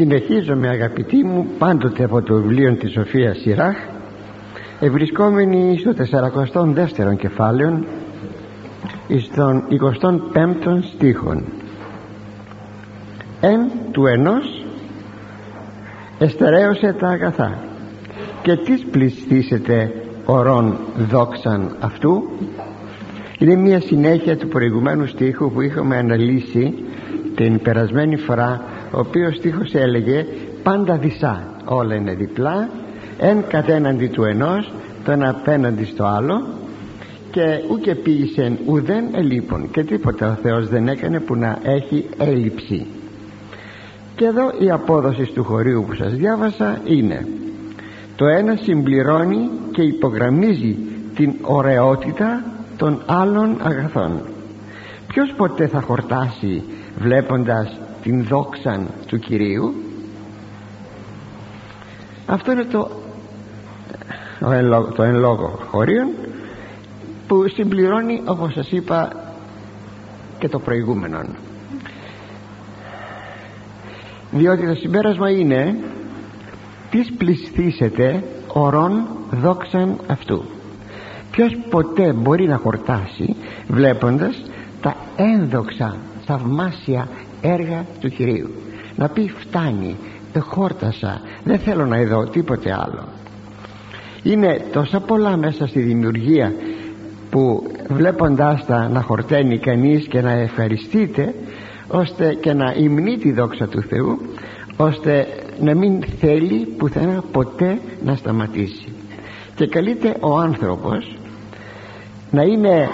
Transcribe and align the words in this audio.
συνεχίζομαι 0.00 0.68
αγαπητοί 0.68 1.24
μου 1.24 1.46
πάντοτε 1.58 2.04
από 2.04 2.22
το 2.22 2.34
βιβλίο 2.34 2.74
της 2.74 2.92
Σοφίας 2.92 3.38
Σιράχ 3.38 3.76
ευρισκόμενοι 4.80 5.78
στο 5.78 5.92
42ο 6.52 7.16
κεφάλαιο 7.16 7.84
στον 9.20 9.62
25ο 9.70 10.78
στίχον. 10.94 11.44
Εν 13.40 13.70
του 13.90 14.06
ενός 14.06 14.64
εστερέωσε 16.18 16.92
τα 16.92 17.08
αγαθά 17.08 17.58
και 18.42 18.56
τις 18.56 18.84
πληστήσετε 18.90 19.92
ορών 20.24 20.78
δόξαν 21.10 21.76
αυτού 21.80 22.30
είναι 23.38 23.54
μια 23.56 23.80
συνέχεια 23.80 24.36
του 24.36 24.48
προηγουμένου 24.48 25.06
στίχου 25.06 25.50
που 25.50 25.60
είχαμε 25.60 25.96
αναλύσει 25.96 26.74
την 27.34 27.60
περασμένη 27.62 28.16
φορά 28.16 28.64
ο 28.92 28.98
οποίος 28.98 29.36
στίχος 29.36 29.74
έλεγε 29.74 30.26
πάντα 30.62 30.96
δισά 30.96 31.46
όλα 31.64 31.94
είναι 31.94 32.14
διπλά 32.14 32.68
εν 33.18 33.44
κατέναντι 33.48 34.06
του 34.06 34.24
ενός 34.24 34.72
τον 35.04 35.24
απέναντι 35.24 35.84
στο 35.84 36.04
άλλο 36.04 36.46
και 37.30 37.60
ούκε 37.70 37.94
ποιησεν 37.94 38.58
ουδέν 38.66 39.04
ελείπων 39.12 39.70
και 39.70 39.84
τίποτα 39.84 40.30
ο 40.30 40.34
Θεός 40.42 40.68
δεν 40.68 40.88
έκανε 40.88 41.20
που 41.20 41.34
να 41.34 41.58
έχει 41.62 42.08
έλλειψη 42.18 42.86
και 44.16 44.24
εδώ 44.24 44.52
η 44.58 44.70
απόδοση 44.70 45.24
του 45.24 45.44
χωρίου 45.44 45.84
που 45.88 45.94
σας 45.94 46.14
διάβασα 46.14 46.80
είναι 46.84 47.26
το 48.20 48.26
ένα 48.26 48.56
συμπληρώνει 48.56 49.50
και 49.72 49.82
υπογραμμίζει 49.82 50.76
την 51.14 51.34
ωραιότητα 51.42 52.44
των 52.76 53.02
άλλων 53.06 53.56
αγαθών. 53.62 54.20
Ποιος 55.06 55.34
ποτέ 55.36 55.66
θα 55.66 55.80
χορτάσει 55.80 56.62
βλέποντας 56.98 57.78
την 58.02 58.24
δόξαν 58.24 58.88
του 59.06 59.18
Κυρίου. 59.18 59.74
Αυτό 62.26 62.52
είναι 62.52 62.64
το 62.64 62.90
το 64.94 65.02
εν 65.02 65.16
λόγω 65.16 65.58
χωρίων 65.70 66.08
που 67.26 67.48
συμπληρώνει 67.48 68.22
όπως 68.24 68.52
σας 68.52 68.70
είπα 68.70 69.12
και 70.38 70.48
το 70.48 70.58
προηγούμενο 70.58 71.20
διότι 74.30 74.66
το 74.66 74.74
συμπέρασμα 74.74 75.30
είναι 75.30 75.76
τις 76.90 77.12
πληστήσετε 77.18 78.24
ορών 78.46 79.06
δόξαν 79.30 80.00
αυτού 80.06 80.44
ποιος 81.30 81.56
ποτέ 81.70 82.12
μπορεί 82.12 82.46
να 82.46 82.56
χορτάσει 82.56 83.36
βλέποντας 83.68 84.42
τα 84.80 84.96
ένδοξα 85.16 85.96
θαυμάσια 86.26 87.08
έργα 87.40 87.84
του 88.00 88.08
Κυρίου. 88.08 88.50
Να 88.96 89.08
πει 89.08 89.32
φτάνει 89.38 89.96
χόρτασα 90.38 91.20
δεν 91.44 91.58
θέλω 91.58 91.86
να 91.86 92.00
ειδώ 92.00 92.24
τίποτε 92.24 92.72
άλλο 92.72 93.08
είναι 94.22 94.64
τόσα 94.72 95.00
πολλά 95.00 95.36
μέσα 95.36 95.66
στη 95.66 95.80
δημιουργία 95.80 96.52
που 97.30 97.62
βλέποντάς 97.88 98.66
τα 98.66 98.88
να 98.88 99.00
χορταίνει 99.00 99.58
κανείς 99.58 100.06
και 100.06 100.20
να 100.20 100.30
ευχαριστείτε 100.30 101.34
ώστε 101.88 102.34
και 102.34 102.52
να 102.52 102.74
υμνεί 102.76 103.18
τη 103.18 103.32
δόξα 103.32 103.68
του 103.68 103.82
Θεού 103.82 104.18
ώστε 104.76 105.26
να 105.60 105.74
μην 105.74 106.02
θέλει 106.20 106.66
πουθενά 106.78 107.24
ποτέ 107.32 107.78
να 108.04 108.14
σταματήσει. 108.14 108.88
Και 109.54 109.66
καλείται 109.66 110.16
ο 110.20 110.38
άνθρωπος 110.38 111.18
να 112.30 112.42
είναι 112.42 112.88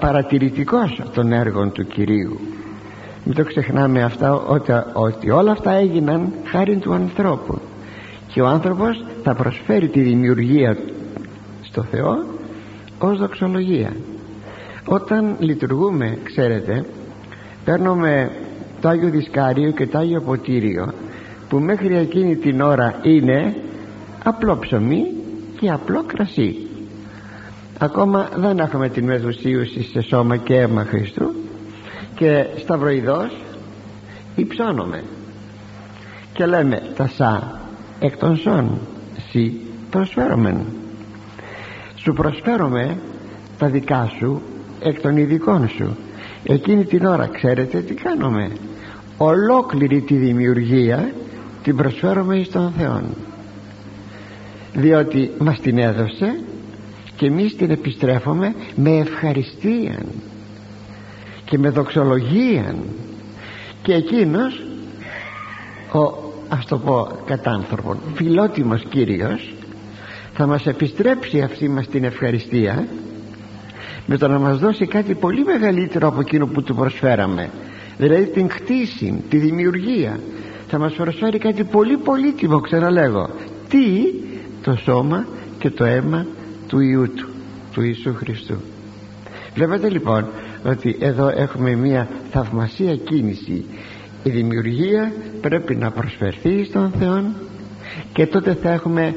παρατηρητικός 0.00 1.02
των 1.14 1.32
έργων 1.32 1.72
του 1.72 1.86
Κυρίου 1.86 2.40
μην 3.24 3.34
το 3.34 3.44
ξεχνάμε 3.44 4.02
αυτά 4.02 4.32
ότι, 4.34 4.72
ότι 4.92 5.30
όλα 5.30 5.50
αυτά 5.52 5.72
έγιναν 5.72 6.32
χάρη 6.44 6.76
του 6.76 6.92
ανθρώπου. 6.92 7.58
Και 8.26 8.40
ο 8.40 8.46
άνθρωπος 8.46 9.04
θα 9.22 9.34
προσφέρει 9.34 9.88
τη 9.88 10.00
δημιουργία 10.00 10.76
στο 11.60 11.82
Θεό 11.82 12.24
ως 12.98 13.18
δοξολογία. 13.18 13.92
Όταν 14.84 15.36
λειτουργούμε 15.38 16.18
ξέρετε 16.22 16.84
παίρνουμε 17.64 18.30
το 18.80 18.88
Άγιο 18.88 19.10
Δισκάριο 19.10 19.70
και 19.70 19.86
το 19.86 19.98
Άγιο 19.98 20.20
Ποτήριο 20.20 20.92
που 21.48 21.58
μέχρι 21.58 21.96
εκείνη 21.96 22.36
την 22.36 22.60
ώρα 22.60 22.94
είναι 23.02 23.54
απλό 24.24 24.58
ψωμί 24.58 25.04
και 25.60 25.70
απλό 25.70 26.04
κρασί. 26.06 26.56
Ακόμα 27.78 28.28
δεν 28.36 28.58
έχουμε 28.58 28.88
την 28.88 29.04
μεθουσίωση 29.04 29.82
σε 29.82 30.00
σώμα 30.00 30.36
και 30.36 30.54
αίμα 30.54 30.84
Χριστού 30.84 31.43
και 32.14 32.46
σταυροειδός 32.56 33.32
υψώνομαι. 34.36 35.04
Και 36.32 36.46
λέμε 36.46 36.82
τα 36.96 37.06
σα 37.08 37.62
εκ 38.06 38.16
των 38.16 38.36
σών 38.36 38.78
σι 39.30 39.60
προσφέρομεν 39.90 40.64
σου 41.94 42.12
προσφέρομαι 42.12 42.98
τα 43.58 43.68
δικά 43.68 44.10
σου 44.18 44.42
εκ 44.80 45.00
των 45.00 45.16
ειδικών 45.16 45.68
σου. 45.68 45.96
Εκείνη 46.44 46.84
την 46.84 47.04
ώρα 47.04 47.26
ξέρετε 47.26 47.80
τι 47.80 47.94
κάνουμε 47.94 48.50
ολόκληρη 49.16 50.00
τη 50.00 50.14
δημιουργία 50.14 51.12
την 51.62 51.76
προσφέρομαι 51.76 52.36
εις 52.36 52.50
τον 52.50 52.72
Θεό 52.78 53.02
διότι 54.74 55.30
μας 55.38 55.60
την 55.60 55.78
έδωσε 55.78 56.40
και 57.16 57.26
εμείς 57.26 57.56
την 57.56 57.70
επιστρέφουμε 57.70 58.54
με 58.74 58.90
ευχαριστία 58.90 59.98
και 61.44 61.58
με 61.58 61.70
δοξολογία 61.70 62.74
και 63.82 63.94
εκείνος 63.94 64.62
ο 65.92 66.22
ας 66.48 66.66
το 66.66 66.78
πω 66.78 67.08
κατάνθρωπον 67.24 67.98
φιλότιμος 68.14 68.82
Κύριος 68.88 69.54
θα 70.34 70.46
μας 70.46 70.66
επιστρέψει 70.66 71.40
αυτή 71.40 71.68
μας 71.68 71.86
την 71.86 72.04
ευχαριστία 72.04 72.86
με 74.06 74.16
το 74.16 74.28
να 74.28 74.38
μας 74.38 74.58
δώσει 74.58 74.86
κάτι 74.86 75.14
πολύ 75.14 75.44
μεγαλύτερο 75.44 76.08
από 76.08 76.20
εκείνο 76.20 76.46
που 76.46 76.62
του 76.62 76.74
προσφέραμε. 76.74 77.50
Δηλαδή 77.98 78.26
την 78.26 78.46
κτήση, 78.46 79.22
τη 79.28 79.36
δημιουργία. 79.36 80.20
Θα 80.68 80.78
μας 80.78 80.92
προσφέρει 80.92 81.38
κάτι 81.38 81.64
πολύ 81.64 81.96
πολύτιμο 81.96 82.60
ξαναλέγω. 82.60 83.30
Τι; 83.68 84.04
Το 84.62 84.76
σώμα 84.76 85.26
και 85.58 85.70
το 85.70 85.84
αίμα 85.84 86.26
του 86.68 86.80
Ιού 86.80 87.12
του 87.14 87.28
του 87.74 87.82
Ιησού 87.82 88.14
Χριστού. 88.14 88.54
Βλέπετε 89.54 89.88
λοιπόν 89.88 90.26
ότι 90.64 90.96
εδώ 91.00 91.28
έχουμε 91.28 91.74
μια 91.74 92.08
θαυμασία 92.30 92.96
κίνηση. 92.96 93.64
Η 94.22 94.30
δημιουργία 94.30 95.12
πρέπει 95.40 95.74
να 95.74 95.90
προσφερθεί 95.90 96.64
στον 96.64 96.92
Θεό 96.98 97.24
και 98.12 98.26
τότε 98.26 98.54
θα 98.54 98.70
έχουμε 98.70 99.14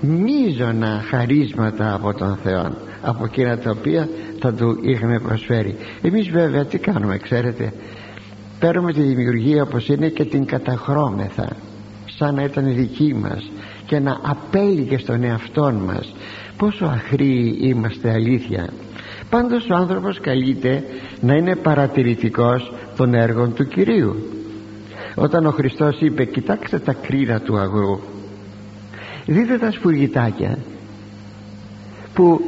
μίζωνα 0.00 1.04
χαρίσματα 1.10 1.94
από 1.94 2.14
τον 2.14 2.38
Θεό 2.42 2.72
από 3.04 3.24
εκείνα 3.24 3.58
τα 3.58 3.70
οποία 3.70 4.08
θα 4.40 4.52
του 4.52 4.78
είχαμε 4.82 5.20
προσφέρει. 5.20 5.76
Εμείς 6.02 6.30
βέβαια 6.30 6.64
τι 6.64 6.78
κάνουμε 6.78 7.18
ξέρετε; 7.18 7.72
Παίρνουμε 8.58 8.92
τη 8.92 9.00
δημιουργία 9.00 9.62
όπως 9.62 9.88
είναι 9.88 10.08
και 10.08 10.24
την 10.24 10.44
καταχρώμεθα 10.44 11.56
σαν 12.06 12.34
να 12.34 12.42
ήταν 12.42 12.74
δική 12.74 13.14
μας 13.14 13.50
και 13.86 13.98
να 13.98 14.20
απέλυγε 14.22 14.98
στον 14.98 15.24
εαυτό 15.24 15.72
μας. 15.86 16.14
Πόσο 16.56 16.84
αχροί 16.84 17.56
είμαστε 17.60 18.10
αλήθεια 18.10 18.68
πάντως 19.34 19.68
ο 19.70 19.74
άνθρωπος 19.74 20.20
καλείται 20.20 20.84
να 21.20 21.34
είναι 21.34 21.56
παρατηρητικός 21.56 22.72
των 22.96 23.14
έργων 23.14 23.54
του 23.54 23.68
Κυρίου. 23.68 24.16
Όταν 25.14 25.46
ο 25.46 25.50
Χριστός 25.50 26.00
είπε 26.00 26.24
κοιτάξτε 26.24 26.78
τα 26.78 26.92
κρίνα 26.92 27.40
του 27.40 27.58
αγρού 27.58 28.00
δείτε 29.26 29.58
τα 29.58 29.70
σφουργητάκια 29.70 30.58
που 32.14 32.40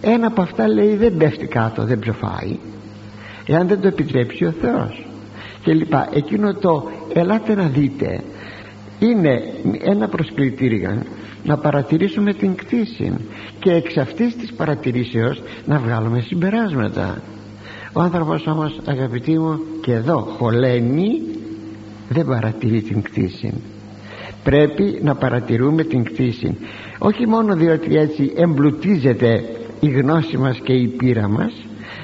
ένα 0.00 0.26
από 0.26 0.42
αυτά 0.42 0.68
λέει 0.68 0.96
δεν 0.96 1.16
πέφτει 1.16 1.46
κάτω 1.46 1.84
δεν 1.84 1.98
ψοφάει 1.98 2.58
εάν 3.46 3.68
δεν 3.68 3.80
το 3.80 3.86
επιτρέψει 3.88 4.44
ο 4.44 4.54
Θεός 4.60 5.06
και 5.62 5.72
λοιπά. 5.72 6.08
Εκείνο 6.12 6.54
το 6.54 6.90
ελάτε 7.12 7.54
να 7.54 7.66
δείτε 7.66 8.20
είναι 8.98 9.42
ένα 9.82 10.08
προσκλητήριο 10.08 11.02
να 11.44 11.56
παρατηρήσουμε 11.56 12.32
την 12.32 12.54
κτήση 12.54 13.12
και 13.58 13.72
εξ 13.72 13.96
αυτής 13.96 14.36
της 14.36 14.52
παρατηρήσεως 14.52 15.42
να 15.66 15.78
βγάλουμε 15.78 16.20
συμπεράσματα. 16.20 17.22
Ο 17.92 18.00
άνθρωπος 18.00 18.46
όμως 18.46 18.80
αγαπητοί 18.84 19.38
μου 19.38 19.60
και 19.82 19.92
εδώ 19.92 20.18
χωλαίνει 20.18 21.22
δεν 22.08 22.26
παρατηρεί 22.26 22.82
την 22.82 23.02
κτήση. 23.02 23.52
Πρέπει 24.42 24.98
να 25.02 25.14
παρατηρούμε 25.14 25.84
την 25.84 26.04
κτήση. 26.04 26.56
Όχι 26.98 27.26
μόνο 27.26 27.54
διότι 27.54 27.96
έτσι 27.96 28.32
εμπλουτίζεται 28.36 29.44
η 29.80 29.88
γνώση 29.88 30.36
μας 30.36 30.58
και 30.58 30.72
η 30.72 30.86
πείρα 30.86 31.28
μας 31.28 31.52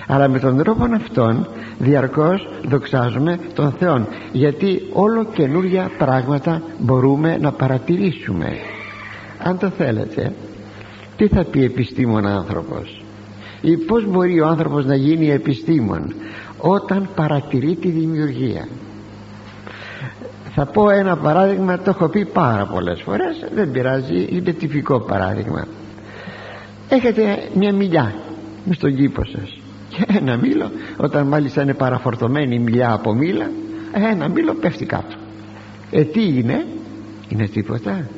αλλά 0.07 0.29
με 0.29 0.39
τον 0.39 0.57
τρόπο 0.57 0.85
αυτόν 0.95 1.49
διαρκώς 1.79 2.49
δοξάζουμε 2.69 3.39
τον 3.55 3.73
Θεό 3.79 4.07
γιατί 4.33 4.83
όλο 4.93 5.25
καινούργια 5.25 5.91
πράγματα 5.99 6.63
μπορούμε 6.79 7.39
να 7.41 7.53
παρατηρήσουμε 7.53 8.49
αν 9.47 9.59
το 9.59 9.69
θέλετε 9.69 10.33
τι 11.17 11.29
θα 11.29 11.45
πει 11.45 11.65
επιστήμον 11.65 12.27
άνθρωπος; 12.27 13.05
Ή 13.61 13.77
πως 13.77 14.07
μπορεί 14.07 14.41
ο 14.41 14.47
άνθρωπος 14.47 14.85
να 14.85 14.95
γίνει 14.95 15.31
επιστήμον 15.31 16.15
όταν 16.59 17.09
παρατηρεί 17.15 17.75
τη 17.75 17.89
δημιουργία; 17.89 18.69
Θα 20.55 20.67
πω 20.67 20.91
ένα 20.91 21.17
παράδειγμα 21.17 21.79
το 21.79 21.91
έχω 21.91 22.09
πει 22.09 22.25
πάρα 22.25 22.67
πολλές 22.67 23.03
φορές 23.03 23.47
δεν 23.55 23.71
πειράζει 23.71 24.27
είναι 24.31 24.53
τυπικό 24.53 25.01
παράδειγμα. 25.01 25.67
Έχετε 26.89 27.39
μια 27.55 27.73
μιλιά 27.73 28.15
μες 28.65 28.77
στον 28.77 28.95
κήπο 28.97 29.25
σας. 29.25 29.59
Και 29.89 30.05
ένα 30.19 30.37
μήλο 30.37 30.71
όταν 30.97 31.27
μάλιστα 31.27 31.63
είναι 31.63 31.75
παραφορτωμένη 31.75 32.55
η 32.55 32.59
μιλιά 32.59 32.93
από 32.93 33.15
μήλα 33.15 33.51
ένα 33.93 34.29
μήλο 34.29 34.55
πέφτει 34.55 34.87
κάτω. 34.87 35.17
Ε 35.91 36.05
τι 36.05 36.39
είναι; 36.39 36.67
Είναι 37.29 37.47
τίποτα 37.47 38.09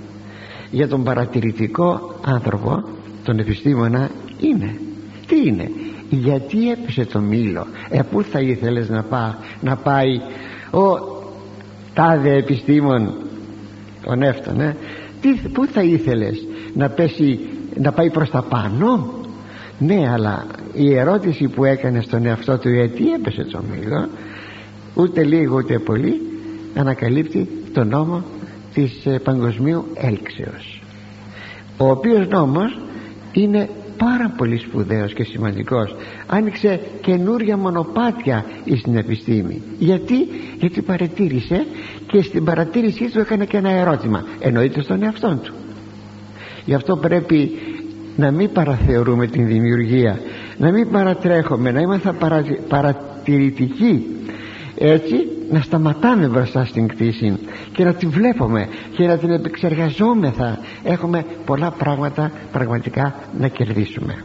για 0.70 0.88
τον 0.88 1.04
παρατηρητικό 1.04 2.14
άνθρωπο 2.24 2.82
τον 3.24 3.38
επιστήμονα 3.38 4.10
είναι. 4.40 4.80
Τι 5.26 5.36
είναι; 5.46 5.70
Γιατί 6.10 6.70
έπεσε 6.70 7.04
το 7.04 7.20
μήλο; 7.20 7.66
Ε 7.88 8.00
πού 8.10 8.22
θα 8.22 8.40
ήθελες 8.40 8.88
να, 8.88 9.02
πά, 9.02 9.38
να 9.60 9.76
πάει 9.76 10.20
ο 10.70 11.16
τάδε 11.94 12.32
επιστήμον 12.36 13.14
τον 14.04 14.22
έφτανε. 14.22 14.76
Τι, 15.20 15.28
πού 15.52 15.66
θα 15.66 15.82
ήθελες 15.82 16.46
να 16.74 16.88
πέσει 16.88 17.40
να 17.76 17.92
πάει 17.92 18.10
προς 18.10 18.30
τα 18.30 18.42
πάνω; 18.42 19.12
Ναι 19.78 20.10
αλλά 20.12 20.46
η 20.74 20.94
ερώτηση 20.94 21.48
που 21.48 21.64
έκανε 21.64 22.00
στον 22.00 22.26
εαυτό 22.26 22.58
του 22.58 22.70
γιατί 22.70 23.12
έπεσε 23.12 23.44
το 23.44 23.60
μήλο; 23.70 24.08
Ούτε 24.94 25.24
λίγο 25.24 25.56
ούτε 25.56 25.78
πολύ 25.78 26.20
ανακαλύπτει 26.74 27.48
τον 27.72 27.88
νόμο 27.88 28.22
της 28.78 29.06
ε, 29.06 29.18
παγκοσμίου 29.18 29.84
έλξεως 29.94 30.82
ο 31.76 31.90
οποίος 31.90 32.28
νόμος 32.28 32.78
είναι 33.32 33.68
πάρα 33.96 34.34
πολύ 34.36 34.58
σπουδαίος 34.58 35.12
και 35.12 35.24
σημαντικός. 35.24 35.94
Άνοιξε 36.26 36.80
καινούρια 37.00 37.56
μονοπάτια 37.56 38.44
στην 38.78 38.96
επιστήμη. 38.96 39.62
Γιατί, 39.78 40.14
γιατί 40.58 40.82
παρατήρησε 40.82 41.66
και 42.06 42.22
στην 42.22 42.44
παρατήρησή 42.44 43.10
του 43.10 43.18
έκανε 43.18 43.44
και 43.44 43.56
ένα 43.56 43.70
ερώτημα. 43.70 44.24
Εννοείται 44.40 44.82
στον 44.82 45.02
εαυτό 45.02 45.40
του. 45.42 45.52
Γι' 46.64 46.74
αυτό 46.74 46.96
πρέπει 46.96 47.50
να 48.16 48.30
μην 48.30 48.52
παραθεωρούμε 48.52 49.26
την 49.26 49.46
δημιουργία 49.46 50.20
να 50.58 50.70
μην 50.70 50.90
παρατρέχουμε 50.90 51.70
να 51.70 51.80
είμαστε 51.80 52.14
παρατηρητικοί. 52.68 54.06
Έτσι 54.74 55.37
να 55.50 55.60
σταματάμε 55.60 56.26
μπροστά 56.26 56.64
στην 56.64 56.88
κτήση 56.88 57.38
και 57.72 57.84
να 57.84 57.94
τη 57.94 58.06
βλέπουμε 58.06 58.68
και 58.96 59.06
να 59.06 59.18
την 59.18 59.30
επεξεργαζόμεθα. 59.30 60.58
Έχουμε 60.84 61.24
πολλά 61.44 61.70
πράγματα 61.70 62.32
πραγματικά 62.52 63.14
να 63.38 63.48
κερδίσουμε. 63.48 64.24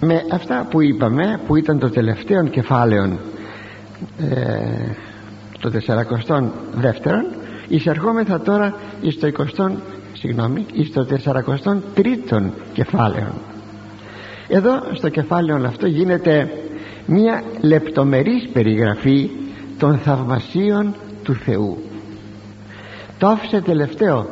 Με 0.00 0.22
αυτά 0.32 0.66
που 0.70 0.82
είπαμε 0.82 1.40
που 1.46 1.56
ήταν 1.56 1.78
το 1.78 1.90
τελευταίο 1.90 2.46
κεφάλαιο 2.46 3.18
ε, 4.18 4.96
το 5.60 5.70
42 5.86 5.96
εισερχόμεθα 7.68 8.40
τώρα 8.40 8.74
στο 9.08 9.28
20 9.58 9.70
συγγνώμη 10.12 10.66
στο 10.90 11.06
43ο 11.24 12.42
κεφάλαιο 12.72 13.32
εδώ 14.48 14.82
στο 14.92 15.08
κεφάλαιο 15.08 15.66
αυτό 15.66 15.86
γίνεται 15.86 16.50
μια 17.06 17.42
λεπτομερής 17.60 18.48
περιγραφή 18.52 19.30
των 19.78 19.98
θαυμασίων 19.98 20.94
του 21.22 21.34
Θεού. 21.34 21.78
Το 23.18 23.26
άφησε 23.26 23.60
τελευταίο 23.60 24.26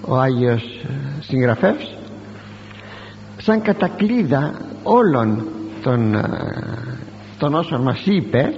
ο 0.00 0.16
Άγιος 0.16 0.84
συγγραφεύς 1.20 1.94
σαν 3.36 3.62
κατακλίδα 3.62 4.54
όλων 4.82 5.48
των, 5.82 6.16
των 7.38 7.54
όσων 7.54 7.80
μας 7.80 8.02
είπε 8.06 8.54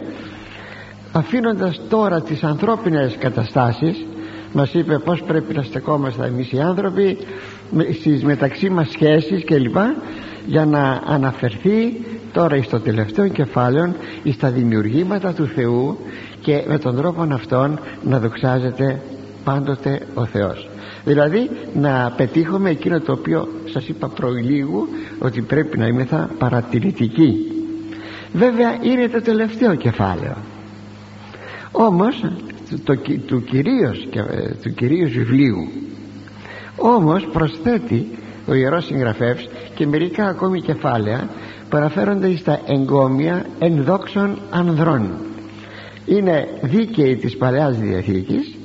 αφήνοντας 1.12 1.80
τώρα 1.88 2.22
τις 2.22 2.44
ανθρώπινες 2.44 3.16
καταστάσεις. 3.18 4.04
Μας 4.52 4.74
είπε 4.74 4.98
πως 4.98 5.22
πρέπει 5.22 5.54
να 5.54 5.62
στεκόμαστε 5.62 6.26
εμείς 6.26 6.52
οι 6.52 6.60
άνθρωποι 6.60 7.18
στις 8.00 8.24
μεταξύ 8.24 8.70
μας 8.70 8.88
σχέσεις 8.90 9.44
κλπ 9.44 9.76
για 10.46 10.64
να 10.64 11.02
αναφερθεί 11.06 12.04
τώρα 12.36 12.62
στο 12.62 12.80
τελευταίο 12.80 13.28
κεφάλαιο 13.28 13.94
στα 14.32 14.50
δημιουργήματα 14.50 15.32
του 15.32 15.46
Θεού 15.46 15.98
και 16.40 16.64
με 16.68 16.78
τον 16.78 16.96
τρόπο 16.96 17.26
αυτόν 17.32 17.80
να 18.02 18.18
δοξάζεται 18.18 19.00
πάντοτε 19.44 20.00
ο 20.14 20.24
Θεός. 20.24 20.68
Δηλαδή 21.04 21.50
να 21.74 22.12
πετύχουμε 22.16 22.70
εκείνο 22.70 23.00
το 23.00 23.12
οποίο 23.12 23.48
σας 23.64 23.88
είπα 23.88 24.08
προηλίγου 24.08 24.88
ότι 25.18 25.40
πρέπει 25.40 25.78
να 25.78 25.86
είμεθα 25.86 26.30
παρατηρητικοί. 26.38 27.52
Βέβαια 28.32 28.78
είναι 28.82 29.08
το 29.08 29.20
τελευταίο 29.22 29.74
κεφάλαιο. 29.74 30.36
Όμως 31.72 32.24
το, 32.84 32.96
του, 33.26 33.44
κυρίως, 33.44 34.08
ε, 34.14 34.54
του 34.62 34.74
κυρίως 34.74 35.10
βιβλίου. 35.10 35.68
Όμως 36.76 37.26
προσθέτει 37.32 38.08
ο 38.48 38.54
Ιερός 38.54 38.84
Συγγραφεύς 38.84 39.48
και 39.74 39.86
μερικά 39.86 40.26
ακόμη 40.26 40.60
κεφάλαια 40.60 41.28
που 41.70 41.76
αναφέρονται 41.76 42.36
στα 42.36 42.60
εγκόμια 42.66 43.46
ενδόξων 43.58 44.38
ανδρών. 44.50 45.10
Είναι 46.06 46.48
δίκαιοι 46.62 47.16
της 47.16 47.36
Παλαιάς 47.36 47.78
Διαθήκης 47.78 48.56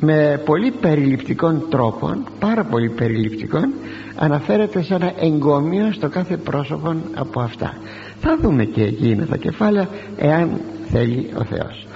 με 0.00 0.42
πολύ 0.44 0.70
περιληπτικών 0.70 1.66
τρόπων 1.70 2.24
πάρα 2.38 2.64
πολύ 2.64 2.88
περιληπτικών 2.88 3.72
αναφέρεται 4.16 4.82
σε 4.82 4.94
ένα 4.94 5.12
εγκόμιο 5.20 5.92
στο 5.92 6.08
κάθε 6.08 6.36
πρόσωπο 6.36 6.96
από 7.14 7.40
αυτά. 7.40 7.76
Θα 8.20 8.38
δούμε 8.42 8.64
και 8.64 8.82
εκείνα 8.82 9.26
τα 9.26 9.36
κεφάλαια 9.36 9.88
εάν 10.16 10.60
θέλει 10.90 11.30
ο 11.38 11.44
Θεός. 11.44 11.86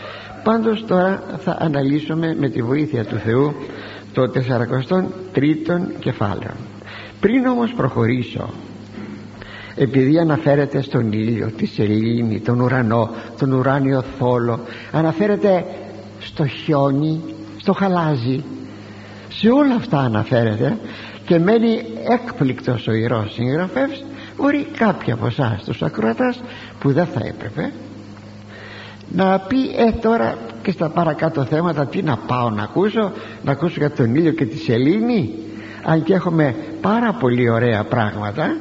Πάντως 0.44 0.84
τώρα 0.86 1.22
θα 1.38 1.56
αναλύσουμε 1.60 2.36
με 2.38 2.48
τη 2.48 2.62
βοήθεια 2.62 3.04
του 3.04 3.16
Θεού 3.16 3.54
το 4.12 4.22
43ο 4.22 5.98
κεφάλαιο. 5.98 6.54
Πριν 7.20 7.46
όμως 7.46 7.72
προχωρήσω 7.72 8.50
επειδή 9.76 10.18
αναφέρεται 10.18 10.82
στον 10.82 11.12
ήλιο, 11.12 11.50
τη 11.56 11.66
σελήνη, 11.66 12.40
τον 12.40 12.60
ουρανό, 12.60 13.10
τον 13.38 13.52
ουράνιο 13.52 14.04
θόλο 14.18 14.60
αναφέρεται 14.92 15.64
στο 16.18 16.46
χιόνι, 16.46 17.20
στο 17.56 17.72
χαλάζι. 17.72 18.44
Σε 19.28 19.48
όλα 19.48 19.74
αυτά 19.74 19.98
αναφέρεται 19.98 20.78
και 21.24 21.38
μένει 21.38 21.82
έκπληκτος 22.08 22.86
ο 22.86 22.92
ιερός 22.92 23.32
συγγραφεύς 23.32 24.04
μπορεί 24.36 24.66
κάποια 24.76 25.14
από 25.14 25.26
εσάς 25.26 25.64
τους 25.64 25.82
ακροατάς 25.82 26.40
που 26.80 26.92
δεν 26.92 27.06
θα 27.06 27.20
έπρεπε 27.24 27.72
να 29.12 29.38
πει 29.38 29.56
ε 29.76 29.92
τώρα 30.00 30.38
και 30.62 30.70
στα 30.70 30.88
παρακάτω 30.88 31.44
θέματα 31.44 31.86
τι 31.86 32.02
να 32.02 32.16
πάω 32.16 32.50
να 32.50 32.62
ακούσω 32.62 33.12
να 33.42 33.52
ακούσω 33.52 33.74
για 33.78 33.90
τον 33.90 34.14
ήλιο 34.14 34.32
και 34.32 34.44
τη 34.44 34.56
σελήνη. 34.56 35.34
Αν 35.84 36.02
και 36.02 36.14
έχουμε 36.14 36.54
πάρα 36.80 37.12
πολύ 37.12 37.50
ωραία 37.50 37.84
πράγματα 37.84 38.56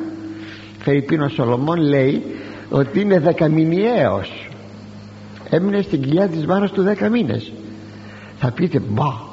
Φερρυπίνο 0.80 1.28
Σολομών 1.28 1.80
λέει 1.80 2.24
ότι 2.70 3.00
είναι 3.00 3.20
δεκαμηνιαίος. 3.20 4.50
Έμεινε 5.50 5.82
στην 5.82 6.02
κοιλιά 6.02 6.28
της 6.28 6.46
μάνας 6.46 6.72
του 6.72 6.82
δέκα 6.82 7.10
μήνες. 7.10 7.52
Θα 8.38 8.52
πείτε 8.52 8.80
μπα 8.80 9.28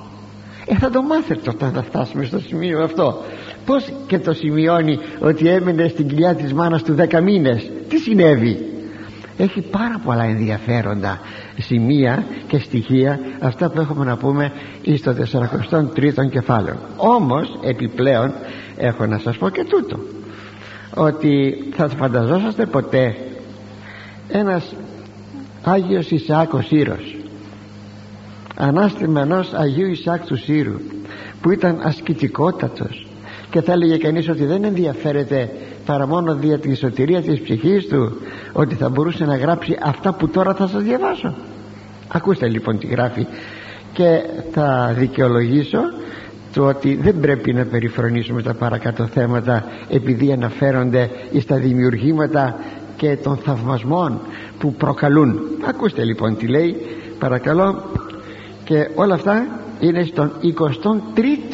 ε 0.67 0.75
θα 0.75 0.91
το 0.91 1.03
μάθετε 1.03 1.50
όταν 1.50 1.73
θα 1.73 1.83
φτάσουμε 1.83 2.25
στο 2.25 2.38
σημείο 2.38 2.83
αυτό. 2.83 3.23
Πως 3.65 3.93
και 4.07 4.19
το 4.19 4.33
σημειώνει 4.33 4.99
ότι 5.21 5.49
έμεινε 5.49 5.88
στην 5.88 6.09
κοιλιά 6.09 6.35
της 6.35 6.53
μάνας 6.53 6.83
του 6.83 6.95
δέκα 6.95 7.21
μήνες. 7.21 7.71
Τι 7.88 7.97
συνέβη; 7.97 8.59
Έχει 9.37 9.61
πάρα 9.61 10.00
πολλά 10.05 10.25
ενδιαφέροντα 10.25 11.21
σημεία 11.59 12.25
και 12.49 12.59
στοιχεία. 12.59 13.21
Αυτά 13.41 13.71
που 13.71 13.81
έχουμε 13.81 14.05
να 14.05 14.17
πούμε 14.17 14.53
στο 14.97 15.15
43ο 15.33 16.31
κεφάλαιο. 16.31 16.76
Όμως 16.97 17.59
επιπλέον 17.62 18.33
έχω 18.76 19.07
να 19.07 19.19
σας 19.19 19.37
πω 19.37 19.49
και 19.49 19.65
τούτο 19.65 19.99
ότι 20.97 21.65
θα 21.76 21.88
φανταζόσαστε 21.88 22.67
ποτέ 22.67 23.17
ένας 24.29 24.75
Άγιος 25.62 26.11
Ισαάκος 26.11 26.71
Ήρος 26.71 27.17
ανάστημα 28.57 29.21
ενός 29.21 29.53
Αγίου 29.53 29.91
Ισαάκ 29.91 30.26
του 30.26 30.37
Σύρου 30.37 30.81
που 31.41 31.50
ήταν 31.50 31.81
ασκητικότατος 31.83 33.07
και 33.50 33.61
θα 33.61 33.73
έλεγε 33.73 33.97
κανείς 33.97 34.29
ότι 34.29 34.45
δεν 34.45 34.65
ενδιαφέρεται 34.65 35.50
παρά 35.87 36.07
μόνο 36.07 36.35
δια 36.35 36.59
την 36.59 36.76
σωτηρίας 36.76 37.25
της 37.25 37.41
ψυχής 37.41 37.87
του 37.87 38.17
ότι 38.53 38.75
θα 38.75 38.88
μπορούσε 38.88 39.25
να 39.25 39.37
γράψει 39.37 39.79
αυτά 39.83 40.12
που 40.12 40.29
τώρα 40.29 40.55
θα 40.55 40.67
σας 40.67 40.83
διαβάσω. 40.83 41.35
Ακούστε 42.09 42.49
λοιπόν 42.49 42.79
τι 42.79 42.87
γράφει 42.87 43.26
και 43.93 44.21
θα 44.53 44.95
δικαιολογήσω 44.99 45.79
το 46.57 46.67
ότι 46.67 46.95
δεν 46.95 47.21
πρέπει 47.21 47.53
να 47.53 47.65
περιφρονήσουμε 47.65 48.43
τα 48.43 48.55
παρακάτω 48.55 49.07
θέματα 49.07 49.65
επειδή 49.89 50.33
αναφέρονται 50.33 51.11
στα 51.41 51.57
δημιουργήματα 51.57 52.57
και 52.97 53.17
των 53.23 53.37
θαυμασμών 53.37 54.21
που 54.59 54.75
προκαλούν. 54.75 55.41
Ακούστε 55.67 56.05
λοιπόν 56.05 56.37
τι 56.37 56.47
λέει 56.47 56.77
παρακαλώ. 57.19 57.83
Και 58.65 58.89
όλα 58.95 59.15
αυτά 59.15 59.47
είναι 59.81 60.05
στον 60.05 60.33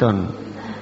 23ο 0.01 0.13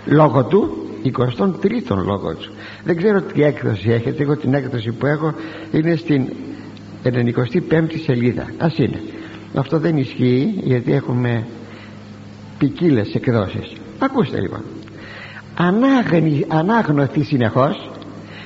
λόγο 0.06 0.44
του 0.44 0.78
23ο 1.18 1.96
λόγο 2.06 2.36
του. 2.36 2.52
Δεν 2.84 2.98
ξέρω 2.98 3.22
τι 3.22 3.44
έκδοση 3.44 3.90
έχετε. 3.90 4.24
Εγώ 4.24 4.38
την 4.38 4.54
έκδοση 4.54 4.92
που 4.92 5.06
έχω 5.06 5.34
είναι 5.72 5.96
στην 5.96 6.28
95η 7.04 8.00
σελίδα. 8.04 8.46
Ας 8.58 8.78
είναι. 8.78 9.02
Αυτό 9.56 9.80
δεν 9.80 9.98
ισχύει 9.98 10.54
γιατί 10.64 10.94
έχουμε 10.94 11.48
ποικίλες 12.58 13.14
εκδόσεις 13.16 13.81
ακούστε 14.06 14.40
λοιπόν. 14.40 14.62
Ανάγνη, 15.56 16.46
ανάγνωθη 16.48 17.24
συνεχώς 17.24 17.90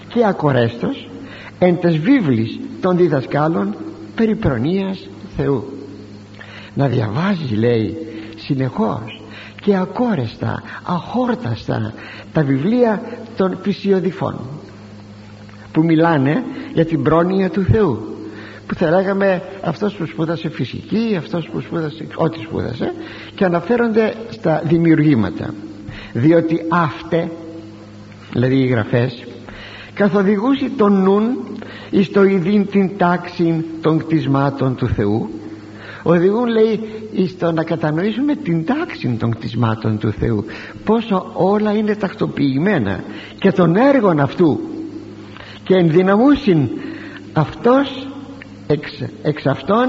και 0.07 0.25
ακορέστος 0.25 1.09
εν 1.59 1.79
τες 1.79 1.97
βίβλης 1.97 2.59
των 2.81 2.97
διδασκάλων 2.97 3.75
περί 4.15 4.35
προνοίας 4.35 5.07
Θεού. 5.37 5.63
Να 6.73 6.87
διαβάζεις 6.87 7.51
λέει 7.51 7.97
συνεχώς 8.37 9.21
και 9.61 9.75
ακόρεστα, 9.75 10.63
αχόρταστα 10.83 11.93
τα 12.33 12.43
βιβλία 12.43 13.01
των 13.35 13.57
φυσιοδηφών 13.61 14.39
που 15.71 15.83
μιλάνε 15.83 16.43
για 16.73 16.85
την 16.85 17.03
πρόνοια 17.03 17.49
του 17.49 17.63
Θεού 17.63 18.14
που 18.67 18.75
θα 18.75 18.89
λέγαμε 18.89 19.41
αυτός 19.63 19.93
που 19.93 20.05
σπούδασε 20.05 20.49
φυσική 20.49 21.15
αυτός 21.17 21.49
που 21.51 21.61
σπούδασε 21.61 22.07
ό,τι 22.15 22.39
σπούδασε 22.39 22.93
και 23.35 23.45
αναφέρονται 23.45 24.13
στα 24.29 24.61
δημιουργήματα. 24.65 25.53
Διότι 26.13 26.65
αυτέ 26.69 27.31
δηλαδή 28.33 28.55
οι 28.55 28.67
γραφές 28.67 29.25
καθοδηγούσε 29.93 30.69
τον 30.77 31.01
νουν 31.01 31.37
εις 31.89 32.11
το 32.11 32.23
ειδήν 32.23 32.67
την 32.67 32.97
τάξη 32.97 33.65
των 33.81 33.97
κτισμάτων 33.97 34.75
του 34.75 34.87
Θεού. 34.87 35.29
Οδηγούν 36.03 36.45
λέει 36.45 36.79
εις 37.11 37.37
το 37.37 37.51
να 37.51 37.63
κατανοήσουμε 37.63 38.35
την 38.35 38.65
τάξη 38.65 39.15
των 39.19 39.35
κτισμάτων 39.35 39.97
του 39.97 40.11
Θεού 40.11 40.45
πόσο 40.83 41.31
όλα 41.33 41.71
είναι 41.71 41.95
τακτοποιημένα 41.95 43.03
και 43.39 43.51
των 43.51 43.75
έργων 43.75 44.19
αυτού. 44.19 44.59
Και 45.63 45.75
ενδυναμούσιν 45.75 46.69
αυτός 47.33 48.04
εξ, 48.67 49.03
εξ 49.21 49.45
αυτών 49.45 49.87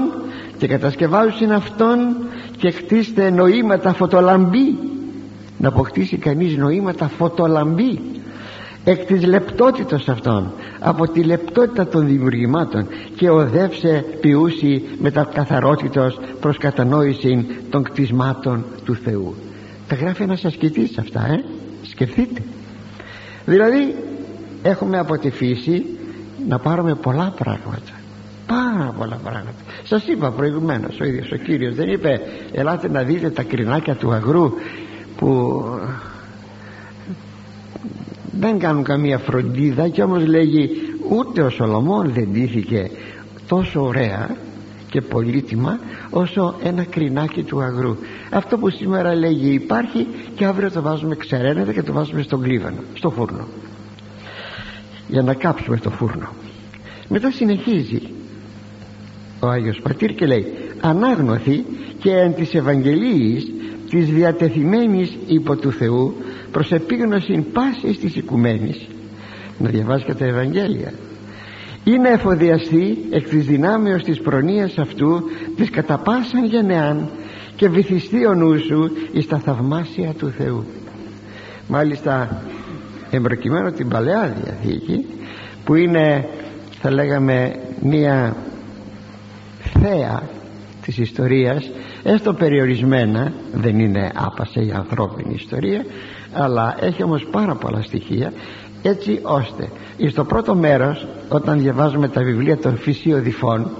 και 0.57 0.67
κατασκευάζουν 0.67 1.51
αυτόν 1.51 1.97
και 2.57 2.71
χτίστε 2.71 3.29
νοήματα 3.29 3.93
φωτολαμπή. 3.93 4.77
Να 5.57 5.67
αποκτήσει 5.67 6.17
κανείς 6.17 6.57
νοήματα 6.57 7.07
φωτολαμπή 7.07 7.99
εκ 8.83 9.05
της 9.05 9.25
λεπτότητας 9.25 10.09
αυτών 10.09 10.51
από 10.79 11.07
τη 11.07 11.23
λεπτότητα 11.23 11.87
των 11.87 12.07
δημιουργημάτων 12.07 12.87
και 13.15 13.29
οδεύσε 13.29 14.05
ποιούσι 14.21 14.83
με 14.99 15.11
τα 15.11 15.29
καθαρότητος 15.33 16.19
προς 16.39 16.57
κατανόηση 16.57 17.45
των 17.69 17.83
κτισμάτων 17.83 18.65
του 18.85 18.95
Θεού. 18.95 19.35
Τα 19.87 19.95
γράφει 19.95 20.23
ένας 20.23 20.45
ασκητής 20.45 20.97
αυτά 20.97 21.25
ε; 21.25 21.43
σκεφτείτε. 21.81 22.41
Δηλαδή 23.45 23.95
έχουμε 24.63 24.97
από 24.97 25.17
τη 25.17 25.29
φύση 25.29 25.85
να 26.47 26.59
πάρουμε 26.59 26.95
πολλά 26.95 27.33
πράγματα 27.37 27.96
πάρα 28.47 28.93
πολλά 28.97 29.19
πράγματα. 29.23 29.61
Σας 29.83 30.07
είπα 30.07 30.31
προηγουμένως 30.31 30.99
ο 30.99 31.03
ίδιος 31.05 31.31
ο 31.31 31.35
Κύριος 31.35 31.75
δεν 31.75 31.89
είπε 31.89 32.21
ελάτε 32.51 32.89
να 32.89 33.03
δείτε 33.03 33.29
τα 33.29 33.43
κρινάκια 33.43 33.95
του 33.95 34.11
αγρού 34.11 34.53
που 35.17 35.63
δεν 38.39 38.59
κάνουν 38.59 38.83
καμία 38.83 39.17
φροντίδα 39.17 39.87
και 39.87 40.03
όμως 40.03 40.25
λέγει 40.27 40.69
ούτε 41.09 41.41
ο 41.41 41.49
Σολομών 41.49 42.11
δεν 42.11 42.27
ντύθηκε 42.31 42.91
τόσο 43.47 43.83
ωραία 43.83 44.35
και 44.89 45.01
πολύτιμα 45.01 45.79
όσο 46.09 46.55
ένα 46.63 46.83
κρινάκι 46.83 47.43
του 47.43 47.61
αγρού 47.61 47.97
αυτό 48.29 48.57
που 48.57 48.69
σήμερα 48.69 49.15
λέγει 49.15 49.53
υπάρχει 49.53 50.07
και 50.35 50.45
αύριο 50.45 50.71
το 50.71 50.81
βάζουμε 50.81 51.15
ξεραίνεται 51.15 51.73
και 51.73 51.83
το 51.83 51.93
βάζουμε 51.93 52.21
στον 52.21 52.41
κλίβανο 52.41 52.79
στο 52.93 53.09
φούρνο. 53.09 53.47
Για 55.07 55.21
να 55.21 55.33
κάψουμε 55.33 55.77
το 55.77 55.89
φούρνο. 55.89 56.27
Μετά 57.09 57.31
συνεχίζει 57.31 58.01
ο 59.39 59.47
Άγιος 59.47 59.79
Πατήρ 59.83 60.13
και 60.15 60.25
λέει 60.25 60.45
ανάγνωθη 60.81 61.65
και 61.99 62.11
εν 62.11 62.33
της 62.35 62.53
Ευαγγελίης 62.53 63.51
της 63.89 64.05
διατεθειμένης 64.05 65.17
υπό 65.27 65.55
του 65.55 65.71
Θεού 65.71 66.15
προς 66.51 66.71
επίγνωση 66.71 67.45
πάσης 67.53 67.99
της 67.99 68.15
οικουμένης 68.15 68.87
να 69.57 69.69
διαβάζει 69.69 70.03
και 70.03 70.13
τα 70.13 70.25
Ευαγγέλια. 70.25 70.93
Ή 71.83 71.97
να 71.97 72.09
εφοδιαστεί 72.09 72.97
εκ 73.09 73.29
της 73.29 73.45
δυνάμεως 73.45 74.03
της 74.03 74.21
προνοίας 74.21 74.77
αυτού 74.77 75.21
της 75.55 75.69
κατά 75.69 75.97
πάσαν 75.97 76.45
γενεάν 76.45 77.09
και 77.55 77.69
βυθιστεί 77.69 78.25
ο 78.25 78.33
νους 78.33 78.63
σου 78.63 78.91
εις 79.11 79.27
τα 79.27 79.37
θαυμάσια 79.37 80.13
του 80.17 80.29
Θεού 80.29 80.65
μάλιστα 81.67 82.41
εμπροκειμένο 83.11 83.71
την 83.71 83.87
Παλαιά 83.87 84.37
Διαθήκη 84.43 85.05
που 85.65 85.75
είναι 85.75 86.27
θα 86.81 86.91
λέγαμε 86.91 87.55
μία 87.81 88.35
θέα 89.81 90.23
της 90.81 90.97
ιστορίας. 90.97 91.69
Έστω 92.03 92.33
περιορισμένα 92.33 93.33
δεν 93.53 93.79
είναι 93.79 94.11
άπασε 94.15 94.59
η 94.59 94.71
ανθρώπινη 94.71 95.33
ιστορία 95.33 95.85
αλλά 96.33 96.75
έχει 96.79 97.03
όμως 97.03 97.27
πάρα 97.31 97.55
πολλά 97.55 97.81
στοιχεία 97.81 98.33
έτσι 98.81 99.19
ώστε 99.21 99.69
στο 100.09 100.23
πρώτο 100.23 100.55
μέρος 100.55 101.07
όταν 101.29 101.59
διαβάζουμε 101.59 102.07
τα 102.07 102.23
βιβλία 102.23 102.57
των 102.57 102.77
φυσιοδηφών 102.77 103.71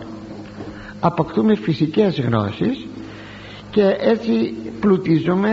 αποκτούμε 1.00 1.56
φυσικές 1.56 2.20
γνώσεις 2.20 2.88
και 3.72 3.98
έτσι 4.00 4.54
πλουτίζουμε 4.80 5.50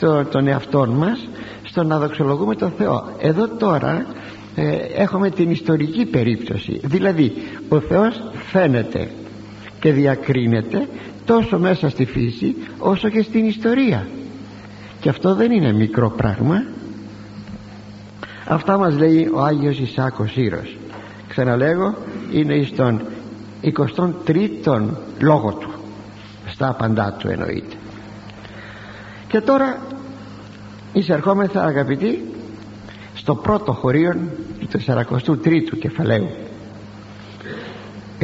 το, 0.00 0.24
τον 0.24 0.46
εαυτό 0.46 0.86
μας 0.86 1.28
στο 1.62 1.82
να 1.82 1.98
δοξολογούμε 1.98 2.54
τον 2.54 2.72
Θεό. 2.78 3.12
Εδώ 3.18 3.48
τώρα 3.48 4.06
ε, 4.54 4.76
έχουμε 4.96 5.30
την 5.30 5.50
ιστορική 5.50 6.04
περίπτωση. 6.04 6.80
Δηλαδή 6.84 7.32
ο 7.68 7.80
Θεός 7.80 8.22
φαίνεται 8.50 9.08
και 9.82 9.92
διακρίνεται 9.92 10.88
τόσο 11.24 11.58
μέσα 11.58 11.88
στη 11.88 12.04
φύση 12.04 12.56
όσο 12.78 13.08
και 13.08 13.22
στην 13.22 13.46
ιστορία. 13.46 14.08
Και 15.00 15.08
αυτό 15.08 15.34
δεν 15.34 15.50
είναι 15.50 15.72
μικρό 15.72 16.10
πράγμα. 16.10 16.64
Αυτά 18.48 18.78
μας 18.78 18.96
λέει 18.96 19.30
ο 19.34 19.40
Άγιος 19.40 19.78
Ισάκος 19.78 20.36
Ήρος 20.36 20.76
ξαναλέγω 21.28 21.94
είναι 22.32 22.62
στον 22.62 23.02
23ο 23.62 24.88
λόγο 25.18 25.52
του. 25.52 25.70
Στα 26.46 26.68
απαντά 26.68 27.16
του 27.18 27.28
εννοείται. 27.28 27.76
Και 29.28 29.40
τώρα 29.40 29.78
εισερχόμεθα 30.92 31.64
αγαπητοί 31.64 32.24
στο 33.14 33.34
πρώτο 33.34 33.72
χωρίο 33.72 34.14
του 34.70 34.80
43ου 34.86 35.78
κεφαλαίου 35.78 36.30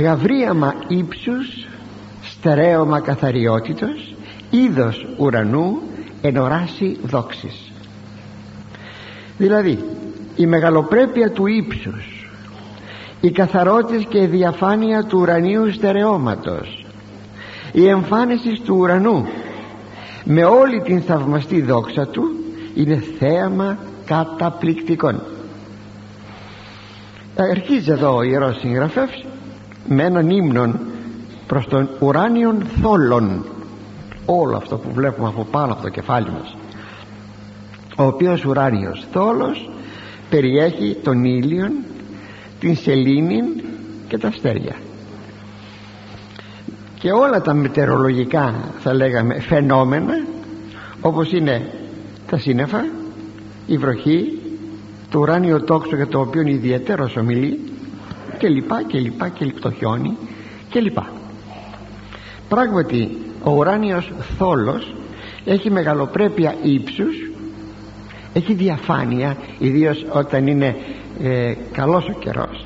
γαβρίαμα 0.00 0.74
ύψους 0.88 1.66
στερέωμα 2.22 3.00
καθαριότητος 3.00 4.14
είδος 4.50 5.06
ουρανού 5.16 5.78
ενοράσει 6.20 6.96
δόξης. 7.02 7.72
Δηλαδή 9.38 9.78
η 10.36 10.46
μεγαλοπρέπεια 10.46 11.30
του 11.30 11.46
ύψους 11.46 12.30
η 13.20 13.30
καθαρότητα 13.30 14.02
και 14.02 14.18
η 14.18 14.26
διαφάνεια 14.26 15.04
του 15.04 15.18
ουρανίου 15.20 15.72
στερεώματος 15.72 16.86
η 17.72 17.88
εμφάνιση 17.88 18.60
του 18.64 18.76
ουρανού 18.78 19.26
με 20.24 20.44
όλη 20.44 20.80
την 20.80 21.02
θαυμαστή 21.02 21.62
δόξα 21.62 22.06
του 22.06 22.22
είναι 22.74 23.02
θέαμα 23.18 23.78
καταπληκτικών. 24.04 25.22
Αρχίζει 27.36 27.90
εδώ 27.90 28.16
ο 28.16 28.22
Ιερός 28.22 28.58
Συγγραφεύς 28.58 29.24
με 29.86 30.02
έναν 30.02 30.30
ύμνον 30.30 30.78
προς 31.46 31.66
τον 31.66 31.88
ουράνιον 32.00 32.62
θόλων. 32.82 33.44
Όλο 34.26 34.56
αυτό 34.56 34.76
που 34.76 34.92
βλέπουμε 34.92 35.28
από 35.28 35.44
πάνω 35.50 35.72
από 35.72 35.82
το 35.82 35.88
κεφάλι 35.88 36.30
μας. 36.30 36.56
Ο 37.96 38.02
οποίος 38.04 38.44
ουράνιος 38.44 39.06
θόλος 39.12 39.70
περιέχει 40.30 40.96
τον 41.02 41.24
ήλιον 41.24 41.72
την 42.60 42.76
σελήνη 42.76 43.40
και 44.08 44.18
τα 44.18 44.28
αστέρια. 44.28 44.76
Και 46.98 47.12
όλα 47.12 47.40
τα 47.42 47.54
μετεωρολογικά 47.54 48.54
θα 48.78 48.94
λέγαμε 48.94 49.40
φαινόμενα 49.40 50.24
όπως 51.00 51.32
είναι 51.32 51.70
τα 52.30 52.38
σύννεφα 52.38 52.84
η 53.66 53.76
βροχή 53.76 54.38
το 55.10 55.18
ουράνιο 55.18 55.62
τόξο 55.62 55.96
για 55.96 56.06
το 56.06 56.20
οποίο 56.20 56.42
ιδιαίτερος 56.42 57.16
ομιλεί 57.16 57.60
και 58.38 58.48
λοιπά 58.48 58.82
και 58.82 58.98
λοιπά 58.98 59.28
και 59.28 59.52
το 59.60 59.70
χιόνι 59.70 60.16
και 60.70 60.80
λοιπά. 60.80 61.12
Πράγματι 62.48 63.18
ο 63.42 63.50
ουράνιος 63.50 64.12
θόλος 64.38 64.94
έχει 65.44 65.70
μεγαλοπρέπεια 65.70 66.54
ύψους 66.62 67.28
έχει 68.32 68.54
διαφάνεια 68.54 69.36
ιδίως 69.58 70.06
όταν 70.12 70.46
είναι 70.46 70.76
ε, 71.22 71.54
καλός 71.72 72.08
ο 72.08 72.18
καιρός 72.18 72.64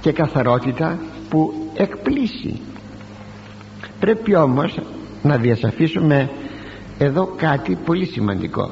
και 0.00 0.12
καθαρότητα 0.12 0.98
που 1.28 1.52
εκπλήσει. 1.74 2.60
Πρέπει 4.00 4.34
όμως 4.34 4.78
να 5.22 5.36
διασαφίσουμε 5.36 6.30
εδώ 6.98 7.34
κάτι 7.36 7.78
πολύ 7.84 8.06
σημαντικό. 8.06 8.70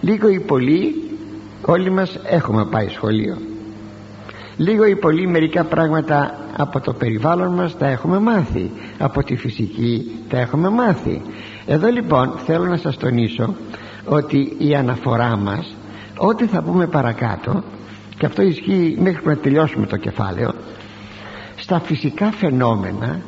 Λίγο 0.00 0.28
ή 0.28 0.40
πολύ 0.40 0.94
όλοι 1.66 1.90
μας 1.90 2.18
έχουμε 2.24 2.64
πάει 2.64 2.88
σχολείο 2.88 3.36
λίγο 4.60 4.84
ή 4.84 4.96
πολύ 4.96 5.26
μερικά 5.26 5.64
πράγματα 5.64 6.34
από 6.56 6.80
το 6.80 6.92
περιβάλλον 6.92 7.54
μας 7.54 7.78
τα 7.78 7.86
έχουμε 7.86 8.18
μάθει. 8.18 8.70
Από 8.98 9.22
τη 9.22 9.36
φυσική 9.36 10.10
τα 10.28 10.38
έχουμε 10.38 10.68
μάθει. 10.68 11.22
Εδώ 11.66 11.88
λοιπόν 11.88 12.32
θέλω 12.46 12.64
να 12.64 12.76
σας 12.76 12.96
τονίσω 12.96 13.54
ότι 14.04 14.56
η 14.58 14.74
αναφορά 14.74 15.36
μας 15.36 15.76
ό,τι 16.16 16.46
θα 16.46 16.62
πούμε 16.62 16.86
παρακάτω 16.86 17.62
και 18.18 18.26
αυτό 18.26 18.42
ισχύει 18.42 18.96
μέχρι 19.00 19.22
που 19.22 19.28
να 19.28 19.36
τελειώσουμε 19.36 19.86
το 19.86 19.96
κεφάλαιο 19.96 20.54
στα 21.56 21.80
φυσικά 21.80 22.30
φαινόμενα 22.30 23.20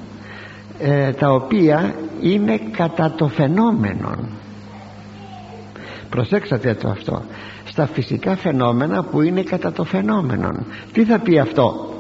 ε, 0.79 1.13
τα 1.13 1.33
οποία 1.33 1.95
είναι 2.21 2.61
κατά 2.77 3.13
το 3.17 3.29
φαινόμενο 3.29 4.19
προσέξατε 6.11 6.75
το 6.75 6.89
αυτό 6.89 7.23
στα 7.73 7.87
φυσικά 7.87 8.37
φαινόμενα 8.37 9.05
που 9.05 9.21
είναι 9.21 9.43
κατά 9.43 9.73
το 9.73 9.85
φαινόμενο 9.85 10.67
τι 10.93 11.05
θα 11.05 11.19
πει 11.19 11.39
αυτό; 11.39 11.95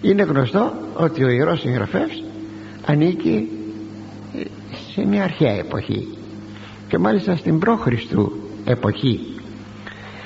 Είναι 0.00 0.22
γνωστό 0.22 0.72
ότι 0.96 1.24
ο 1.24 1.28
Ιερός 1.28 1.60
Συγγραφεύς 1.60 2.22
ανήκει 2.86 3.48
σε 4.92 5.06
μια 5.06 5.24
αρχαία 5.24 5.52
εποχή 5.52 6.08
και 6.88 6.98
μάλιστα 6.98 7.36
στην 7.36 7.58
πρόχριστου 7.58 8.32
εποχή. 8.64 9.20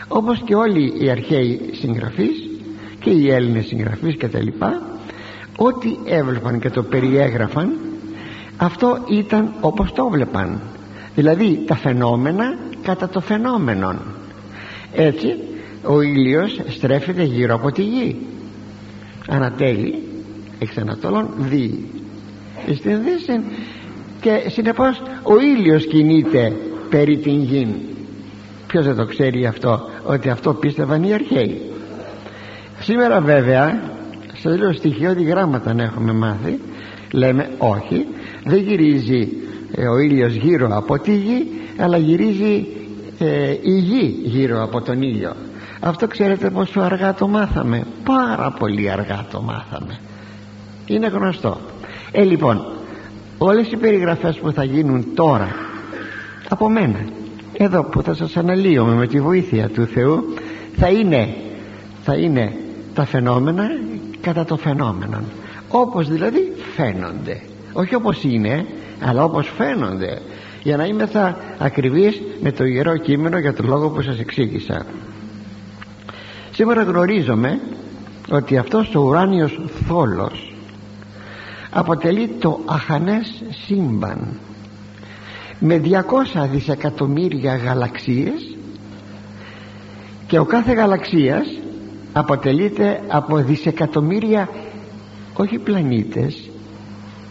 Όπως 0.09 0.43
και 0.45 0.55
όλοι 0.55 1.05
οι 1.05 1.11
αρχαίοι 1.11 1.61
συγγραφείς 1.73 2.49
και 3.01 3.11
οι 3.11 3.31
Έλληνες 3.31 3.67
συγγραφείς 3.67 4.17
και 4.17 4.29
τα 4.29 4.43
λοιπά 4.43 4.83
ό,τι 5.57 5.97
έβλεπαν 6.05 6.61
και 6.61 6.71
το 6.71 6.83
περιέγραφαν 6.83 7.73
αυτό 8.57 8.99
ήταν 9.09 9.53
όπως 9.61 9.93
το 9.93 10.05
έβλεπαν 10.07 10.61
δηλαδή 11.15 11.65
τα 11.67 11.77
φαινόμενα 11.77 12.59
κατά 12.83 13.09
το 13.09 13.21
φαινόμενον 13.21 14.18
έτσι 14.93 15.37
ο 15.83 16.01
ήλιος 16.01 16.61
στρέφεται 16.69 17.23
γύρω 17.23 17.55
από 17.55 17.73
τη 17.73 17.83
γη. 17.83 18.17
Ανατέλει 19.29 20.03
εξ 20.59 20.77
Ανατολών 20.79 21.29
δι 21.39 21.89
στην 22.75 23.03
Δύση. 23.03 23.45
Και 24.21 24.49
συνεπώς 24.49 25.03
ο 25.23 25.41
ήλιος 25.41 25.87
κινείται 25.87 26.57
περί 26.91 27.19
την 27.19 27.43
γη 27.43 27.89
ποιος 28.67 28.85
δεν 28.85 28.97
το 28.97 29.05
ξέρει 29.05 29.47
αυτό 29.47 29.81
ότι 30.05 30.29
αυτό 30.29 30.55
πίστευαν 30.55 31.03
οι 31.03 31.13
αρχαίοι. 31.13 31.61
Σήμερα 32.81 33.21
βέβαια 33.21 33.83
σε 34.35 34.57
λέω 34.57 34.73
στοιχειώδη 34.73 35.23
γράμματα 35.23 35.75
να 35.75 35.83
έχουμε 35.83 36.13
μάθει. 36.13 36.59
Λέμε 37.13 37.51
όχι. 37.59 38.07
Δεν 38.45 38.59
γυρίζει 38.59 39.29
ε, 39.75 39.89
ο 39.89 39.99
ήλιος 39.99 40.35
γύρω 40.35 40.69
από 40.73 40.99
τη 40.99 41.17
γη 41.17 41.47
αλλά 41.77 41.97
γυρίζει 41.97 42.67
ε, 43.19 43.51
η 43.63 43.79
γη 43.79 44.21
γύρω 44.25 44.63
από 44.63 44.81
τον 44.81 45.03
ήλιο. 45.03 45.33
Αυτό 45.81 46.07
ξέρετε 46.07 46.51
πόσο 46.51 46.81
αργά 46.81 47.15
το 47.15 47.29
μάθαμε. 47.29 47.87
Πάρα 48.05 48.55
πολύ 48.59 48.91
αργά 48.91 49.27
το 49.31 49.43
μάθαμε. 49.43 49.99
Είναι 50.87 51.07
γνωστό. 51.07 51.59
Ε 52.13 52.23
λοιπόν 52.23 52.67
όλες 53.39 53.71
οι 53.71 53.77
περιγραφές 53.77 54.37
που 54.37 54.53
θα 54.53 54.65
γίνουν 54.65 55.15
τώρα 55.15 55.49
από 56.49 56.69
μένα 56.69 56.99
εδώ 57.53 57.85
που 57.85 58.03
θα 58.03 58.15
σας 58.15 58.37
αναλύουμε 58.37 58.95
με 58.95 59.07
τη 59.07 59.21
βοήθεια 59.21 59.69
του 59.69 59.87
Θεού 59.87 60.35
θα 60.77 60.89
είναι, 60.89 61.35
θα 62.03 62.15
είναι 62.15 62.53
τα 62.95 63.05
φαινόμενα 63.05 63.69
κατά 64.21 64.45
το 64.45 64.57
φαινόμενο 64.57 65.21
όπως 65.69 66.09
δηλαδή 66.09 66.53
φαίνονται. 66.77 67.41
Όχι 67.73 67.95
όπως 67.95 68.25
είναι 68.25 68.67
αλλά 69.01 69.25
όπως 69.25 69.53
φαίνονται 69.57 70.19
για 70.63 70.77
να 70.77 70.85
είμαι 70.85 71.07
θα 71.07 71.37
ακριβής 71.59 72.23
με 72.41 72.53
το 72.53 72.65
Ιερό 72.65 72.97
Κείμενο 72.97 73.39
για 73.39 73.55
τον 73.55 73.67
λόγο 73.67 73.89
που 73.89 74.03
σας 74.03 74.19
εξήγησα. 74.19 74.87
Σήμερα 76.51 76.83
γνωρίζομαι 76.83 77.61
ότι 78.31 78.57
αυτός 78.57 78.95
ο 78.95 79.01
ουράνιος 79.01 79.61
θόλος 79.87 80.55
αποτελεί 81.71 82.29
το 82.29 82.61
αχανές 82.65 83.43
σύμπαν. 83.67 84.39
Με 85.59 85.81
200 85.85 86.49
δισεκατομμύρια 86.51 87.57
γαλαξίες 87.57 88.57
και 90.27 90.39
ο 90.39 90.45
κάθε 90.45 90.73
γαλαξίας 90.73 91.47
αποτελείται 92.13 93.01
από 93.09 93.37
δισεκατομμύρια 93.37 94.49
όχι 95.35 95.59
πλανήτες 95.59 96.51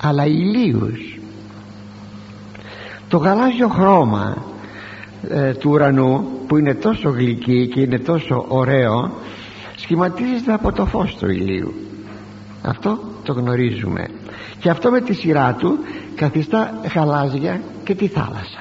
αλλά 0.01 0.25
ηλίους 0.25 1.16
το 3.07 3.17
γαλάζιο 3.17 3.67
χρώμα 3.67 4.37
ε, 5.29 5.53
του 5.53 5.69
ουρανού 5.69 6.27
που 6.47 6.57
είναι 6.57 6.73
τόσο 6.73 7.09
γλυκý 7.09 7.67
και 7.67 7.81
είναι 7.81 7.99
τόσο 7.99 8.45
ωραίο 8.47 9.11
σχηματίζεται 9.75 10.53
από 10.53 10.71
το 10.71 10.85
φως 10.85 11.15
του 11.15 11.29
ηλίου. 11.29 11.73
Αυτό 12.61 12.99
το 13.23 13.33
γνωρίζουμε. 13.33 14.07
Και 14.59 14.69
αυτό 14.69 14.91
με 14.91 15.01
τη 15.01 15.13
σειρά 15.13 15.53
του 15.53 15.77
καθιστά 16.15 16.81
γαλάζια 16.93 17.61
και 17.83 17.95
τη 17.95 18.07
θάλασσα. 18.07 18.59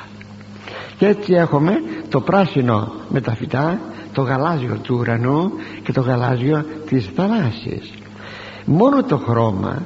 Και 0.99 1.07
έτσι 1.07 1.33
έχουμε 1.33 1.73
το 2.09 2.21
πράσινο 2.21 2.93
με 3.09 3.21
τα 3.21 3.35
φυτά 3.35 3.81
το 4.13 4.23
γαλάζιο 4.23 4.79
του 4.83 4.97
ουρανού 4.99 5.53
και 5.83 5.93
το 5.93 6.01
γαλάζιο 6.01 6.65
της 6.89 7.11
θαλάσσης. 7.15 7.93
Μόνο 8.65 9.05
το 9.05 9.17
χρώμα 9.17 9.83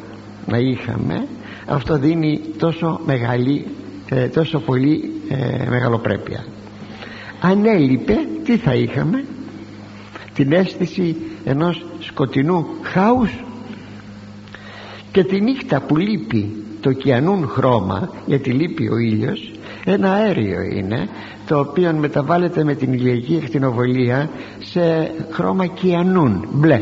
να 0.46 0.58
είχαμε 0.58 1.26
αυτό 1.66 1.98
δίνει 1.98 2.40
τόσο 2.58 3.00
μεγάλη 3.04 3.66
ε, 4.10 4.28
τόσο 4.28 4.58
πολύ 4.58 5.10
ε, 5.28 5.68
μεγαλοπρέπεια. 5.68 6.44
Αν 7.40 7.64
έλειπε 7.64 8.14
τι 8.44 8.56
θα 8.56 8.74
είχαμε; 8.74 9.24
Την 10.34 10.52
αίσθηση 10.52 11.16
ενός 11.44 11.86
σκοτεινού 12.00 12.66
χάους; 12.82 13.30
Και 15.12 15.24
τη 15.24 15.40
νύχτα 15.40 15.80
που 15.80 15.96
λείπει 15.96 16.54
το 16.80 16.92
κιανούν 16.92 17.48
χρώμα 17.48 18.10
γιατί 18.26 18.50
λείπει 18.50 18.88
ο 18.88 18.96
ήλιος 18.96 19.52
ένα 19.84 20.12
αέριο 20.12 20.60
είναι 20.62 21.08
το 21.46 21.58
οποίο 21.58 21.92
μεταβάλλεται 21.92 22.64
με 22.64 22.74
την 22.74 22.92
ηλιακή 22.92 23.40
εκτινοβολία 23.42 24.30
σε 24.58 25.12
χρώμα 25.30 25.66
κιανούν 25.66 26.48
μπλε. 26.52 26.80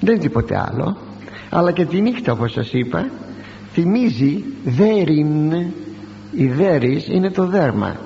Δεν 0.00 0.14
είναι 0.14 0.22
τίποτε 0.22 0.64
άλλο 0.68 0.96
αλλά 1.50 1.72
και 1.72 1.84
τη 1.84 2.00
νύχτα 2.00 2.32
όπως 2.32 2.52
σας 2.52 2.72
είπα 2.72 3.10
θυμίζει 3.72 4.44
δέριν 4.64 5.52
η 6.34 6.46
δέρης 6.46 7.08
είναι 7.08 7.30
το 7.30 7.46
δέρμα. 7.46 7.96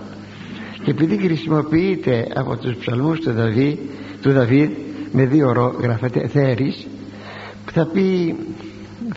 Και 0.82 0.90
επειδή 0.90 1.16
χρησιμοποιείται 1.16 2.26
από 2.34 2.56
τους 2.56 2.76
ψαλμούς 2.76 3.20
του 3.20 3.32
Δαβίδ, 3.32 3.78
του 4.22 4.32
Δαβίδ 4.32 4.70
με 5.12 5.24
δύο 5.24 5.52
ρο 5.52 5.74
γράφεται 5.80 6.30
δέρης 6.32 6.86
θα 7.72 7.86
πει, 7.86 8.36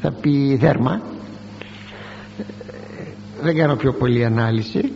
θα 0.02 0.12
πει 0.12 0.56
δέρμα. 0.56 1.02
Δεν 3.42 3.56
κάνω 3.56 3.76
πιο 3.76 3.94
πολύ 3.94 4.26
ανάλυση. 4.26 4.92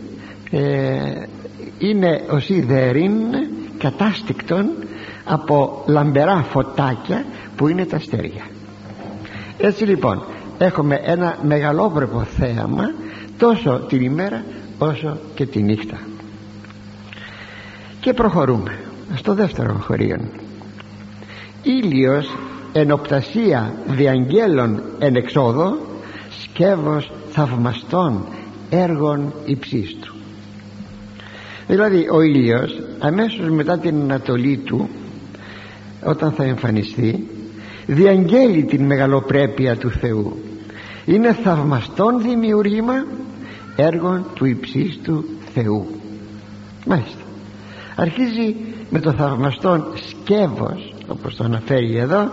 Ε, 0.51 1.23
είναι 1.77 2.25
ο 2.29 2.39
σιδέριν 2.39 3.11
κατάστηκτον 3.77 4.69
από 5.25 5.83
λαμπερά 5.87 6.43
φωτάκια 6.43 7.25
που 7.55 7.67
είναι 7.67 7.85
τα 7.85 7.95
αστέρια. 7.95 8.47
Έτσι 9.57 9.83
λοιπόν 9.83 10.23
έχουμε 10.57 11.01
ένα 11.03 11.37
μεγαλόπρεπο 11.41 12.23
θέαμα 12.23 12.93
τόσο 13.37 13.85
την 13.87 14.01
ημέρα 14.01 14.43
όσο 14.77 15.17
και 15.35 15.45
τη 15.45 15.61
νύχτα. 15.61 15.99
Και 17.99 18.13
προχωρούμε 18.13 18.79
στο 19.15 19.33
δεύτερο 19.33 19.73
χωρίο. 19.73 20.17
Ήλιος 21.63 22.35
ενοπτασία 22.73 23.73
διαγγέλων 23.87 24.81
εν 24.99 25.15
εξόδο 25.15 25.77
σκεύος 26.41 27.11
θαυμαστών 27.29 28.25
έργων 28.69 29.33
υψίστου. 29.45 30.15
Δηλαδή 31.67 32.07
ο 32.11 32.21
ήλιος 32.21 32.81
αμέσως 32.99 33.49
μετά 33.49 33.77
την 33.77 34.01
ανατολή 34.01 34.57
του 34.57 34.89
όταν 36.03 36.31
θα 36.31 36.43
εμφανιστεί 36.43 37.27
διαγγέλει 37.85 38.63
την 38.63 38.85
μεγαλοπρέπεια 38.85 39.77
του 39.77 39.89
Θεού. 39.89 40.37
Είναι 41.05 41.33
θαυμαστόν 41.33 42.21
δημιουργήμα 42.21 43.05
έργων 43.75 44.25
του 44.33 44.45
υψίστου 44.45 45.25
Θεού. 45.53 45.87
Μάλιστα. 46.85 47.21
Αρχίζει 47.95 48.55
με 48.89 48.99
το 48.99 49.11
θαυμαστόν 49.11 49.85
σκεύος 50.09 50.93
όπως 51.07 51.35
το 51.35 51.43
αναφέρει 51.43 51.97
εδώ 51.97 52.31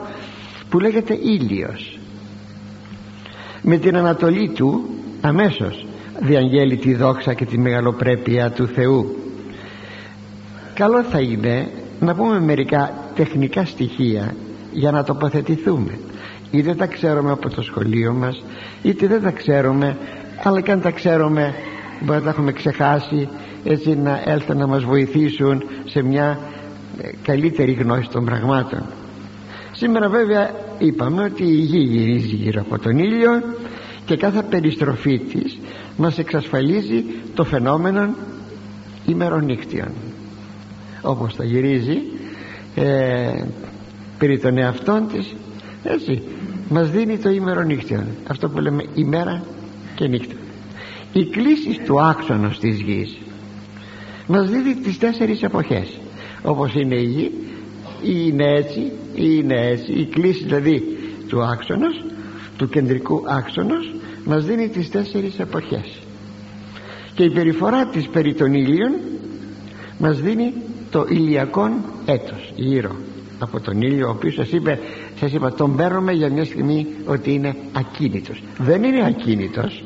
που 0.68 0.78
λέγεται 0.78 1.18
ήλιος. 1.22 1.98
Με 3.62 3.76
την 3.76 3.96
ανατολή 3.96 4.48
του 4.48 4.88
αμέσως 5.20 5.86
διαγγέλει 6.20 6.76
τη 6.76 6.94
δόξα 6.94 7.34
και 7.34 7.44
τη 7.44 7.58
μεγαλοπρέπεια 7.58 8.50
του 8.50 8.66
Θεού. 8.66 9.16
Καλό 10.74 11.02
θα 11.02 11.20
είναι 11.20 11.68
να 12.00 12.14
πούμε 12.14 12.40
μερικά 12.40 12.94
τεχνικά 13.14 13.64
στοιχεία 13.64 14.34
για 14.72 14.90
να 14.90 15.04
τοποθετηθούμε. 15.04 15.98
Είτε 16.50 16.74
τα 16.74 16.86
ξέρουμε 16.86 17.30
από 17.30 17.50
το 17.50 17.62
σχολείο 17.62 18.12
μας 18.12 18.42
είτε 18.82 19.06
δεν 19.06 19.22
τα 19.22 19.30
ξέρουμε 19.30 19.96
αλλά 20.42 20.60
και 20.60 20.72
αν 20.72 20.80
τα 20.80 20.90
ξέρουμε 20.90 21.54
μπορεί 22.00 22.18
να 22.18 22.24
τα 22.24 22.30
έχουμε 22.30 22.52
ξεχάσει 22.52 23.28
έτσι 23.64 23.96
να 23.96 24.22
έλθουν 24.24 24.56
να 24.56 24.66
μας 24.66 24.84
βοηθήσουν 24.84 25.62
σε 25.84 26.02
μια 26.02 26.38
ε, 27.02 27.08
καλύτερη 27.22 27.72
γνώση 27.72 28.08
των 28.08 28.24
πραγμάτων. 28.24 28.82
Σήμερα 29.72 30.08
βέβαια 30.08 30.50
είπαμε 30.78 31.24
ότι 31.24 31.42
η 31.42 31.54
γη 31.54 31.78
γυρίζει 31.78 32.34
γύρω 32.34 32.60
από 32.60 32.78
τον 32.78 32.98
ήλιο 32.98 33.30
και 34.04 34.16
κάθε 34.16 34.42
περιστροφή 34.42 35.18
της 35.18 35.58
μας 35.96 36.18
εξασφαλίζει 36.18 37.04
το 37.34 37.44
φαινόμενο 37.44 38.14
ημερονύκτιων 39.06 39.88
όπως 41.02 41.34
θα 41.34 41.44
γυρίζει 41.44 41.98
ε, 42.74 43.44
περί 44.18 44.38
των 44.38 44.58
εαυτών 44.58 45.08
της 45.08 45.34
έτσι 45.82 46.22
μας 46.68 46.90
δίνει 46.90 47.18
το 47.18 47.30
ημερονύκτιον. 47.30 48.04
Αυτό 48.28 48.48
που 48.48 48.60
λέμε 48.60 48.84
ημέρα 48.94 49.42
και 50.02 50.08
νύχτα. 50.08 50.34
Η 51.12 51.24
κλίση 51.24 51.80
του 51.84 52.00
άξονος 52.00 52.58
της 52.58 52.80
γης 52.80 53.18
μας 54.26 54.50
δίδει 54.50 54.74
τις 54.74 54.98
τέσσερις 54.98 55.42
εποχές. 55.42 55.98
Όπως 56.42 56.74
είναι 56.74 56.94
η 56.94 57.04
γη 57.04 57.30
ή 58.02 58.26
είναι 58.26 58.54
έτσι 58.54 58.80
ή 59.14 59.38
είναι 59.38 59.66
έτσι. 59.66 59.92
Η 59.92 60.04
κλίση 60.04 60.44
δηλαδή 60.44 60.82
του 61.28 61.42
άξονος 61.42 62.04
του 62.56 62.68
κεντρικού 62.68 63.22
άξονος 63.26 63.94
μας 64.24 64.44
δίνει 64.44 64.68
τις 64.68 64.90
τέσσερις 64.90 65.38
εποχές. 65.38 65.98
Και 67.14 67.24
η 67.24 67.30
περιφορά 67.30 67.86
της 67.86 68.08
περί 68.08 68.34
των 68.34 68.54
ήλιων 68.54 68.92
μας 69.98 70.20
δίνει 70.20 70.52
το 70.90 71.06
ηλιακόν 71.08 71.72
έτος 72.06 72.52
γύρω 72.56 72.96
από 73.38 73.60
τον 73.60 73.80
ήλιο 73.82 74.06
ο 74.06 74.10
οποίος 74.10 74.34
σας, 74.34 74.52
είπε, 74.52 74.78
σας 75.20 75.32
είπα 75.32 75.52
τον 75.52 75.76
παίρνουμε 75.76 76.12
για 76.12 76.30
μια 76.30 76.44
στιγμή 76.44 76.86
ότι 77.06 77.32
είναι 77.32 77.56
ακίνητος. 77.72 78.42
Δεν 78.58 78.82
είναι 78.82 79.06
ακίνητος 79.06 79.82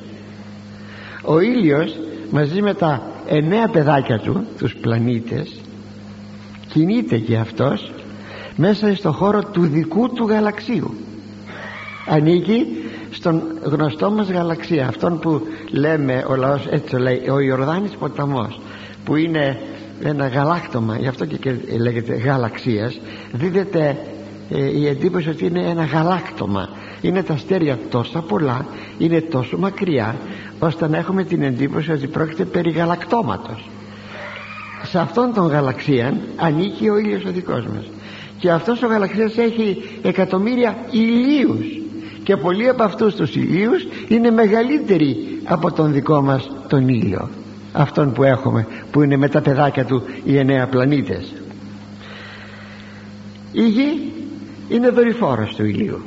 ο 1.27 1.41
ήλιος 1.41 1.97
μαζί 2.31 2.63
με 2.63 2.75
τα 2.75 3.03
εννέα 3.27 3.69
παιδάκια 3.69 4.19
του 4.19 4.47
τους 4.59 4.77
πλανήτες 4.77 5.61
κινείται 6.69 7.19
και 7.19 7.37
αυτός 7.37 7.93
μέσα 8.57 8.95
στο 8.95 9.13
χώρο 9.13 9.45
του 9.45 9.67
δικού 9.67 10.13
του 10.13 10.27
γαλαξίου. 10.29 10.95
Ανήκει 12.09 12.67
στον 13.11 13.43
γνωστό 13.63 14.11
μας 14.11 14.31
γαλαξία 14.31 14.89
αυτόν 14.89 15.19
που 15.19 15.43
λέμε 15.71 16.25
ο 16.29 16.35
λαός 16.35 16.67
έτσι 16.71 16.97
λέει 16.97 17.29
ο 17.29 17.41
Ιορδάνης 17.41 17.91
ποταμός 17.91 18.61
που 19.05 19.17
είναι 19.17 19.61
ένα 20.03 20.27
γαλάκτομα 20.27 20.99
γι' 20.99 21.09
αυτό 21.09 21.27
και 21.27 21.55
λέγεται 21.79 22.15
γαλαξίας. 22.15 23.01
Δίδεται 23.33 23.97
ε, 24.51 24.79
η 24.79 24.87
εντύπωση 24.87 25.29
ότι 25.29 25.47
είναι 25.47 25.63
ένα 25.63 25.85
γαλάκτομα. 25.85 26.69
Είναι 27.01 27.23
τα 27.23 27.35
αστέρια 27.35 27.79
τόσο 27.91 28.23
πολλά 28.23 28.67
είναι 28.99 29.21
τόσο 29.21 29.59
μακριά 29.59 30.17
ώστε 30.59 30.89
να 30.89 30.97
έχουμε 30.97 31.25
την 31.25 31.43
εντύπωση 31.43 31.93
ότι 31.93 32.07
πρόκειται 32.07 32.45
περί 32.45 32.71
γαλακτώματος. 32.71 33.71
Σε 34.83 34.99
αυτόν 34.99 35.33
τον 35.35 35.47
γαλαξία 35.47 36.17
ανήκει 36.37 36.89
ο 36.89 36.99
ήλιος 36.99 37.25
ο 37.25 37.31
δικός 37.31 37.67
μας. 37.67 37.85
Και 38.39 38.51
αυτός 38.51 38.83
ο 38.83 38.87
γαλαξίας 38.87 39.37
έχει 39.37 39.83
εκατομμύρια 40.03 40.77
ηλίους. 40.91 41.67
Και 42.23 42.37
πολλοί 42.37 42.69
από 42.69 42.83
αυτούς 42.83 43.15
τους 43.15 43.35
ηλίους 43.35 43.87
είναι 44.09 44.31
μεγαλύτεροι 44.31 45.41
από 45.45 45.73
τον 45.73 45.93
δικό 45.93 46.21
μας 46.21 46.51
τον 46.69 46.89
ήλιο. 46.89 47.29
Αυτόν 47.73 48.13
που 48.13 48.23
έχουμε 48.23 48.67
που 48.91 49.03
είναι 49.03 49.17
με 49.17 49.29
τα 49.29 49.41
παιδάκια 49.41 49.85
του 49.85 50.03
οι 50.25 50.39
εννέα 50.39 50.67
πλανήτες. 50.67 51.35
Η 53.53 53.69
γη 53.69 54.13
είναι 54.69 54.89
δορυφόρος 54.89 55.55
του 55.55 55.65
ηλίου 55.65 56.03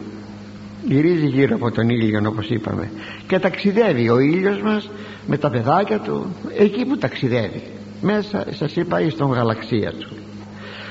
γυρίζει 0.87 1.25
γύρω 1.25 1.55
από 1.55 1.71
τον 1.71 1.89
ήλιο 1.89 2.21
όπως 2.27 2.49
είπαμε 2.49 2.91
και 3.27 3.39
ταξιδεύει 3.39 4.09
ο 4.09 4.19
ήλιος 4.19 4.61
μας 4.61 4.89
με 5.27 5.37
τα 5.37 5.49
παιδάκια 5.49 5.99
του 5.99 6.35
εκεί 6.57 6.85
που 6.85 6.97
ταξιδεύει 6.97 7.61
μέσα 8.01 8.45
σας 8.49 8.75
είπα 8.75 9.01
εις 9.01 9.15
τον 9.15 9.31
γαλαξία 9.31 9.91
του. 9.91 10.07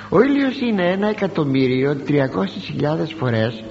Ο 0.08 0.22
ήλιος 0.22 0.60
είναι 0.60 0.90
ένα 0.90 1.08
εκατομμύριο 1.08 1.96
τριακόσιες 1.96 2.64
χιλιάδες 2.64 3.14
φορές 3.18 3.64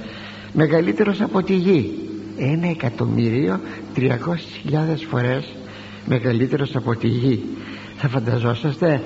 μεγαλύτερος 0.53 1.21
από 1.21 1.43
τη 1.43 1.53
γη. 1.53 1.93
Ένα 2.37 2.67
εκατομμύριο 2.67 3.59
τριακόσιες 3.93 4.59
χιλιάδες 4.61 5.05
φορές 5.09 5.55
μεγαλύτερος 6.05 6.75
από 6.75 6.95
τη 6.95 7.07
γη. 7.07 7.43
Θα 7.97 8.07
φανταζόσαστε 8.07 9.01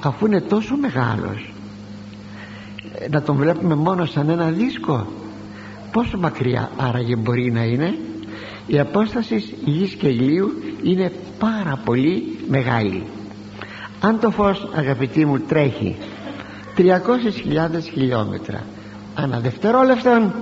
αφού 0.00 0.26
είναι 0.26 0.40
τόσο 0.40 0.76
μεγάλος 0.76 1.52
να 3.10 3.22
τον 3.22 3.36
βλέπουμε 3.36 3.74
μόνο 3.74 4.04
σαν 4.04 4.28
ένα 4.28 4.50
δίσκο 4.50 5.06
πόσο 5.94 6.18
μακριά 6.18 6.70
άραγε 6.76 7.16
μπορεί 7.16 7.52
να 7.52 7.64
είναι 7.64 7.94
η 8.66 8.78
απόσταση 8.78 9.54
γης 9.64 9.94
και 9.94 10.08
ηλίου 10.08 10.52
είναι 10.82 11.12
πάρα 11.38 11.80
πολύ 11.84 12.38
μεγάλη. 12.48 13.02
Αν 14.00 14.20
το 14.20 14.30
φως 14.30 14.68
αγαπητοί 14.74 15.24
μου 15.24 15.38
τρέχει 15.38 15.96
300.000 16.78 16.82
χιλιόμετρα 17.92 18.62
ανά 19.14 19.40
δευτερόλεπτον 19.40 20.32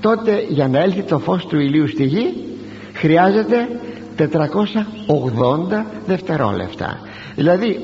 τότε 0.00 0.46
για 0.48 0.68
να 0.68 0.78
έλθει 0.78 1.02
το 1.02 1.18
φως 1.18 1.46
του 1.46 1.60
ηλίου 1.60 1.88
στη 1.88 2.04
γη 2.04 2.34
χρειάζεται 2.92 3.68
480 4.18 4.24
δευτερόλεπτα. 6.06 6.98
Δηλαδή 7.34 7.80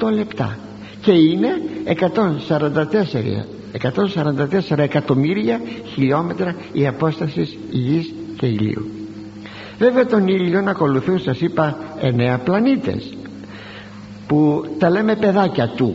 8 0.00 0.12
λεπτά. 0.12 0.58
Και 1.00 1.12
είναι 1.12 1.48
144 1.84 3.57
144 3.72 4.78
εκατομμύρια 4.78 5.60
χιλιόμετρα 5.94 6.54
η 6.72 6.86
απόσταση 6.86 7.58
γης 7.70 8.12
και 8.36 8.46
ηλίου. 8.46 8.90
Βέβαια 9.78 10.06
τον 10.06 10.28
ήλιο 10.28 10.60
να 10.60 10.70
ακολουθούν 10.70 11.18
σας 11.18 11.40
είπα 11.40 11.76
εννέα 12.00 12.38
πλανήτες 12.38 13.16
που 14.26 14.64
τα 14.78 14.90
λέμε 14.90 15.16
παιδάκια 15.16 15.68
του. 15.76 15.94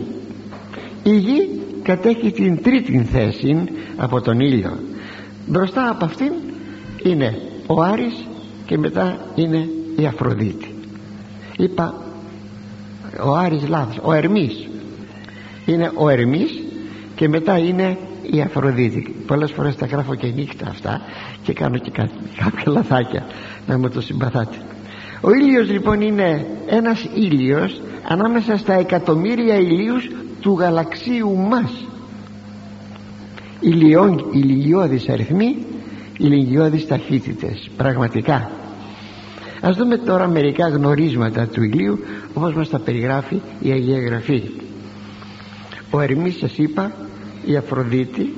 Η 1.03 1.15
γη 1.15 1.49
κατέχει 1.83 2.31
την 2.31 2.63
τρίτη 2.63 3.03
θέση 3.03 3.63
από 3.97 4.21
τον 4.21 4.39
ήλιο. 4.39 4.79
Μπροστά 5.45 5.89
από 5.89 6.05
αυτήν 6.05 6.31
είναι 7.03 7.41
ο 7.67 7.81
Άρης 7.81 8.27
και 8.65 8.77
μετά 8.77 9.17
είναι 9.35 9.67
η 9.95 10.05
Αφροδίτη. 10.05 10.73
Είπα 11.57 11.93
ο 13.23 13.35
Άρης 13.35 13.67
λάθος 13.67 13.99
ο 14.01 14.13
Ερμής. 14.13 14.67
Είναι 15.65 15.91
ο 15.95 16.09
Ερμής 16.09 16.62
και 17.23 17.29
μετά 17.29 17.57
είναι 17.57 17.97
η 18.31 18.41
Αφροδίτη. 18.41 19.15
Πολλές 19.27 19.51
φορές 19.51 19.75
τα 19.75 19.85
γράφω 19.85 20.15
και 20.15 20.27
νύχτα 20.27 20.67
αυτά 20.69 21.01
και 21.43 21.53
κάνω 21.53 21.77
και 21.77 21.91
κάποια 21.91 22.71
λαθάκια 22.71 23.25
να 23.67 23.77
μου 23.77 23.89
το 23.89 24.01
συμπαθάτε. 24.01 24.57
Ο 25.21 25.29
ήλιος 25.41 25.69
λοιπόν 25.69 26.01
είναι 26.01 26.45
ένας 26.65 27.07
ήλιος 27.15 27.81
ανάμεσα 28.07 28.57
στα 28.57 28.73
εκατομμύρια 28.73 29.55
ηλίους 29.55 30.09
του 30.41 30.57
γαλαξίου 30.59 31.35
μας. 31.35 31.85
Ηλιών, 33.59 34.25
ηλιώδεις 34.31 35.09
αριθμοί 35.09 35.65
ηλιώδεις 36.17 36.87
ταχύτητες 36.87 37.69
πραγματικά. 37.77 38.51
Ας 39.61 39.77
δούμε 39.77 39.97
τώρα 39.97 40.27
μερικά 40.27 40.67
γνωρίσματα 40.67 41.47
του 41.47 41.63
ηλίου 41.63 41.99
όπως 42.33 42.53
μας 42.53 42.69
τα 42.69 42.79
περιγράφει 42.79 43.41
η 43.59 43.71
Αγία 43.71 43.99
Γραφή. 43.99 44.43
Ο 45.89 46.01
Ερμής 46.01 46.37
σας 46.37 46.57
είπα 46.57 46.91
η 47.45 47.55
Αφροδίτη 47.55 48.33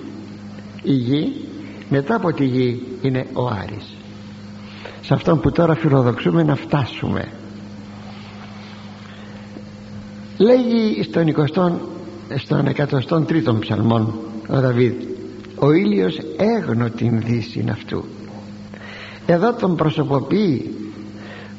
η 0.84 0.92
Γη 0.94 1.46
μετά 1.90 2.16
από 2.16 2.34
τη 2.34 2.46
Γη 2.46 2.82
είναι 3.02 3.26
ο 3.34 3.48
Άρης. 3.48 3.96
Σε 5.02 5.14
αυτόν 5.14 5.40
που 5.40 5.52
τώρα 5.52 5.76
φιλοδοξούμε 5.76 6.44
να 6.44 6.56
φτάσουμε. 6.56 7.32
Λέγει 10.38 11.04
στον 11.04 11.24
20 11.36 11.72
στον 12.36 12.68
103ο 12.76 13.60
ψαλμόν 13.60 14.14
ο 14.48 14.60
Δαβίδ 14.60 14.94
ο 15.56 15.72
ήλιος 15.72 16.18
έγνω 16.38 16.90
την 16.90 17.22
δύση 17.22 17.66
αυτού. 17.72 18.04
Εδώ 19.26 19.54
τον 19.54 19.76
προσωποποιεί 19.76 20.76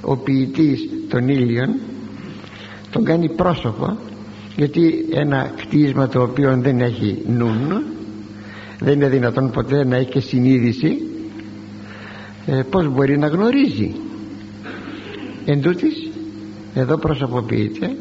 ο 0.01 0.17
ποιητής 0.17 0.89
των 1.09 1.29
ήλιων 1.29 1.75
τον 2.91 3.05
κάνει 3.05 3.29
πρόσωπο 3.29 3.97
γιατί 4.57 5.05
ένα 5.11 5.53
κτίσμα 5.57 6.09
το 6.09 6.23
οποίο 6.23 6.57
δεν 6.61 6.81
έχει 6.81 7.23
νουν 7.27 7.85
δεν 8.81 8.95
είναι 8.95 9.09
δυνατόν 9.09 9.51
ποτέ 9.51 9.85
να 9.85 9.97
έχει 9.97 10.11
και 10.11 10.21
συνείδηση 10.21 10.99
ε, 12.47 12.63
πως 12.71 12.89
μπορεί 12.89 13.19
να 13.19 13.27
γνωρίζει. 13.27 13.95
Εν 15.45 15.61
τούτης, 15.63 16.11
εδώ 16.75 16.97
προσωποποιείται 16.97 17.97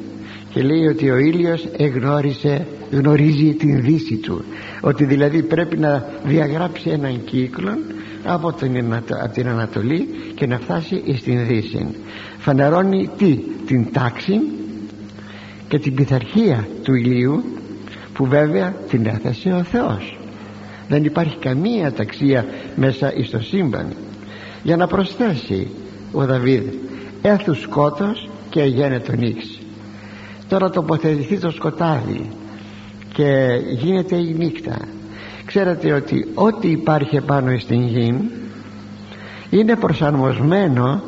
και 0.54 0.62
λέει 0.62 0.88
ότι 0.88 1.10
ο 1.10 1.18
ήλιος 1.18 1.68
εγνώρισε 1.78 2.68
γνωρίζει 2.92 3.54
την 3.54 3.82
δύση 3.82 4.16
του. 4.16 4.44
Ότι 4.82 5.06
δηλαδή 5.06 5.44
πρέπει 5.44 5.78
να 5.78 6.06
διαγράψει 6.26 6.90
έναν 6.90 7.24
κύκλο 7.26 7.78
από 8.24 8.54
την, 8.54 8.94
από 8.94 9.34
την 9.34 9.48
Ανατολή 9.48 10.08
και 10.36 10.48
να 10.48 10.60
φτάσει 10.60 11.04
στην 11.18 11.48
Δύση. 11.48 11.88
Φανερώνει 12.38 13.10
τι 13.18 13.40
την 13.66 13.92
τάξη 13.92 14.34
και 15.76 15.82
την 15.82 15.94
πειθαρχία 15.94 16.68
του 16.84 16.94
ηλίου 16.94 17.44
που 18.14 18.26
βέβαια 18.26 18.74
την 18.90 19.06
έθεσε 19.06 19.50
ο 19.50 19.64
Θεός. 19.64 20.18
Δεν 20.88 21.04
υπάρχει 21.04 21.38
καμία 21.38 21.92
ταξία 21.92 22.46
μέσα 22.76 23.14
στο 23.24 23.40
σύμπαν. 23.40 23.96
Για 24.64 24.78
να 24.78 24.88
προσθέσει 24.88 25.68
ο 26.12 26.26
Δαβίδ 26.26 26.64
έθους 27.22 27.62
σκότος 27.62 28.30
και 28.50 28.62
γένετο 28.62 29.12
νύξ 29.12 29.60
τώρα 30.48 30.70
τοποθετηθεί 30.70 31.40
το 31.40 31.52
σκοτάδι 31.52 32.30
και 33.14 33.60
γίνεται 33.80 34.16
η 34.16 34.36
νύχτα. 34.38 34.78
Ξέρετε 35.46 35.94
ότι 35.94 36.28
ό,τι 36.34 36.70
υπάρχει 36.70 37.16
επάνω 37.16 37.58
στην 37.58 37.88
γη 37.88 38.30
είναι 39.50 39.76
προσαρμοσμένο 39.76 41.02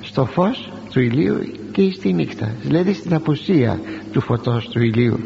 στο 0.00 0.24
φως 0.24 0.72
του 0.92 1.00
ηλίου 1.00 1.38
και 1.74 1.90
στη 1.90 2.12
νύχτα 2.12 2.54
δηλαδή 2.62 2.92
στην 2.94 3.14
απουσία 3.14 3.80
του 4.12 4.20
φωτός 4.20 4.68
του 4.68 4.82
ηλίου. 4.82 5.18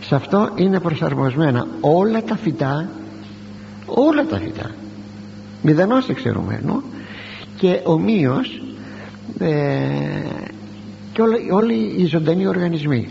Σε 0.00 0.14
αυτό 0.14 0.50
είναι 0.54 0.80
προσαρμοσμένα 0.80 1.66
όλα 1.80 2.22
τα 2.22 2.36
φυτά 2.36 2.88
όλα 3.86 4.26
τα 4.26 4.36
φυτά 4.36 4.70
μηδενός 5.62 6.08
εξαιρουμένου 6.08 6.82
και 7.56 7.80
ομοίως 7.84 8.62
ε, 9.38 9.48
και 11.12 11.22
όλοι, 11.22 11.50
όλοι 11.50 11.94
οι 11.96 12.04
ζωντανοί 12.04 12.46
οργανισμοί. 12.46 13.08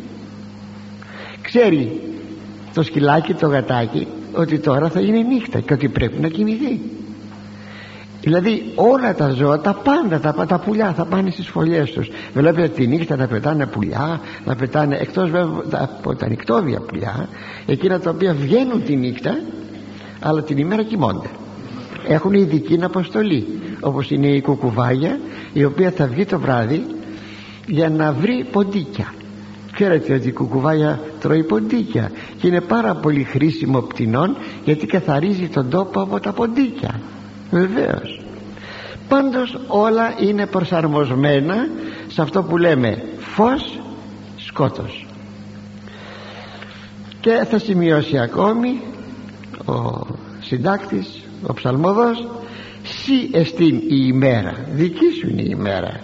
Ξέρει 1.42 2.02
το 2.74 2.84
σκυλάκι 2.84 3.34
το 3.34 3.48
γατάκι 3.48 4.08
ότι 4.34 4.60
τώρα 4.60 4.90
θα 4.90 5.00
γίνει 5.00 5.24
νύχτα 5.24 5.60
και 5.60 5.74
ότι 5.74 5.90
πρέπει 5.90 6.22
να 6.22 6.28
κοιμηθεί 6.28 6.80
δηλαδή 8.22 8.72
όλα 8.76 9.16
τα 9.16 9.30
ζώα 9.30 9.60
τα 9.60 9.74
πάντα 9.74 10.20
τα, 10.20 10.46
τα 10.46 10.60
πουλιά 10.60 10.94
θα 10.94 11.06
πάνε 11.06 11.30
στις 11.30 11.48
φωλιές 11.48 11.92
τους. 11.92 12.10
Βλέπετε 12.34 12.68
τη 12.68 12.88
νύχτα 12.88 13.16
να 13.16 13.28
πετάνε 13.28 13.66
πουλιά 13.66 14.22
να 14.46 14.56
πετάνε 14.56 14.96
εκτός 14.96 15.30
βέβαια 15.30 15.64
από 15.72 16.16
τα 16.16 16.28
νυχτόβια 16.28 16.80
πουλιά 16.80 17.30
εκείνα 17.66 18.00
τα 18.00 18.10
οποία 18.10 18.34
βγαίνουν 18.34 18.84
τη 18.84 18.96
νύχτα 18.96 19.40
αλλά 20.20 20.44
την 20.44 20.58
ημέρα 20.58 20.84
κοιμώνται. 20.84 21.30
Έχουν 22.08 22.34
ειδική 22.34 22.80
αποστολή 22.84 23.48
όπως 23.80 24.12
είναι 24.12 24.28
η 24.28 24.42
κουκουβάγια 24.42 25.20
η 25.54 25.64
οποία 25.64 25.92
θα 25.92 26.08
βγει 26.08 26.26
το 26.26 26.40
βράδυ 26.40 26.86
για 27.66 27.90
να 27.90 28.12
βρει 28.12 28.46
ποντίκια. 28.52 29.14
Ξέρετε 29.74 30.14
ότι 30.14 30.28
η 30.28 30.32
κουκουβάγια 30.32 31.00
τρώει 31.20 31.44
ποντίκια 31.44 32.12
και 32.38 32.48
είναι 32.48 32.62
πάρα 32.62 32.96
πολύ 32.96 33.24
χρήσιμο 33.24 33.82
πτηνών 33.82 34.38
γιατί 34.64 34.86
καθαρίζει 34.86 35.48
τον 35.48 35.70
τόπο 35.70 36.02
από 36.02 36.20
τα 36.20 36.32
ποντίκια 36.32 37.00
βεβαίως. 37.52 38.22
Πάντως 39.08 39.60
όλα 39.68 40.14
είναι 40.20 40.46
προσαρμοσμένα 40.46 41.56
σε 42.08 42.22
αυτό 42.22 42.44
που 42.44 42.58
λέμε 42.58 43.04
φως 43.18 43.80
σκότος. 44.38 45.06
Και 47.22 47.46
θα 47.50 47.60
σημειώσει 47.60 48.18
ακόμη 48.18 48.82
ο 49.66 50.06
συντάκτης 50.40 51.24
ο 51.48 51.54
ψαλμοδός 51.54 52.28
«Σύ 52.84 53.30
εστίν 53.32 53.76
η 53.76 54.08
ημέρα 54.08 54.54
δική 54.72 55.12
σου 55.20 55.30
είναι 55.30 55.42
η 55.42 55.50
ημέρα 55.52 56.00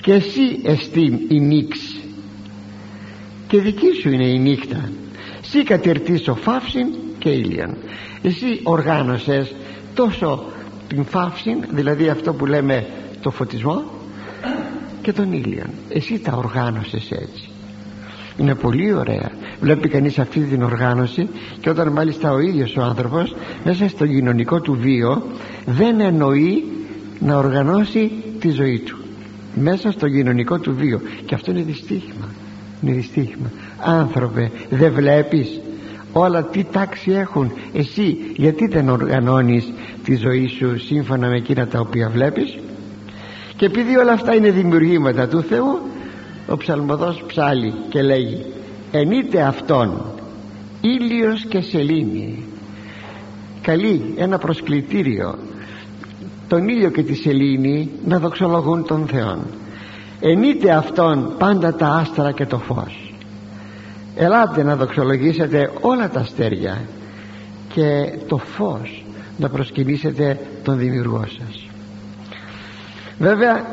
και 0.00 0.12
εσύ 0.12 0.60
εστίν 0.64 1.18
η 1.28 1.40
νύξη 1.40 2.00
και 3.48 3.60
δική 3.60 3.92
σου 4.00 4.10
είναι 4.10 4.26
η 4.26 4.38
νύχτα. 4.38 4.90
«Σύ 5.40 5.62
κατηρτήσω 5.62 6.34
φαύσιν 6.34 6.86
και 7.18 7.28
ήλιον. 7.28 7.76
Εσύ 8.22 8.60
οργάνωσες 8.62 9.54
τόσο 9.94 10.44
την 10.90 11.04
φαύση 11.04 11.56
δηλαδή 11.70 12.08
αυτό 12.08 12.32
που 12.32 12.46
λέμε 12.46 12.86
το 13.20 13.30
φωτισμό 13.30 13.82
και 15.02 15.12
τον 15.12 15.32
ήλιο 15.32 15.64
εσύ 15.88 16.18
τα 16.18 16.32
οργάνωσες 16.36 17.10
έτσι. 17.10 17.48
Είναι 18.36 18.54
πολύ 18.54 18.92
ωραία. 18.92 19.30
Βλέπει 19.60 19.88
κανείς 19.88 20.18
αυτή 20.18 20.40
την 20.40 20.62
οργάνωση 20.62 21.28
και 21.60 21.70
όταν 21.70 21.88
μάλιστα 21.88 22.32
ο 22.32 22.38
ίδιος 22.38 22.76
ο 22.76 22.82
άνθρωπος 22.82 23.34
μέσα 23.64 23.88
στο 23.88 24.06
κοινωνικό 24.06 24.60
του 24.60 24.78
βίο 24.80 25.22
δεν 25.66 26.00
εννοεί 26.00 26.64
να 27.18 27.36
οργανώσει 27.36 28.10
τη 28.40 28.50
ζωή 28.50 28.78
του. 28.78 28.98
Μέσα 29.54 29.90
στο 29.90 30.08
κοινωνικό 30.08 30.58
του 30.58 30.74
βίο. 30.74 31.00
Και 31.24 31.34
αυτό 31.34 31.50
είναι 31.50 31.62
δυστύχημα. 31.62 32.28
Είναι 32.82 32.94
δυστύχημα. 32.94 33.50
Άνθρωπε 33.78 34.50
δεν 34.70 34.92
βλέπεις 34.92 35.60
όλα 36.12 36.44
τι 36.44 36.64
τάξη 36.64 37.12
έχουν. 37.12 37.52
Εσύ 37.72 38.16
γιατί 38.36 38.66
δεν 38.66 38.88
οργανώνεις 38.88 39.72
τη 40.04 40.16
ζωή 40.16 40.46
σου 40.46 40.78
σύμφωνα 40.78 41.28
με 41.28 41.36
εκείνα 41.36 41.66
τα 41.66 41.80
οποία 41.80 42.08
βλέπεις; 42.08 42.58
Και 43.56 43.66
επειδή 43.66 43.96
όλα 43.96 44.12
αυτά 44.12 44.34
είναι 44.34 44.50
δημιουργήματα 44.50 45.28
του 45.28 45.42
Θεού 45.42 45.78
ο 46.46 46.56
ψαλμοδός 46.56 47.24
ψάλει 47.26 47.72
και 47.88 48.02
λέγει 48.02 48.44
ενείτε 48.92 49.42
αυτόν 49.42 50.02
ήλιος 50.80 51.46
και 51.48 51.60
σελήνη 51.60 52.44
καλεί 53.62 54.14
ένα 54.16 54.38
προσκλητήριο 54.38 55.38
τον 56.48 56.68
ήλιο 56.68 56.90
και 56.90 57.02
τη 57.02 57.14
σελήνη 57.14 57.90
να 58.04 58.18
δοξολογούν 58.18 58.86
τον 58.86 59.06
Θεό 59.06 59.38
ενείτε 60.20 60.70
αυτόν 60.70 61.34
πάντα 61.38 61.74
τα 61.74 61.86
άστρα 61.86 62.32
και 62.32 62.46
το 62.46 62.58
φως 62.58 63.09
ελάτε 64.20 64.62
να 64.62 64.76
δοξολογήσετε 64.76 65.70
όλα 65.80 66.08
τα 66.10 66.20
αστέρια 66.20 66.80
και 67.74 68.12
το 68.28 68.36
φως 68.36 69.04
να 69.38 69.48
προσκυνήσετε 69.48 70.38
τον 70.62 70.78
δημιουργό 70.78 71.24
σας. 71.26 71.68
Βέβαια 73.18 73.64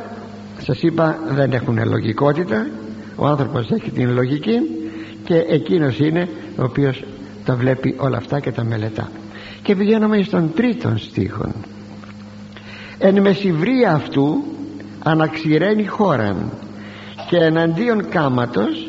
σας 0.61 0.81
είπα 0.81 1.19
δεν 1.29 1.51
έχουν 1.51 1.79
λογικότητα. 1.85 2.67
Ο 3.15 3.25
άνθρωπος 3.27 3.71
έχει 3.71 3.91
την 3.91 4.11
λογική 4.11 4.59
και 5.23 5.35
εκείνος 5.35 5.99
είναι 5.99 6.29
ο 6.57 6.63
οποίος 6.63 7.03
τα 7.45 7.55
βλέπει 7.55 7.95
όλα 7.97 8.17
αυτά 8.17 8.39
και 8.39 8.51
τα 8.51 8.63
μελετά. 8.63 9.09
Και 9.63 9.75
πηγαίνουμε 9.75 10.21
στον 10.21 10.53
τρίτον 10.55 10.97
στίχον. 10.97 11.53
Εν 12.97 13.21
μεσηβρία 13.21 13.93
αυτού 13.93 14.43
αναξηραίνει 15.03 15.85
χώραν 15.85 16.51
και 17.29 17.37
εναντίον 17.37 18.09
κάματος 18.09 18.86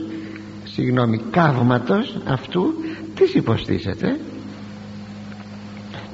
συγγνώμη 0.78 1.20
καύματος 1.30 2.18
αυτού 2.28 2.74
τις 3.14 3.34
υποστήσεται 3.34 4.16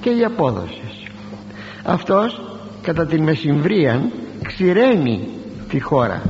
και 0.00 0.10
η 0.10 0.24
απόδοση. 0.24 0.82
Αυτός 1.82 2.40
κατά 2.82 3.06
την 3.06 3.22
μεσημβρία 3.22 4.10
ξηραίνει 4.42 5.28
τη 5.68 5.80
χώρα. 5.80 6.22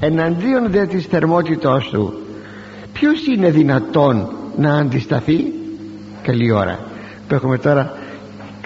Εναντίον 0.00 0.70
δε 0.70 0.86
της 0.86 1.04
θερμότητός 1.04 1.88
του 1.88 2.12
ποιος 2.92 3.26
είναι 3.26 3.50
δυνατόν 3.50 4.28
να 4.56 4.74
αντισταθεί; 4.74 5.52
Καλή 6.22 6.50
ώρα. 6.50 6.78
Που 7.28 7.34
έχουμε 7.34 7.58
τώρα 7.58 7.92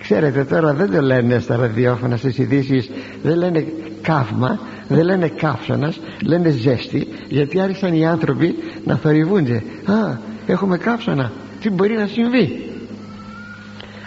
ξέρετε 0.00 0.44
τώρα 0.44 0.74
δεν 0.74 0.90
το 0.90 1.00
λένε 1.00 1.38
στα 1.38 1.56
ραδιόφωνα 1.56 2.16
στις 2.16 2.38
ειδήσεις, 2.38 2.90
δεν 3.22 3.36
λένε 3.36 3.64
καύμα 4.02 4.58
δεν 4.88 5.04
λένε 5.04 5.28
καύσωνας 5.28 6.00
λένε 6.26 6.50
ζέστη 6.50 7.08
γιατί 7.28 7.60
άρχισαν 7.60 7.94
οι 7.94 8.06
άνθρωποι 8.06 8.54
να 8.84 8.96
θορυβούνται. 8.96 9.62
Α 9.84 10.18
έχουμε 10.46 10.78
καύσωνα. 10.78 11.32
Τι 11.60 11.70
μπορεί 11.70 11.94
να 11.94 12.06
συμβεί; 12.06 12.70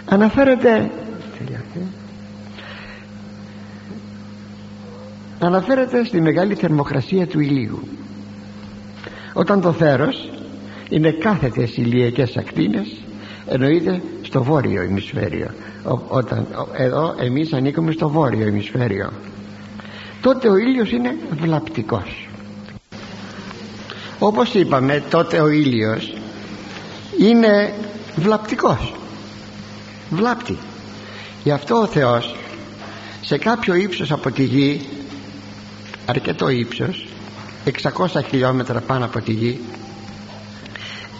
Αναφέρεται 0.04 0.90
αναφέρεται 5.38 6.04
στη 6.04 6.20
μεγάλη 6.20 6.54
θερμοκρασία 6.54 7.26
του 7.26 7.40
ηλίου. 7.40 7.82
Όταν 9.32 9.60
το 9.60 9.72
θέρος 9.72 10.30
είναι 10.88 11.10
κάθετες 11.10 11.76
ηλιακές 11.76 12.36
ακτίνες 12.36 12.96
εννοείται 13.48 14.02
στο 14.22 14.42
βόρειο 14.42 14.82
ημισφαίριο. 14.82 15.48
Όταν, 16.08 16.46
εδώ 16.76 17.14
εμείς 17.18 17.52
ανήκουμε 17.52 17.92
στο 17.92 18.08
βόρειο 18.08 18.46
ημισφαίριο 18.46 19.12
τότε 20.20 20.48
ο 20.48 20.56
ήλιος 20.56 20.90
είναι 20.90 21.16
βλαπτικός. 21.30 22.28
Όπως 24.18 24.54
είπαμε 24.54 25.02
τότε 25.10 25.40
ο 25.40 25.48
ήλιος 25.48 26.12
είναι 27.18 27.74
βλαπτικός. 28.16 28.94
Βλάπτει 30.10 30.58
γι' 31.44 31.50
αυτό 31.50 31.76
ο 31.80 31.86
Θεός 31.86 32.36
σε 33.22 33.38
κάποιο 33.38 33.74
ύψος 33.74 34.12
από 34.12 34.30
τη 34.30 34.42
γη 34.42 34.88
αρκετό 36.06 36.48
ύψος 36.48 37.06
600 37.82 38.06
χιλιόμετρα 38.28 38.80
πάνω 38.80 39.04
από 39.04 39.20
τη 39.20 39.32
γη 39.32 39.60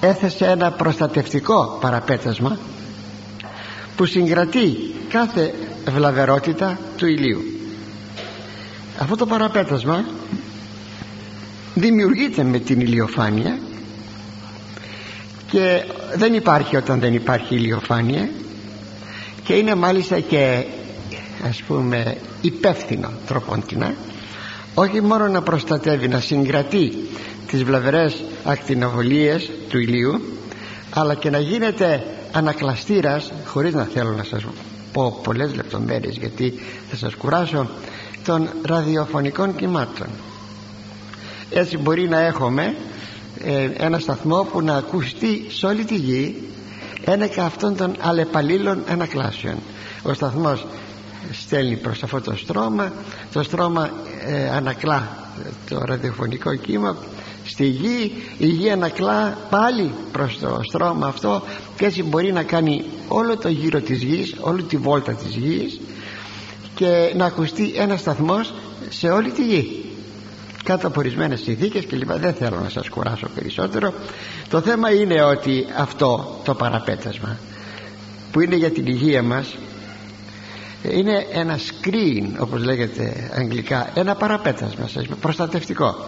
έθεσε 0.00 0.46
ένα 0.46 0.70
προστατευτικό 0.70 1.78
παραπέτασμα 1.80 2.58
που 3.96 4.04
συγκρατεί 4.04 4.94
κάθε 5.08 5.54
βλαβερότητα 5.88 6.78
του 6.96 7.06
ηλίου 7.06 7.55
αυτό 8.98 9.16
το 9.16 9.26
παραπέτασμα 9.26 10.04
δημιουργείται 11.74 12.42
με 12.42 12.58
την 12.58 12.80
ηλιοφάνεια 12.80 13.58
και 15.50 15.84
δεν 16.16 16.34
υπάρχει 16.34 16.76
όταν 16.76 17.00
δεν 17.00 17.14
υπάρχει 17.14 17.54
ηλιοφάνεια 17.54 18.28
και 19.44 19.54
είναι 19.54 19.74
μάλιστα 19.74 20.20
και 20.20 20.64
ας 21.48 21.62
πούμε 21.62 22.16
υπεύθυνο 22.40 23.10
τροποντινά 23.26 23.94
όχι 24.74 25.00
μόνο 25.00 25.28
να 25.28 25.42
προστατεύει 25.42 26.08
να 26.08 26.20
συγκρατεί 26.20 26.92
τις 27.46 27.64
βλαβερές 27.64 28.22
ακτινοβολίες 28.44 29.50
του 29.68 29.78
ηλίου 29.78 30.20
αλλά 30.90 31.14
και 31.14 31.30
να 31.30 31.38
γίνεται 31.38 32.04
ανακλαστήρας 32.32 33.32
χωρίς 33.44 33.74
να 33.74 33.84
θέλω 33.84 34.10
να 34.12 34.22
σας 34.24 34.44
πω 34.92 35.20
πολλές 35.22 35.54
λεπτομέρειες 35.54 36.16
γιατί 36.16 36.54
θα 36.90 36.96
σας 36.96 37.14
κουράσω 37.14 37.68
των 38.26 38.48
ραδιοφωνικών 38.62 39.56
κυμάτων. 39.56 40.06
Έτσι 41.50 41.76
μπορεί 41.76 42.08
να 42.08 42.20
έχουμε 42.20 42.74
ε, 43.44 43.70
ένα 43.76 43.98
σταθμό 43.98 44.42
που 44.52 44.60
να 44.62 44.76
ακουστεί 44.76 45.46
σε 45.50 45.66
όλη 45.66 45.84
τη 45.84 45.94
γη 45.94 46.42
ένεκα 47.04 47.44
αυτών 47.44 47.76
των 47.76 47.96
αλλεπαλλήλων 48.00 48.82
ανακλάσεων. 48.88 49.56
Ο 50.02 50.12
σταθμός 50.14 50.66
στέλνει 51.32 51.76
προς 51.76 52.02
αυτό 52.02 52.20
το 52.20 52.36
στρώμα 52.36 52.92
το 53.32 53.42
στρώμα 53.42 53.90
ε, 54.26 54.48
ανακλά 54.50 55.16
το 55.68 55.78
ραδιοφωνικό 55.84 56.54
κύμα 56.54 56.96
στη 57.44 57.66
γη 57.66 58.12
η 58.38 58.46
γη 58.46 58.70
ανακλά 58.70 59.38
πάλι 59.50 59.92
προς 60.12 60.38
το 60.38 60.60
στρώμα 60.62 61.06
αυτό 61.06 61.42
και 61.76 61.84
έτσι 61.84 62.02
μπορεί 62.02 62.32
να 62.32 62.42
κάνει 62.42 62.84
όλο 63.08 63.36
το 63.36 63.48
γύρο 63.48 63.80
της 63.80 64.02
γης 64.02 64.34
όλη 64.40 64.62
τη 64.62 64.76
βόλτα 64.76 65.12
της 65.12 65.34
γης 65.34 65.80
και 66.76 67.12
να 67.16 67.24
ακουστεί 67.24 67.72
ένας 67.76 68.00
σταθμός 68.00 68.54
σε 68.88 69.08
όλη 69.08 69.30
τη 69.30 69.44
γη. 69.44 69.84
Κάτω 70.64 70.86
από 70.86 71.00
ορισμένες 71.00 71.40
συνθήκες 71.40 71.84
και 71.84 71.96
λοιπά. 71.96 72.18
Δεν 72.18 72.34
θέλω 72.34 72.60
να 72.60 72.68
σας 72.68 72.88
κουράσω 72.88 73.28
περισσότερο. 73.34 73.94
Το 74.48 74.60
θέμα 74.60 74.90
είναι 74.90 75.22
ότι 75.22 75.66
αυτό 75.76 76.40
το 76.44 76.54
παραπέτασμα 76.54 77.38
που 78.32 78.40
είναι 78.40 78.56
για 78.56 78.70
την 78.70 78.86
υγεία 78.86 79.22
μας 79.22 79.54
είναι 80.90 81.26
ένα 81.32 81.58
screen 81.58 82.24
όπως 82.38 82.64
λέγεται 82.64 83.30
αγγλικά 83.34 83.90
ένα 83.94 84.14
παραπέτασμα 84.14 84.86
σας 84.88 85.06
προστατευτικό. 85.20 86.06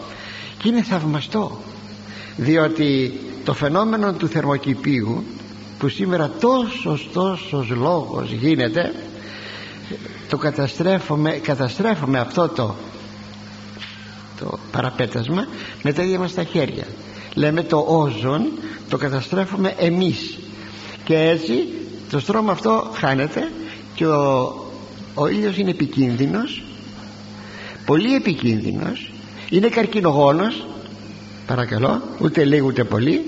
Και 0.59 0.69
είναι 0.69 0.83
θαυμαστό 0.83 1.59
διότι 2.37 3.21
το 3.45 3.55
φαινόμενο 3.55 4.13
του 4.13 4.29
θερμοκηπίου 4.29 5.25
που 5.79 5.89
σήμερα 5.89 6.31
τόσος 6.41 7.11
τόσος 7.13 7.69
λόγος 7.69 8.31
γίνεται 8.33 8.93
το 10.29 10.37
καταστρέφουμε, 10.37 11.31
καταστρέφουμε 11.31 12.19
αυτό 12.19 12.49
το 12.49 12.75
το 14.41 14.59
παραπέτασμα 14.71 15.47
με 15.83 15.93
τα 15.93 16.03
ίδια 16.03 16.19
μας 16.19 16.35
τα 16.35 16.45
χέρια. 16.45 16.85
Λέμε 17.35 17.63
το 17.63 17.85
όζον 17.89 18.53
το 18.89 18.97
καταστρέφουμε 18.97 19.75
εμείς. 19.79 20.39
Και 21.05 21.19
έτσι 21.19 21.69
το 22.11 22.19
στρώμα 22.21 22.53
αυτό 22.53 22.91
χάνεται 22.95 23.51
και 23.95 24.07
ο, 24.07 24.55
ο 25.15 25.27
ήλιος 25.27 25.57
είναι 25.57 25.71
επικίνδυνος 25.71 26.63
πολύ 27.85 28.15
επικίνδυνος 28.15 29.13
είναι 29.51 29.69
καρκινογόνος 29.69 30.67
παρακαλώ 31.47 32.03
ούτε 32.21 32.45
λίγο 32.45 32.67
ούτε 32.67 32.85
πολύ 32.85 33.25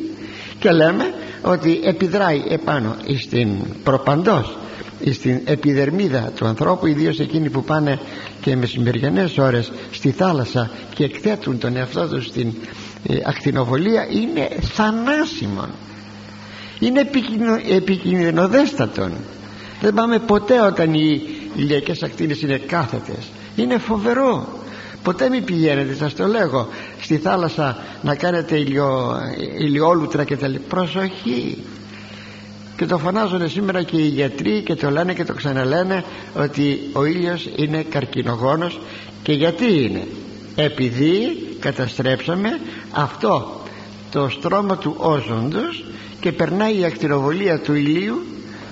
και 0.59 0.71
λέμε 0.71 1.15
ότι 1.43 1.81
επιδράει 1.85 2.43
επάνω 2.49 2.97
στην 3.25 3.49
προπαντός 3.85 4.57
στην 5.13 5.41
επιδερμίδα 5.45 6.33
του 6.37 6.47
ανθρώπου 6.47 6.87
ιδίως 6.87 7.19
εκείνοι 7.19 7.51
που 7.51 7.65
πάνε 7.65 7.99
και 8.41 8.57
μεσημεριανές 8.57 9.39
ώρες 9.39 9.73
στη 9.91 10.11
θάλασσα 10.11 10.71
και 10.95 11.05
εκθέτουν 11.05 11.59
τον 11.59 11.77
εαυτό 11.77 12.09
τους 12.09 12.27
στην 12.27 12.53
ε, 13.09 13.17
ακτινοβολία 13.25 14.07
είναι 14.11 14.49
θανάσιμον. 14.61 15.69
Είναι 16.79 17.11
επικινδυνοδέστατον. 17.71 19.13
Δεν 19.81 19.95
πάμε 19.95 20.19
ποτέ 20.19 20.61
όταν 20.61 20.95
οι 20.95 21.23
ηλιακές 21.57 22.03
ακτίνες 22.03 22.43
είναι 22.43 22.57
κάθετες. 22.59 23.31
Είναι 23.57 23.79
φοβερό. 23.79 24.49
Ποτέ 25.03 25.29
μην 25.29 25.45
πηγαίνετε 25.45 25.95
σας 25.95 26.15
το 26.15 26.27
λέγω 26.27 26.69
στη 27.01 27.17
θάλασσα 27.17 27.77
να 28.03 28.15
κάνετε 28.15 28.57
ηλιο, 28.57 29.17
ηλιόλουτρα 29.59 30.25
και 30.25 30.37
τα 30.37 30.53
προσοχή 30.69 31.59
και 32.81 32.87
το 32.87 32.99
φωνάζουν 32.99 33.49
σήμερα 33.49 33.83
και 33.83 33.97
οι 33.97 34.07
γιατροί 34.07 34.63
και 34.63 34.75
το 34.75 34.91
λένε 34.91 35.15
και 35.15 35.25
το 35.25 35.35
ξαναλένε 35.35 36.05
ότι 36.35 36.81
ο 36.93 37.05
ήλιος 37.05 37.49
είναι 37.57 37.83
καρκινογόνος. 37.83 38.81
Και 39.23 39.33
γιατί 39.33 39.83
είναι; 39.83 40.07
Επειδή 40.55 41.39
καταστρέψαμε 41.59 42.49
αυτό 42.91 43.61
το 44.11 44.29
στρώμα 44.29 44.77
του 44.77 44.95
όζοντος 44.99 45.85
και 46.21 46.33
περνάει 46.33 46.79
η 46.79 46.85
ακτινοβολία 46.85 47.61
του 47.61 47.75
ηλίου 47.75 48.23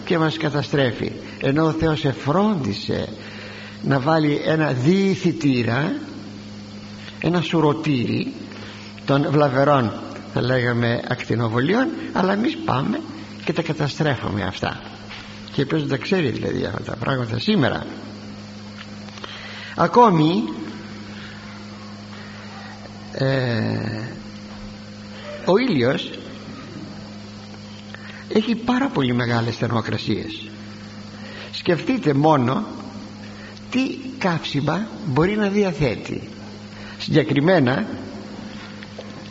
και 0.04 0.18
μας 0.18 0.36
καταστρέφει. 0.36 1.12
Ενώ 1.40 1.66
ο 1.66 1.70
Θεός 1.70 2.04
εφρόντισε 2.04 3.08
να 3.82 4.00
βάλει 4.00 4.40
ένα 4.44 4.72
διηθητήρα 4.72 5.92
ένα 7.20 7.40
σουρωτήρι 7.40 8.32
των 9.04 9.26
βλαβερών 9.30 9.92
θα 10.34 10.42
λέγαμε 10.42 11.00
ακτινοβολίων 11.08 11.88
αλλά 12.12 12.32
εμείς 12.32 12.56
πάμε 12.64 13.00
και 13.48 13.54
τα 13.54 13.62
καταστρέφουμε 13.62 14.42
αυτά. 14.42 14.80
Και 15.52 15.66
ποιος 15.66 15.80
δεν 15.80 15.90
τα 15.90 15.96
ξέρει 15.96 16.28
δηλαδή 16.28 16.64
αυτά 16.64 16.82
τα 16.82 16.96
πράγματα 16.96 17.38
σήμερα. 17.38 17.86
Ακόμη 19.76 20.42
ε, 23.12 24.08
ο 25.44 25.56
ήλιος 25.68 26.10
έχει 28.28 28.54
πάρα 28.54 28.88
πολύ 28.88 29.14
μεγάλες 29.14 29.56
θερμοκρασίες. 29.56 30.48
Σκεφτείτε 31.52 32.14
μόνο 32.14 32.66
τι 33.70 33.96
καύσιμα 34.18 34.86
μπορεί 35.06 35.36
να 35.36 35.48
διαθέτει. 35.48 36.28
Συγκεκριμένα 36.98 37.86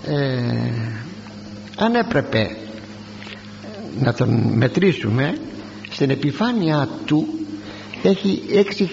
ε, 0.06 0.72
αν 1.78 1.96
έπρεπε 1.96 2.58
να 4.00 4.14
τον 4.14 4.30
μετρήσουμε 4.54 5.38
στην 5.90 6.10
επιφάνειά 6.10 6.90
του 7.06 7.28
έχει 8.04 8.42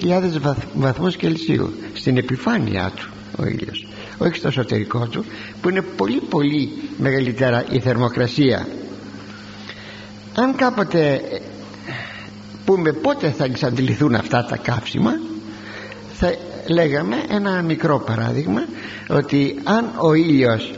6.000 0.03 0.55
βαθμούς 0.75 1.17
Κελσίου. 1.17 1.73
Στην 1.95 2.17
επιφάνειά 2.17 2.93
του 2.97 3.09
ο 3.39 3.47
ήλιος. 3.47 3.87
Όχι 4.19 4.35
στο 4.35 4.49
εσωτερικό 4.49 5.07
του 5.07 5.25
που 5.61 5.69
είναι 5.69 5.83
πολύ 5.83 6.21
πολύ 6.21 6.69
μεγαλύτερα 6.99 7.65
η 7.71 7.79
θερμοκρασία. 7.79 8.67
Αν 10.35 10.55
κάποτε 10.55 11.21
πούμε 12.65 12.93
πότε 12.93 13.31
θα 13.31 13.45
εξαντληθούν 13.45 14.15
αυτά 14.15 14.45
τα 14.45 14.57
καύσιμα 14.57 15.13
θα 16.13 16.35
λέγαμε 16.67 17.17
ένα 17.29 17.63
μικρό 17.63 17.99
παράδειγμα 17.99 18.61
ότι 19.09 19.61
αν 19.65 19.93
ο 19.99 20.15
ήλιος 20.15 20.73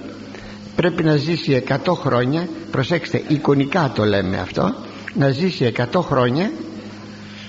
πρέπει 0.87 1.05
να 1.05 1.17
ζήσει 1.17 1.65
100 1.69 1.93
χρόνια 1.93 2.49
προσέξτε 2.71 3.23
εικονικά 3.29 3.93
το 3.95 4.05
λέμε 4.05 4.39
αυτό 4.39 4.75
να 5.15 5.31
ζήσει 5.31 5.73
100 5.93 6.01
χρόνια 6.01 6.51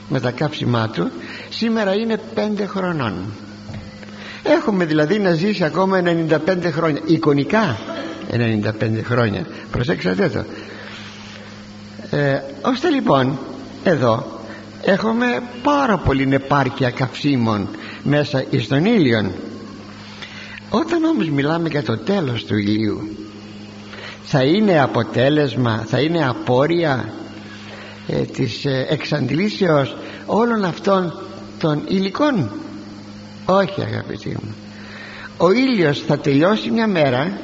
με 0.10 0.20
τα 0.20 0.32
κάψιμά 0.32 0.90
του 0.90 1.12
σήμερα 1.50 1.94
είναι 1.94 2.20
5 2.36 2.40
χρονών. 2.68 3.14
Έχουμε 4.44 4.86
δηλαδή 4.86 5.20
να 5.20 5.32
ζήσει 5.32 5.64
ακόμα 5.64 6.02
95 6.04 6.38
χρόνια 6.72 7.02
εικονικά 7.06 7.78
95 8.32 8.70
χρόνια. 9.04 9.46
Προσέξατε 9.72 10.30
το. 10.30 10.44
Ε, 12.18 12.44
ώστε 12.62 12.90
λοιπόν 12.90 13.40
εδώ 13.84 14.42
έχουμε 14.82 15.42
πάρα 15.64 15.98
πολύ 15.98 16.28
επάρκεια 16.32 16.90
καυσίμων 16.90 17.68
μέσα 18.04 18.44
στον 18.60 18.86
ήλιον. 18.86 19.32
Όταν 20.70 21.04
όμως 21.04 21.30
μιλάμε 21.30 21.70
για 21.70 21.84
το 21.84 21.98
τέλος 21.98 22.46
του 22.46 22.58
ηλίου 22.58 23.27
θα 24.30 24.44
είναι 24.44 24.82
αποτέλεσμα 24.82 25.84
θα 25.88 26.00
είναι 26.00 26.28
απόρρια 26.28 27.14
ε, 28.08 28.22
της 28.22 28.66
ε, 28.66 28.86
εξαντλήσεως 28.90 29.96
όλων 30.26 30.66
αυτών 30.66 31.14
των 31.60 31.84
υλικών. 31.88 32.50
Όχι 33.46 33.82
αγαπητοί 33.82 34.30
μου. 34.30 34.56
Ο 35.38 35.52
ήλιος 35.52 36.00
θα 36.00 36.18
τελειώσει 36.20 36.72
μια 36.72 36.88
μέρα 36.88 37.38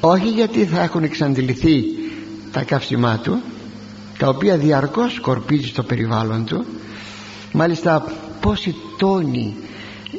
όχι 0.00 0.28
γιατί 0.28 0.64
θα 0.64 0.82
έχουν 0.82 1.02
εξαντληθεί 1.02 1.84
τα 2.52 2.62
καύσιμά 2.62 3.18
του 3.18 3.40
τα 4.18 4.28
οποία 4.28 4.56
διαρκώς 4.56 5.12
σκορπίζει 5.14 5.66
στο 5.66 5.82
περιβάλλον 5.82 6.44
του 6.44 6.64
μάλιστα 7.52 8.04
πόσοι 8.40 8.74
τόνοι 8.98 9.56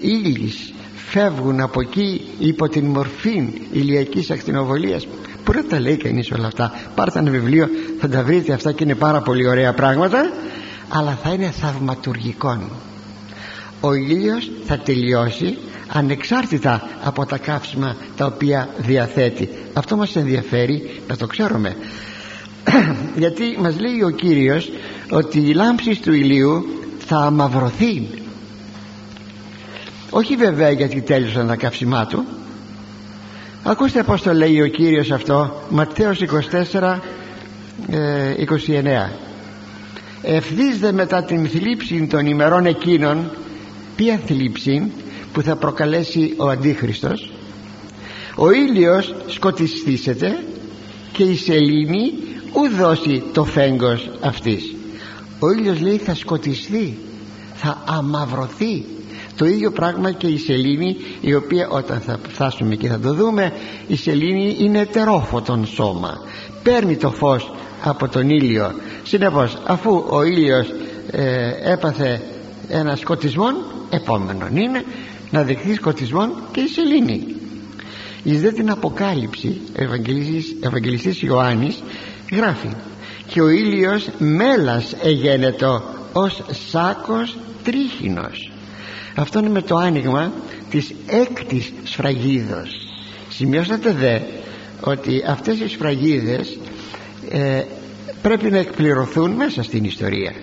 ύλης 0.01 0.73
φεύγουν 0.95 1.59
από 1.59 1.81
εκεί 1.81 2.21
υπό 2.39 2.69
την 2.69 2.85
μορφή 2.85 3.49
ηλιακής 3.71 4.31
ακτινοβολίας 4.31 5.07
Πού 5.43 5.53
να 5.53 5.63
τα 5.63 5.79
λέει 5.79 5.97
κανείς 5.97 6.31
όλα 6.31 6.47
αυτά; 6.47 6.71
Πάρτε 6.95 7.19
ένα 7.19 7.31
βιβλίο 7.31 7.69
θα 7.99 8.09
τα 8.09 8.23
βρείτε 8.23 8.53
αυτά 8.53 8.71
και 8.71 8.83
είναι 8.83 8.95
πάρα 8.95 9.21
πολύ 9.21 9.47
ωραία 9.47 9.73
πράγματα 9.73 10.31
Αλλά 10.89 11.17
θα 11.23 11.29
είναι 11.29 11.51
θαυματουργικό. 11.51 12.61
Ο 13.79 13.93
ήλιος 13.93 14.51
θα 14.65 14.77
τελειώσει 14.77 15.57
ανεξάρτητα 15.87 16.87
από 17.03 17.25
τα 17.25 17.37
καύσιμα 17.37 17.95
τα 18.17 18.25
οποία 18.25 18.69
διαθέτει. 18.77 19.49
Αυτό 19.73 19.95
μας 19.95 20.15
ενδιαφέρει 20.15 21.01
να 21.07 21.17
το 21.17 21.27
ξέρουμε. 21.27 21.75
Γιατί 23.21 23.57
μας 23.59 23.79
λέει 23.79 24.01
ο 24.01 24.09
Κύριος 24.09 24.71
ότι 25.09 25.39
η 25.39 25.53
λάμψη 25.53 26.01
του 26.01 26.13
ηλίου 26.13 26.65
θα 26.99 27.17
αμαυρωθεί. 27.17 28.07
Όχι 30.09 30.35
βέβαια 30.35 30.69
γιατί 30.69 31.01
τέλειωσαν 31.01 31.47
τα 31.47 31.55
καύσιμά 31.55 32.05
του 32.05 32.25
ακούστε 33.63 34.03
πως 34.03 34.21
το 34.21 34.33
λέει 34.33 34.61
ο 34.61 34.67
Κύριος 34.67 35.11
αυτό. 35.11 35.61
Ματθαίος 35.69 36.19
24 36.19 36.99
29 37.89 39.09
ευθύς 40.21 40.79
δε 40.79 40.91
μετά 40.91 41.23
την 41.23 41.47
θλίψη 41.47 42.07
των 42.07 42.25
ημερών 42.25 42.65
εκείνων 42.65 43.31
ποια 43.95 44.19
θλίψη 44.25 44.91
που 45.33 45.41
θα 45.41 45.55
προκαλέσει 45.55 46.33
ο 46.37 46.49
Αντίχριστος. 46.49 47.33
Ο 48.35 48.51
ήλιος 48.51 49.15
σκοτιστήσεται 49.27 50.43
και 51.11 51.23
η 51.23 51.35
σελήνη 51.35 52.13
ου 52.53 52.75
δώσει 52.77 53.23
το 53.33 53.43
φέγγος 53.43 54.09
αυτής 54.21 54.75
ο 55.43 55.51
ήλιος 55.51 55.79
λέει 55.81 55.97
θα 55.97 56.15
σκοτιστεί 56.15 56.97
θα 57.55 57.83
αμαυρωθεί 57.87 58.85
το 59.35 59.45
ίδιο 59.45 59.71
πράγμα 59.71 60.11
και 60.11 60.27
η 60.27 60.37
σελήνη 60.37 60.95
η 61.21 61.33
οποία 61.33 61.67
όταν 61.69 61.99
θα 61.99 62.19
φτάσουμε 62.27 62.75
και 62.75 62.87
θα 62.87 62.99
το 62.99 63.13
δούμε 63.13 63.53
η 63.87 63.95
σελήνη 63.95 64.55
είναι 64.59 64.79
ετερόφωτον 64.79 65.65
σώμα. 65.65 66.17
Παίρνει 66.63 66.95
το 66.95 67.11
φως 67.11 67.51
από 67.83 68.07
τον 68.07 68.29
ήλιο. 68.29 68.71
Συνεπώς 69.03 69.57
αφού 69.65 70.05
ο 70.09 70.23
ήλιος 70.23 70.67
ε, 71.11 71.71
έπαθε 71.71 72.21
ένα 72.69 72.95
σκοτισμό 72.95 73.47
επόμενον 73.89 74.55
είναι 74.55 74.83
να 75.31 75.43
δεχθεί 75.43 75.73
σκοτισμό 75.73 76.29
και 76.51 76.59
η 76.59 76.67
σελήνη. 76.67 77.35
Εις 78.23 78.41
δε 78.41 78.51
την 78.51 78.69
αποκάλυψη 78.69 79.61
Ευαγγελιστής, 79.75 80.55
Ευαγγελιστής 80.61 81.21
Ιωάννης 81.21 81.83
γράφει 82.31 82.69
και 83.27 83.41
ο 83.41 83.49
ήλιος 83.49 84.09
μέλας 84.17 84.95
εγένετο 85.03 85.83
ως 86.13 86.43
σάκος 86.69 87.37
τρίχινος 87.63 88.52
αυτό 89.15 89.39
είναι 89.39 89.49
με 89.49 89.61
το 89.61 89.75
άνοιγμα 89.75 90.31
της 90.69 90.93
έκτης 91.07 91.73
σφραγίδος. 91.83 92.87
Σημειώσατε 93.29 93.91
δε 93.91 94.19
ότι 94.81 95.23
αυτές 95.27 95.59
οι 95.59 95.67
σφραγίδες 95.67 96.57
ε, 97.29 97.61
πρέπει 98.21 98.49
να 98.49 98.57
εκπληρωθούν 98.57 99.31
μέσα 99.31 99.63
στην 99.63 99.83
ιστορία. 99.83 100.33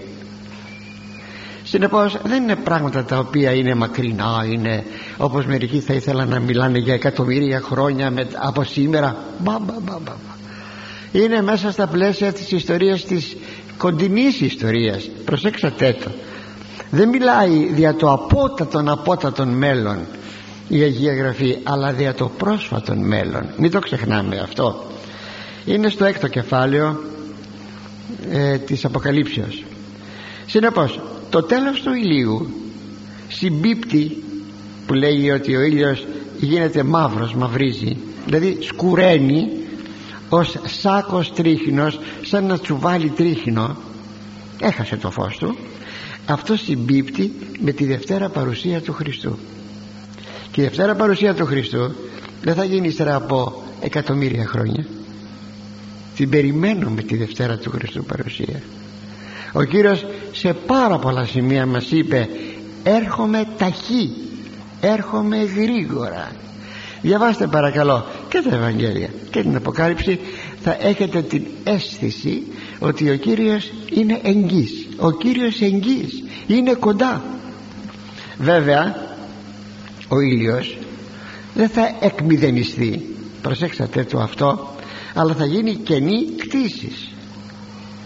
Συνεπώς 1.64 2.18
δεν 2.24 2.42
είναι 2.42 2.56
πράγματα 2.56 3.04
τα 3.04 3.18
οποία 3.18 3.52
είναι 3.54 3.74
μακρινά 3.74 4.46
είναι 4.52 4.84
όπως 5.16 5.46
μερικοί 5.46 5.80
θα 5.80 5.94
ήθελαν 5.94 6.28
να 6.28 6.40
μιλάνε 6.40 6.78
για 6.78 6.94
εκατομμύρια 6.94 7.60
χρόνια 7.60 8.10
με, 8.10 8.26
από 8.34 8.64
σήμερα. 8.64 9.16
Μπα, 9.38 9.58
μπα, 9.58 9.74
μπα, 9.82 9.98
μπα. 10.04 10.12
είναι 11.12 11.42
μέσα 11.42 11.70
στα 11.70 11.86
πλαίσια 11.86 12.32
της 12.32 12.52
ιστορίας 12.52 13.04
της 13.04 13.36
κοντινής 13.76 14.40
ιστορίας. 14.40 15.10
Προσέξατε 15.24 15.96
το 16.04 16.10
δεν 16.90 17.08
μιλάει 17.08 17.72
δια 17.72 17.94
το 17.94 18.12
απότατον 18.12 18.88
απότατον 18.88 19.48
μέλλον 19.48 19.98
η 20.68 20.82
Αγία 20.82 21.14
Γραφή 21.14 21.58
αλλά 21.62 21.92
δια 21.92 22.14
το 22.14 22.28
πρόσφατον 22.28 22.98
μέλλον. 22.98 23.46
Μην 23.56 23.70
το 23.70 23.78
ξεχνάμε 23.78 24.38
αυτό. 24.38 24.84
Είναι 25.64 25.88
στο 25.88 26.04
έκτο 26.04 26.28
κεφάλαιο 26.28 27.00
ε, 28.30 28.58
της 28.58 28.84
Αποκαλύψεως. 28.84 29.64
Συνεπώς 30.46 31.00
το 31.30 31.42
τέλος 31.42 31.82
του 31.82 31.94
ηλίου 31.94 32.50
συμπίπτει 33.28 34.22
που 34.86 34.94
λέει 34.94 35.30
ότι 35.30 35.56
ο 35.56 35.60
ήλιος 35.60 36.06
γίνεται 36.38 36.82
μαύρος 36.82 37.34
μαυρίζει 37.34 37.96
δηλαδή 38.26 38.58
σκουραίνει 38.60 39.48
ως 40.28 40.56
σάκος 40.64 41.32
τρίχινος 41.32 42.00
σαν 42.22 42.46
να 42.46 42.58
τσουβάλι 42.58 43.08
τρίχινο. 43.08 43.76
Έχασε 44.60 44.96
το 44.96 45.10
φως 45.10 45.36
του 45.36 45.56
αυτό 46.32 46.56
συμπίπτει 46.56 47.32
με 47.60 47.72
τη 47.72 47.84
Δευτέρα 47.84 48.28
παρουσία 48.28 48.80
του 48.80 48.92
Χριστού. 48.92 49.38
Και 50.50 50.60
η 50.60 50.64
Δευτέρα 50.64 50.94
παρουσία 50.94 51.34
του 51.34 51.46
Χριστού 51.46 51.92
δεν 52.42 52.54
θα 52.54 52.64
γίνει 52.64 52.88
ύστερα 52.88 53.14
από 53.14 53.62
εκατομμύρια 53.80 54.46
χρόνια. 54.46 54.86
Την 56.16 56.28
περιμένουμε 56.28 57.02
τη 57.02 57.16
Δευτέρα 57.16 57.56
του 57.56 57.70
Χριστού 57.70 58.04
παρουσία. 58.04 58.62
Ο 59.52 59.62
Κύριος 59.64 60.06
σε 60.32 60.52
πάρα 60.52 60.98
πολλά 60.98 61.24
σημεία 61.24 61.66
μας 61.66 61.90
είπε 61.90 62.28
έρχομαι 62.82 63.46
ταχύ 63.58 64.10
έρχομαι 64.80 65.36
γρήγορα 65.36 66.32
διαβάστε 67.02 67.46
παρακαλώ 67.46 68.06
και 68.28 68.42
τα 68.48 68.56
Ευαγγέλια 68.56 69.08
και 69.30 69.40
την 69.40 69.56
Αποκάλυψη. 69.56 70.20
Θα 70.62 70.76
έχετε 70.80 71.22
την 71.22 71.46
αίσθηση 71.64 72.42
ότι 72.80 73.10
ο 73.10 73.16
Κύριος 73.16 73.72
είναι 73.90 74.20
εγγύς. 74.22 74.86
Ο 74.96 75.10
Κύριος 75.10 75.60
εγγύς. 75.60 76.22
Είναι 76.46 76.74
κοντά. 76.74 77.24
Βέβαια 78.38 79.08
ο 80.08 80.20
ήλιος 80.20 80.78
δεν 81.54 81.68
θα 81.68 81.96
εκμηδενιστεί. 82.00 83.14
Προσέξατε 83.42 84.04
το 84.04 84.18
αυτό. 84.20 84.74
Αλλά 85.14 85.34
θα 85.34 85.44
γίνει 85.44 85.74
κενή 85.74 86.24
κτήσης 86.36 87.10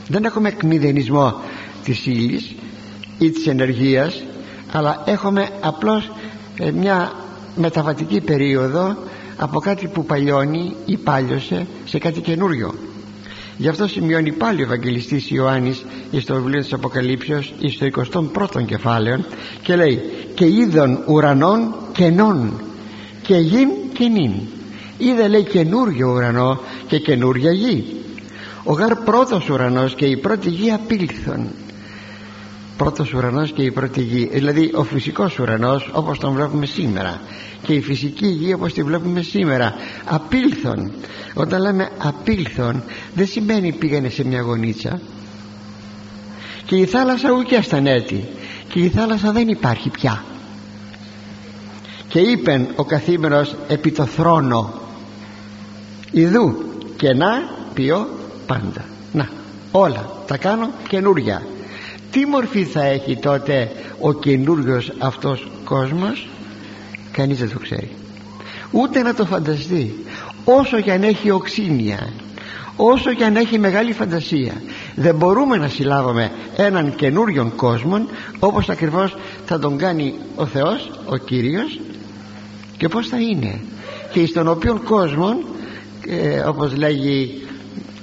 δεν 0.08 0.24
έχουμε 0.24 0.48
εκμηδενισμό 0.48 1.34
της 1.84 2.06
ύλης 2.06 2.54
ή 3.18 3.30
της 3.30 3.46
ενεργείας 3.46 4.24
αλλά 4.72 5.02
έχουμε 5.06 5.48
απλώς 5.60 6.12
ε, 6.58 6.70
μια 6.70 7.12
μεταβατική 7.56 8.20
περίοδο 8.20 8.96
από 9.36 9.60
κάτι 9.60 9.86
που 9.86 10.04
παλιώνει 10.04 10.74
ή 10.86 10.96
πάλιωσε 10.96 11.66
σε 11.84 11.98
κάτι 11.98 12.20
καινούριο 12.20 12.74
γι' 13.56 13.68
αυτό 13.68 13.88
σημειώνει 13.88 14.32
πάλι 14.32 14.60
ο 14.60 14.64
Ευαγγελιστής 14.64 15.30
Ιωάννης 15.30 15.84
στο 16.20 16.34
βιβλίο 16.34 16.60
της 16.60 16.72
Αποκαλύψεως 16.72 17.54
στο 17.68 17.86
21ο 18.12 18.64
κεφάλαιο 18.66 19.24
και 19.62 19.76
λέει 19.76 20.02
και 20.34 20.44
είδων 20.44 21.02
ουρανών 21.06 21.74
κενών 21.92 22.60
και 23.22 23.36
γην 23.36 23.68
και 23.92 24.08
νυν 24.08 24.32
είδε 24.98 25.28
λέει 25.28 25.42
καινούριο 25.42 26.12
ουρανό 26.12 26.60
και 26.86 26.98
καινούρια 26.98 27.52
γη. 27.52 27.84
Ο 28.64 28.72
γαρ 28.72 28.94
πρώτος 28.94 29.48
ουρανός 29.48 29.94
και 29.94 30.04
η 30.04 30.16
πρώτη 30.16 30.50
γη 30.50 30.70
απήλθον 30.70 31.48
πρώτος 32.76 33.12
ουρανός 33.12 33.52
και 33.52 33.62
η 33.62 33.70
πρώτη 33.70 34.00
γη. 34.00 34.28
Δηλαδή 34.32 34.70
ο 34.74 34.84
φυσικός 34.84 35.38
ουρανός 35.38 35.90
όπως 35.92 36.18
τον 36.18 36.32
βλέπουμε 36.32 36.66
σήμερα 36.66 37.20
και 37.62 37.72
η 37.72 37.80
φυσική 37.80 38.26
γη 38.26 38.52
όπως 38.52 38.72
τη 38.72 38.82
βλέπουμε 38.82 39.22
σήμερα 39.22 39.74
απήλθον. 40.04 40.92
Όταν 41.34 41.60
λέμε 41.60 41.90
απήλθον 41.98 42.82
δεν 43.14 43.26
σημαίνει 43.26 43.72
πήγανε 43.72 44.08
σε 44.08 44.24
μια 44.24 44.40
γονίτσα. 44.40 45.00
Και 46.66 46.76
η 46.76 46.84
θάλασσα 46.84 47.30
ούτε 47.30 47.62
έτη. 47.90 48.24
Και 48.68 48.80
η 48.80 48.88
θάλασσα 48.88 49.32
δεν 49.32 49.48
υπάρχει 49.48 49.90
πια. 49.90 50.24
Και 52.08 52.18
είπεν 52.18 52.66
ο 52.76 52.84
καθήμενος 52.84 53.56
επί 53.68 53.90
το 53.92 54.04
θρόνο 54.04 54.72
ιδού 56.10 56.54
και 56.96 57.12
να 57.12 57.28
ποιώ 57.74 58.08
πάντα. 58.46 58.84
Να 59.12 59.28
όλα 59.70 60.10
τα 60.26 60.36
κάνω 60.36 60.70
καινούρια 60.88 61.42
τι 62.14 62.26
μορφή 62.26 62.64
θα 62.64 62.84
έχει 62.84 63.16
τότε 63.16 63.70
ο 64.00 64.12
καινούριο 64.12 64.82
αυτός 64.98 65.46
κόσμος 65.64 66.28
κανείς 67.12 67.38
δεν 67.38 67.50
το 67.50 67.58
ξέρει. 67.58 67.90
Ούτε 68.70 69.02
να 69.02 69.14
το 69.14 69.24
φανταστεί. 69.24 69.94
Όσο 70.44 70.80
και 70.80 70.92
αν 70.92 71.02
έχει 71.02 71.30
οξύνια 71.30 72.12
όσο 72.76 73.14
και 73.14 73.24
αν 73.24 73.36
έχει 73.36 73.58
μεγάλη 73.58 73.92
φαντασία 73.92 74.62
δεν 74.94 75.14
μπορούμε 75.14 75.56
να 75.56 75.68
συλλάβουμε 75.68 76.30
έναν 76.56 76.94
καινούριον 76.94 77.54
κόσμο 77.54 78.06
όπως 78.38 78.68
ακριβώς 78.68 79.16
θα 79.46 79.58
τον 79.58 79.78
κάνει 79.78 80.14
ο 80.36 80.46
Θεός 80.46 80.90
ο 81.06 81.16
Κύριος 81.16 81.80
και 82.76 82.88
πως 82.88 83.08
θα 83.08 83.20
είναι. 83.20 83.60
Και 84.12 84.26
στον 84.26 84.48
οποίο 84.48 84.80
κόσμο 84.84 85.38
ε, 86.08 86.38
όπως 86.38 86.76
λέγει 86.76 87.43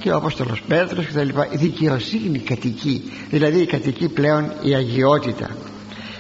και 0.02 0.12
ο 0.12 0.16
Απόστολος 0.16 0.62
Πέτρος 0.68 1.06
και 1.06 1.14
τα 1.14 1.24
λοιπά. 1.24 1.47
Δικαιοσύνη 1.54 2.39
κατοικεί 2.39 3.12
δηλαδή 3.30 3.66
κατοικεί 3.66 4.08
πλέον 4.08 4.52
η 4.62 4.76
αγιότητα. 4.76 5.49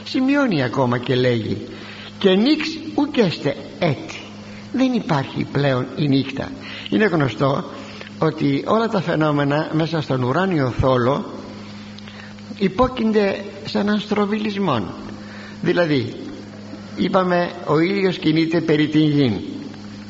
Σημειώνει 0.03 0.63
ακόμα 0.63 0.97
και 0.97 1.15
λέγει 1.15 1.67
και 2.17 2.29
νίξ 2.29 2.67
ουκέστε 2.95 3.55
έτη 3.79 4.19
δεν 4.71 4.93
υπάρχει 4.93 5.47
πλέον 5.51 5.85
η 5.95 6.07
νύχτα. 6.07 6.51
Είναι 6.89 7.05
γνωστό 7.05 7.63
ότι 8.19 8.63
όλα 8.67 8.87
τα 8.87 9.01
φαινόμενα 9.01 9.69
μέσα 9.73 10.01
στον 10.01 10.23
ουράνιο 10.23 10.73
θόλο 10.79 11.25
υπόκεινται 12.57 13.43
σε 13.65 13.79
έναν 13.79 13.99
στροβιλισμό 13.99 14.83
δηλαδή 15.61 16.13
είπαμε 16.95 17.51
ο 17.65 17.79
ήλιος 17.79 18.17
κινείται 18.17 18.61
περί 18.61 18.87
την 18.87 19.01
γη 19.01 19.51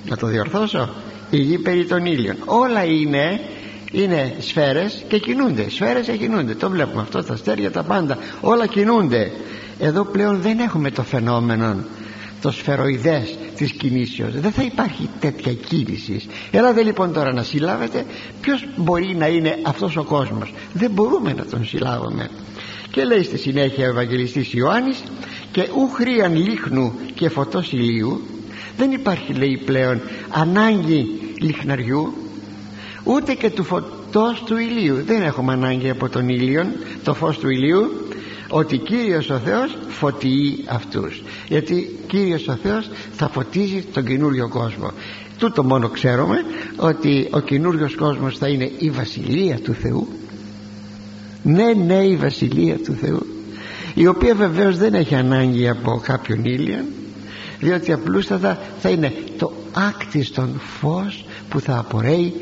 να 0.09 0.17
το 0.17 0.27
διορθώσω. 0.27 0.89
Η 1.29 1.37
γη 1.37 1.57
περί 1.57 1.85
των 1.85 2.05
ήλιων. 2.05 2.35
Όλα 2.45 2.83
είναι 2.85 3.39
είναι 3.91 4.35
σφαίρες 4.39 5.03
και 5.07 5.17
κινούνται. 5.19 5.69
Σφαίρες 5.69 6.05
και 6.05 6.17
κινούνται. 6.17 6.55
Το 6.55 6.69
βλέπουμε 6.69 7.01
αυτό 7.01 7.23
τα 7.23 7.33
αστέρια 7.33 7.71
τα 7.71 7.83
πάντα. 7.83 8.17
Όλα 8.41 8.67
κινούνται. 8.67 9.31
Εδώ 9.79 10.05
πλέον 10.05 10.41
δεν 10.41 10.59
έχουμε 10.59 10.91
το 10.91 11.03
φαινόμενο 11.03 11.75
το 12.41 12.51
σφαιροειδές 12.51 13.37
της 13.55 13.71
κινήσεως. 13.71 14.31
Δεν 14.33 14.51
θα 14.51 14.63
υπάρχει 14.63 15.09
τέτοια 15.19 15.53
κίνηση. 15.53 16.21
Ελάτε 16.51 16.81
λοιπόν 16.83 17.13
τώρα 17.13 17.33
να 17.33 17.43
συλλάβετε. 17.43 18.05
Ποιος 18.41 18.65
μπορεί 18.75 19.15
να 19.15 19.27
είναι 19.27 19.57
αυτός 19.63 19.97
ο 19.97 20.03
κόσμος. 20.03 20.53
Δεν 20.73 20.91
μπορούμε 20.91 21.33
να 21.33 21.45
τον 21.45 21.65
συλλάβουμε. 21.65 22.29
Και 22.91 23.03
λέει 23.03 23.23
στη 23.23 23.37
συνέχεια 23.37 23.85
ο 23.87 23.89
Ευαγγελιστής 23.89 24.53
Ιωάννης 24.53 25.03
και 25.51 25.61
ου 25.61 25.89
χρίαν 25.89 26.35
λίχνου 26.35 26.93
και 27.13 27.29
φωτός 27.29 27.71
ηλίου 27.71 28.21
δεν 28.77 28.91
υπάρχει 28.91 29.33
λέει 29.33 29.61
πλέον 29.65 30.01
ανάγκη 30.29 31.05
λιχναριού 31.39 32.13
ούτε 33.03 33.33
και 33.33 33.49
του 33.49 33.63
φωτός 33.63 34.43
του 34.45 34.57
ηλίου. 34.57 35.03
Δεν 35.05 35.21
έχουμε 35.21 35.53
ανάγκη 35.53 35.89
από 35.89 36.09
τον 36.09 36.29
ήλιο 36.29 36.65
το 37.03 37.13
φως 37.13 37.37
του 37.37 37.49
ηλίου 37.49 38.07
ότι 38.49 38.77
Κύριος 38.77 39.29
ο 39.29 39.37
Θεός 39.37 39.77
φωτιεί 39.87 40.65
αυτούς. 40.67 41.23
Γιατί 41.47 41.99
Κύριος 42.07 42.47
ο 42.47 42.57
Θεός 42.63 42.89
θα 43.13 43.29
φωτίζει 43.29 43.85
τον 43.93 44.05
καινούριο 44.05 44.49
κόσμο. 44.49 44.91
Τούτο 45.37 45.63
μόνο 45.63 45.89
ξέρουμε 45.89 46.37
ότι 46.77 47.27
ο 47.31 47.39
καινούριος 47.39 47.95
κόσμος 47.95 48.37
θα 48.37 48.47
είναι 48.47 48.71
η 48.77 48.89
Βασιλεία 48.89 49.59
του 49.59 49.73
Θεού. 49.73 50.07
Ναι 51.43 51.73
ναι 51.73 52.03
η 52.05 52.15
Βασιλεία 52.15 52.77
του 52.77 52.93
Θεού 52.93 53.25
η 53.93 54.07
οποία 54.07 54.35
βεβαίως 54.35 54.77
δεν 54.77 54.93
έχει 54.93 55.15
ανάγκη 55.15 55.69
από 55.69 56.01
κάποιον 56.03 56.45
ήλιο 56.45 56.83
διότι 57.59 57.91
απλούστατα 57.91 58.59
θα 58.79 58.89
είναι 58.89 59.13
το 59.37 59.53
άκτιστον 59.73 60.61
φως 60.79 61.25
που 61.51 61.59
θα 61.59 61.77
απορρέει 61.77 62.33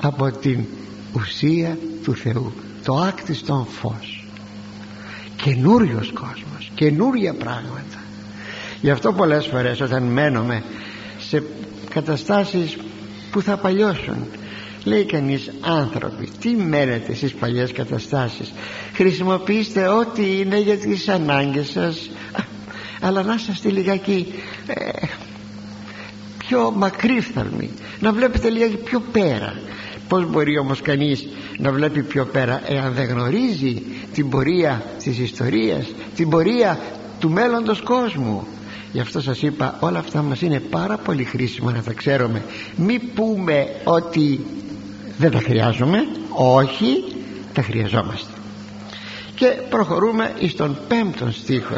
από 0.00 0.30
την 0.30 0.64
ουσία 1.12 1.78
του 2.02 2.14
Θεού 2.14 2.52
το 2.84 2.94
άκτιστον 2.94 3.66
φως. 3.66 4.26
Καινούριος 5.42 6.12
κόσμος 6.12 6.70
καινούρια 6.74 7.34
πράγματα. 7.34 8.00
Γι' 8.80 8.90
αυτό 8.90 9.12
πολλές 9.12 9.46
φορές 9.46 9.80
όταν 9.80 10.02
μένουμε 10.02 10.62
σε 11.18 11.42
καταστάσεις 11.88 12.76
που 13.30 13.42
θα 13.42 13.56
παλιώσουν 13.56 14.26
λέει 14.84 15.04
κανείς 15.04 15.50
άνθρωποι 15.60 16.28
τι 16.40 16.50
μένετε 16.50 17.14
στις 17.14 17.34
παλιές 17.34 17.72
καταστάσεις; 17.72 18.52
Χρησιμοποιήστε 18.92 19.88
ό,τι 19.88 20.38
είναι 20.40 20.58
για 20.58 20.76
τις 20.76 21.08
ανάγκες 21.08 21.68
σας. 21.70 22.10
Αλλά 23.00 23.22
να 23.22 23.34
είστε 23.34 23.70
λιγάκι 23.70 24.26
ε, 24.66 24.90
πιο 26.46 26.72
μακρύφθαλμοι 26.76 27.70
να 28.00 28.12
βλέπετε 28.12 28.50
λιγάκι 28.50 28.76
πιο 28.76 29.02
πέρα. 29.12 29.54
Πως 30.08 30.30
μπορεί 30.30 30.58
όμως 30.58 30.82
κανείς 30.82 31.26
να 31.58 31.72
βλέπει 31.72 32.02
πιο 32.02 32.24
πέρα 32.24 32.62
εάν 32.66 32.92
δεν 32.92 33.04
γνωρίζει 33.04 33.82
την 34.12 34.28
πορεία 34.28 34.82
της 35.02 35.18
ιστορίας 35.18 35.86
την 36.16 36.28
πορεία 36.28 36.78
του 37.20 37.30
μέλλοντος 37.30 37.82
κόσμου. 37.82 38.46
Γι' 38.92 39.00
αυτό 39.00 39.20
σας 39.20 39.42
είπα 39.42 39.76
όλα 39.80 39.98
αυτά 39.98 40.22
μας 40.22 40.40
είναι 40.42 40.60
πάρα 40.60 40.96
πολύ 40.96 41.24
χρήσιμα 41.24 41.72
να 41.72 41.82
τα 41.82 41.92
ξέρουμε. 41.92 42.42
Μη 42.76 42.98
πούμε 42.98 43.66
ότι 43.84 44.40
δεν 45.18 45.30
τα 45.30 45.38
χρειάζομαι. 45.38 46.06
Όχι 46.28 47.04
τα 47.52 47.62
χρειαζόμαστε. 47.62 48.32
Και 49.34 49.46
προχωρούμε 49.46 50.32
στον 50.48 50.78
πέμπτον 50.88 51.32
στίχο 51.32 51.76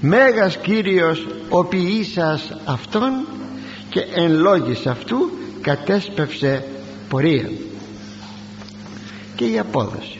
Μέγας 0.00 0.56
Κύριος 0.56 1.26
ο 1.48 1.64
ποιήσας 1.64 2.56
αυτόν 2.64 3.26
και 3.90 4.00
εν 4.00 4.32
λόγης 4.32 4.86
αυτού 4.86 5.30
κατέσπευσε 5.60 6.64
πορεία. 7.08 7.50
Και 9.36 9.44
η 9.44 9.58
απόδοση. 9.58 10.18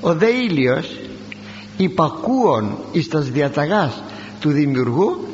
Ο 0.00 0.14
δε 0.14 0.28
ήλιος 0.28 0.98
υπακούων 1.76 2.78
εις 2.92 3.08
τας 3.08 3.30
διαταγάς 3.30 4.02
του 4.40 4.50
δημιουργού 4.50 5.26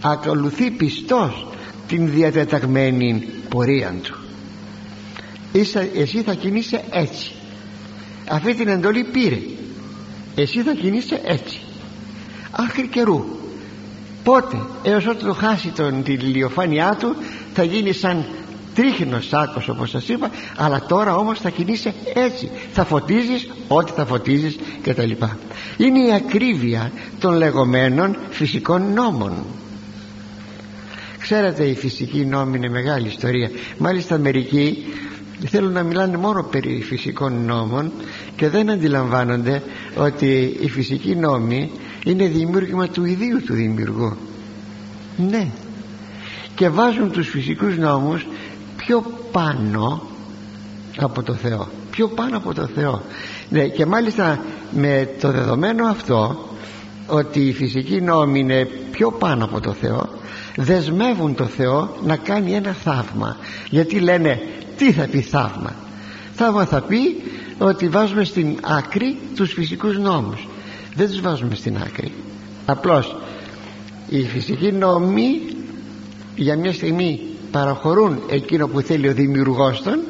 ακολουθεί 0.00 0.70
πιστός 0.70 1.46
την 1.88 2.10
διατεταγμένη 2.10 3.28
πορεία 3.48 3.94
του. 4.02 4.18
Εσύ 5.94 6.22
θα 6.22 6.34
κινείσαι 6.34 6.84
έτσι. 6.90 7.32
Αυτή 8.28 8.54
την 8.54 8.68
εντολή 8.68 9.04
πήρε. 9.04 9.38
Εσύ 10.34 10.62
θα 10.62 10.74
κινείσαι 10.74 11.20
έτσι 11.24 11.60
άχρη 12.50 12.86
καιρού. 12.86 13.24
Πότε 14.24 14.56
έως 14.82 15.06
όταν 15.06 15.26
το 15.26 15.34
χάσει 15.34 15.68
τον, 15.68 16.02
την 16.02 16.20
ηλιοφάνειά 16.20 16.96
του 16.98 17.16
θα 17.54 17.62
γίνει 17.62 17.92
σαν 17.92 18.24
τρίχνος 18.74 19.26
σάκος 19.26 19.68
όπως 19.68 19.90
σας 19.90 20.08
είπα 20.08 20.30
αλλά 20.56 20.82
τώρα 20.88 21.16
όμως 21.16 21.38
θα 21.38 21.50
κινείσαι 21.50 21.94
έτσι. 22.14 22.50
Θα 22.72 22.84
φωτίζεις 22.84 23.50
ό,τι 23.68 23.92
θα 23.92 24.06
φωτίζεις 24.06 24.58
και 24.82 24.94
τα 24.94 25.06
λοιπά 25.06 25.38
είναι 25.76 26.06
η 26.06 26.12
ακρίβεια 26.12 26.92
των 27.18 27.34
λεγόμενων 27.34 28.16
φυσικών 28.30 28.92
νόμων. 28.92 29.32
Ξέρετε 31.18 31.64
η 31.64 31.74
φυσική 31.74 32.24
νόμη 32.24 32.56
είναι 32.56 32.68
μεγάλη 32.68 33.08
ιστορία. 33.08 33.50
Μάλιστα 33.78 34.18
μερικοί 34.18 34.84
θέλουν 35.46 35.72
να 35.72 35.82
μιλάνε 35.82 36.16
μόνο 36.16 36.42
περί 36.42 36.82
φυσικών 36.82 37.44
νόμων 37.44 37.92
και 38.36 38.48
δεν 38.48 38.70
αντιλαμβάνονται 38.70 39.62
ότι 39.96 40.56
η 40.60 40.68
φυσική 40.68 41.16
νόμη 41.16 41.70
είναι 42.04 42.26
δημιούργημα 42.26 42.88
του 42.88 43.04
ιδίου 43.04 43.42
του 43.42 43.54
δημιουργού. 43.54 44.16
Ναι. 45.16 45.46
Και 46.54 46.68
βάζουν 46.68 47.10
τους 47.10 47.28
φυσικούς 47.28 47.76
νόμους 47.76 48.26
πιο 48.76 49.04
πάνω 49.32 50.02
από 50.96 51.22
το 51.22 51.34
Θεό. 51.34 51.68
Πιο 51.90 52.08
πάνω 52.08 52.36
από 52.36 52.54
το 52.54 52.66
Θεό. 52.66 53.02
Ναι, 53.48 53.68
και 53.68 53.86
μάλιστα 53.86 54.44
με 54.70 55.08
το 55.20 55.30
δεδομένο 55.30 55.86
αυτό 55.86 56.48
ότι 57.06 57.40
οι 57.40 57.52
φυσικοί 57.52 58.00
νόμοι 58.00 58.38
είναι 58.38 58.68
πιο 58.90 59.10
πάνω 59.10 59.44
από 59.44 59.60
το 59.60 59.72
Θεό 59.72 60.08
δεσμεύουν 60.56 61.34
το 61.34 61.44
Θεό 61.44 61.96
να 62.04 62.16
κάνει 62.16 62.52
ένα 62.52 62.72
θαύμα. 62.72 63.36
Γιατί 63.70 64.00
λένε 64.00 64.40
τι 64.80 64.92
θα 64.92 65.06
πει 65.06 65.20
θαύμα. 65.20 65.74
Θαύμα 66.34 66.64
θα 66.64 66.80
πει 66.80 67.22
ότι 67.58 67.88
βάζουμε 67.88 68.24
στην 68.24 68.58
άκρη 68.62 69.18
τους 69.34 69.52
φυσικούς 69.52 69.98
νόμους. 69.98 70.48
Δεν 70.94 71.08
τους 71.08 71.20
βάζουμε 71.20 71.54
στην 71.54 71.76
άκρη. 71.76 72.12
Απλώς 72.66 73.16
οι 74.08 74.22
φυσικοί 74.22 74.72
νόμοι 74.72 75.40
για 76.36 76.56
μια 76.56 76.72
στιγμή 76.72 77.20
παραχωρούν 77.50 78.22
εκείνο 78.30 78.66
που 78.68 78.80
θέλει 78.80 79.08
ο 79.08 79.12
δημιουργός 79.12 79.82
των 79.82 80.00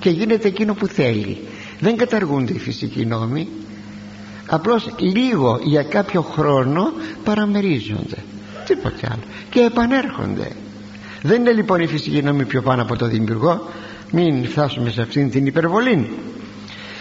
και 0.00 0.10
γίνεται 0.10 0.48
εκείνο 0.48 0.74
που 0.74 0.86
θέλει. 0.86 1.38
Δεν 1.80 1.96
καταργούνται 1.96 2.52
οι 2.52 2.58
φυσικοί 2.58 3.06
νόμοι. 3.06 3.48
Απλώς 4.46 4.94
λίγο 4.98 5.58
για 5.62 5.82
κάποιο 5.82 6.22
χρόνο 6.22 6.92
παραμερίζονται. 7.24 8.16
Τίποτε 8.66 9.08
άλλο. 9.10 9.22
Και 9.50 9.60
επανέρχονται. 9.60 10.48
Δεν 11.22 11.40
είναι 11.40 11.52
λοιπόν 11.52 11.80
η 11.80 11.86
φυσική 11.86 12.22
νόμη 12.22 12.44
πιο 12.44 12.62
πάνω 12.62 12.82
από 12.82 12.96
το 12.96 13.06
δημιουργό 13.06 13.68
μην 14.12 14.44
φτάσουμε 14.48 14.90
σε 14.90 15.02
αυτήν 15.02 15.30
την 15.30 15.46
υπερβολή. 15.46 16.10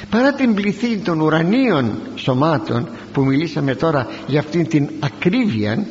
Παρά 0.09 0.34
την 0.34 0.53
πληθή 0.53 0.97
των 0.97 1.20
ουρανίων 1.20 1.99
σωμάτων 2.16 2.88
που 3.14 3.24
μιλήσαμε 3.24 3.76
τώρα 3.76 4.07
για 4.28 4.39
αυτήν 4.39 4.68
την 4.68 4.89
ακρίβεια 4.99 5.86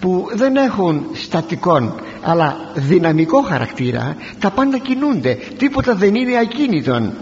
που 0.00 0.28
δεν 0.34 0.56
έχουν 0.56 1.06
στατικόν 1.12 1.94
αλλά 2.22 2.56
δυναμικό 2.74 3.42
χαρακτήρα 3.42 4.16
τα 4.38 4.50
πάντα 4.50 4.78
κινούνται. 4.78 5.38
Τίποτα 5.58 5.94
δεν 5.94 6.14
είναι 6.14 6.38
ακίνητον. 6.38 7.12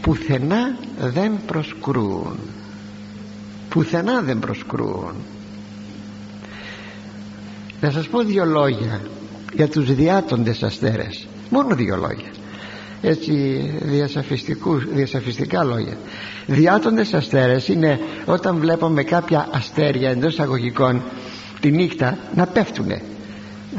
Πουθενά 0.00 0.76
δεν 0.98 1.32
προσκρούν. 1.46 2.38
Πουθενά 3.68 4.20
δεν 4.20 4.38
προσκρούν. 4.38 5.12
Να 7.80 7.90
σας 7.90 8.08
πω 8.08 8.22
δύο 8.22 8.44
λόγια 8.44 9.00
για 9.54 9.68
τους 9.68 9.94
διάτοντες 9.94 10.62
αστέρες 10.62 11.26
μόνο 11.50 11.74
δύο 11.74 11.96
λόγια. 11.96 12.30
Έτσι 13.02 13.32
διασαφιστικά 14.94 15.64
λόγια. 15.64 15.96
Διάτοντες 16.46 17.14
αστέρες 17.14 17.68
είναι 17.68 18.00
όταν 18.24 18.58
βλέπουμε 18.58 19.02
κάποια 19.02 19.48
αστέρια 19.52 20.10
εντός 20.10 20.38
αγωγικών 20.40 21.02
τη 21.60 21.70
νύχτα 21.70 22.18
να 22.34 22.46
πέφτουνε. 22.46 23.02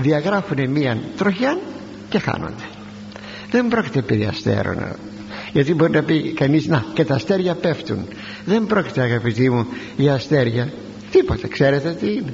Διαγράφουν 0.02 0.70
μία 0.70 0.98
τροχιά 1.18 1.58
και 2.10 2.20
χάνονται. 2.20 2.64
Δεν 3.52 3.68
πρόκειται 3.68 4.02
περί 4.02 4.26
αστέρων. 4.26 4.78
Γιατί 5.54 5.74
μπορεί 5.74 5.92
να 5.92 6.04
πει 6.04 6.34
κανείς 6.34 6.68
να 6.68 6.86
και 6.94 7.06
τα 7.06 7.16
αστέρια 7.16 7.56
πέφτουν 7.56 8.06
δεν 8.46 8.66
πρόκειται 8.66 9.02
αγαπητοί 9.02 9.50
μου 9.50 9.66
για 9.98 10.14
αστέρια. 10.14 10.72
Τίποτα 11.12 11.48
ξέρετε 11.48 11.98
τι 12.00 12.06
είναι. 12.14 12.34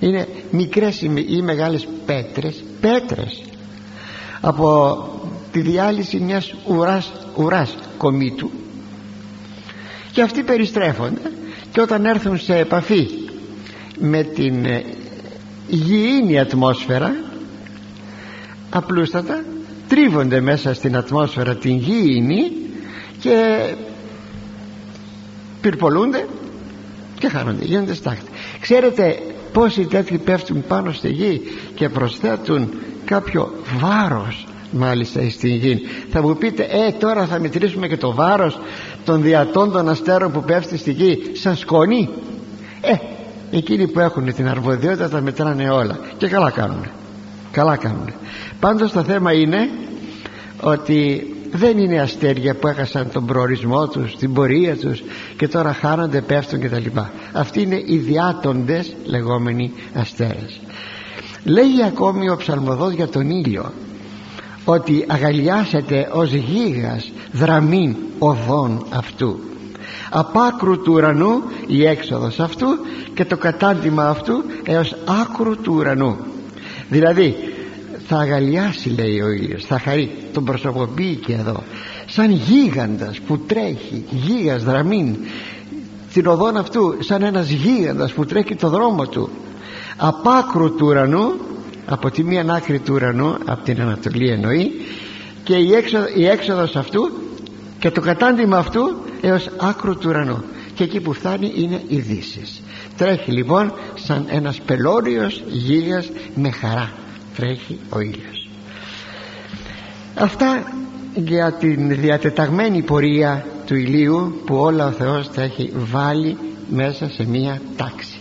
Είναι 0.00 0.28
μικρές 0.50 1.00
ή 1.28 1.42
μεγάλες 1.42 1.88
πέτρες. 2.06 2.64
Πέτρες 2.80 3.42
από 4.44 4.98
τη 5.52 5.60
διάλυση 5.60 6.20
μιας 6.20 6.54
ουράς, 6.66 7.12
ουράς 7.36 7.74
κομίτου. 7.96 8.50
Και 10.12 10.22
αυτοί 10.22 10.42
περιστρέφονται 10.42 11.20
και 11.72 11.80
όταν 11.80 12.04
έρθουν 12.04 12.38
σε 12.38 12.56
επαφή 12.56 13.08
με 13.98 14.22
την 14.22 14.64
ε, 14.64 14.84
υγιεινή 15.68 16.38
ατμόσφαιρα 16.38 17.14
απλούστατα 18.70 19.44
τρίβονται 19.88 20.40
μέσα 20.40 20.74
στην 20.74 20.96
ατμόσφαιρα 20.96 21.56
την 21.56 21.76
γήινη 21.76 22.52
και 23.20 23.58
πυρπολούνται 25.60 26.26
και 27.18 27.28
χάνονται 27.28 27.64
γίνονται 27.64 27.94
στάχτη. 27.94 28.30
Ξέρετε 28.60 29.18
πόσοι 29.52 29.84
τέτοιοι 29.84 30.18
πέφτουν 30.18 30.64
πάνω 30.68 30.92
στη 30.92 31.08
γη 31.08 31.40
και 31.74 31.88
προσθέτουν 31.88 32.68
κάποιο 33.04 33.52
βάρος 33.80 34.46
μάλιστα 34.70 35.30
στην 35.30 35.54
γη. 35.54 35.80
Θα 36.10 36.22
μου 36.22 36.36
πείτε 36.36 36.62
ε 36.62 36.92
τώρα 36.92 37.26
θα 37.26 37.40
μετρήσουμε 37.40 37.88
και 37.88 37.96
το 37.96 38.14
βάρος 38.14 38.58
των 39.04 39.22
διατών 39.22 39.72
των 39.72 39.88
αστέρων 39.88 40.32
που 40.32 40.42
πέφτει 40.42 40.76
στη 40.76 40.92
γη. 40.92 41.18
Σαν 41.32 41.56
σκόνη 41.56 42.08
ε 42.80 42.94
εκείνοι 43.56 43.88
που 43.88 44.00
έχουν 44.00 44.34
την 44.34 44.48
αρμοδιότητα 44.48 45.08
τα 45.08 45.20
μετράνε 45.20 45.70
όλα. 45.70 45.98
Και 46.16 46.28
καλά 46.28 46.50
κάνουν 46.50 46.86
καλά 47.54 47.76
κάνουν 47.76 48.12
πάντως 48.60 48.92
το 48.92 49.02
θέμα 49.02 49.32
είναι 49.32 49.68
ότι 50.60 51.28
δεν 51.52 51.78
είναι 51.78 52.00
αστέρια 52.00 52.54
που 52.54 52.68
έχασαν 52.68 53.10
τον 53.12 53.26
προορισμό 53.26 53.88
τους 53.88 54.16
την 54.16 54.32
πορεία 54.32 54.76
τους 54.76 55.02
και 55.36 55.48
τώρα 55.48 55.72
χάνονται 55.72 56.20
πέφτουν 56.20 56.60
και 56.60 56.68
τα 56.68 56.78
λοιπά 56.78 57.12
αυτοί 57.32 57.62
είναι 57.62 57.82
οι 57.86 57.96
διάτοντες 57.96 58.94
λεγόμενοι 59.04 59.72
αστέρες 59.94 60.60
λέει 61.44 61.82
ακόμη 61.86 62.28
ο 62.28 62.36
ψαλμοδός 62.36 62.92
για 62.92 63.08
τον 63.08 63.30
ήλιο 63.30 63.72
ότι 64.64 65.04
αγαλιάσετε 65.08 66.08
ως 66.12 66.32
γίγας 66.32 67.12
δραμήν 67.32 67.96
οδών 68.18 68.86
αυτού. 68.90 69.38
Απ' 70.10 70.36
του 70.58 70.92
ουρανού 70.92 71.42
η 71.66 71.86
έξοδος 71.86 72.40
αυτού 72.40 72.66
και 73.14 73.24
το 73.24 73.36
κατάντημα 73.36 74.08
αυτού 74.08 74.42
έως 74.64 74.96
άκρου 75.22 75.56
του 75.56 75.74
ουρανού. 75.76 76.16
Δηλαδή 76.88 77.36
θα 78.06 78.16
αγαλιάσει 78.16 78.88
λέει 78.88 79.20
ο 79.20 79.30
ήλιος 79.30 79.64
θα 79.64 79.78
χαρεί 79.78 80.10
τον 80.32 80.44
προσωποποιεί 80.44 81.14
και 81.14 81.32
εδώ. 81.32 81.62
Σαν 82.06 82.30
γίγαντας 82.30 83.20
που 83.20 83.38
τρέχει 83.38 84.04
γίγας 84.10 84.64
δραμήν 84.64 85.16
την 86.12 86.26
οδόν 86.26 86.56
αυτού 86.56 86.96
σαν 87.00 87.22
ένας 87.22 87.48
γίγαντας 87.48 88.12
που 88.12 88.24
τρέχει 88.24 88.54
το 88.54 88.68
δρόμο 88.68 89.06
του 89.06 89.30
απάκρου 89.96 90.74
του 90.74 90.86
ουρανού 90.86 91.32
από 91.86 92.10
τη 92.10 92.24
μία 92.24 92.44
άκρη 92.48 92.78
του 92.78 92.94
ουρανού 92.94 93.36
από 93.44 93.64
την 93.64 93.80
Ανατολή 93.80 94.28
εννοεί 94.28 94.72
και 95.44 95.54
η, 95.54 95.74
έξοδο, 95.74 96.06
η 96.14 96.26
έξοδος 96.26 96.76
αυτού 96.76 97.10
και 97.78 97.90
το 97.90 98.00
κατάντημα 98.00 98.58
αυτού 98.58 98.96
έως 99.20 99.50
άκρου 99.56 99.96
του 99.96 100.06
ουρανού. 100.08 100.44
Και 100.74 100.84
εκεί 100.84 101.00
που 101.00 101.12
φτάνει 101.12 101.52
είναι 101.56 101.82
ειδήσει. 101.88 102.42
τρέχει 102.96 103.32
λοιπόν 103.32 103.72
σαν 103.94 104.26
ένας 104.28 104.60
πελώριος 104.60 105.42
γίγας 105.46 106.10
με 106.34 106.50
χαρά. 106.50 106.92
Τρέχει 107.36 107.78
ο 107.88 108.00
ήλιος. 108.00 108.48
Αυτά 110.14 110.72
για 111.14 111.52
την 111.52 111.88
διατεταγμένη 112.00 112.82
πορεία 112.82 113.46
του 113.66 113.74
ηλίου 113.74 114.40
που 114.46 114.56
όλα 114.56 114.86
ο 114.86 114.90
Θεός 114.90 115.30
τα 115.30 115.42
έχει 115.42 115.72
βάλει 115.74 116.36
μέσα 116.70 117.10
σε 117.10 117.26
μία 117.26 117.60
τάξη. 117.76 118.18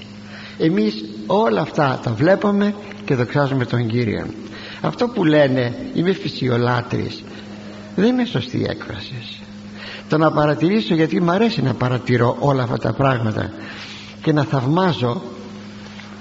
Εμείς 0.57 1.05
όλα 1.27 1.61
αυτά 1.61 1.99
τα 2.03 2.11
βλέπουμε 2.11 2.73
και 3.05 3.15
δοξάζουμε 3.15 3.65
τον 3.65 3.87
Κύριο. 3.87 4.25
Αυτό 4.81 5.07
που 5.07 5.23
λένε 5.23 5.75
είμαι 5.93 6.13
φυσιολάτρης 6.13 7.23
δεν 7.95 8.07
είναι 8.07 8.25
σωστή 8.25 8.65
έκφραση. 8.69 9.15
Το 10.09 10.17
να 10.17 10.31
παρατηρήσω 10.31 10.93
γιατί 10.95 11.21
μου 11.21 11.31
αρέσει 11.31 11.61
να 11.61 11.73
παρατηρώ 11.73 12.35
όλα 12.39 12.63
αυτά 12.63 12.77
τα 12.77 12.93
πράγματα 12.93 13.51
και 14.21 14.31
να 14.31 14.43
θαυμάζω 14.43 15.21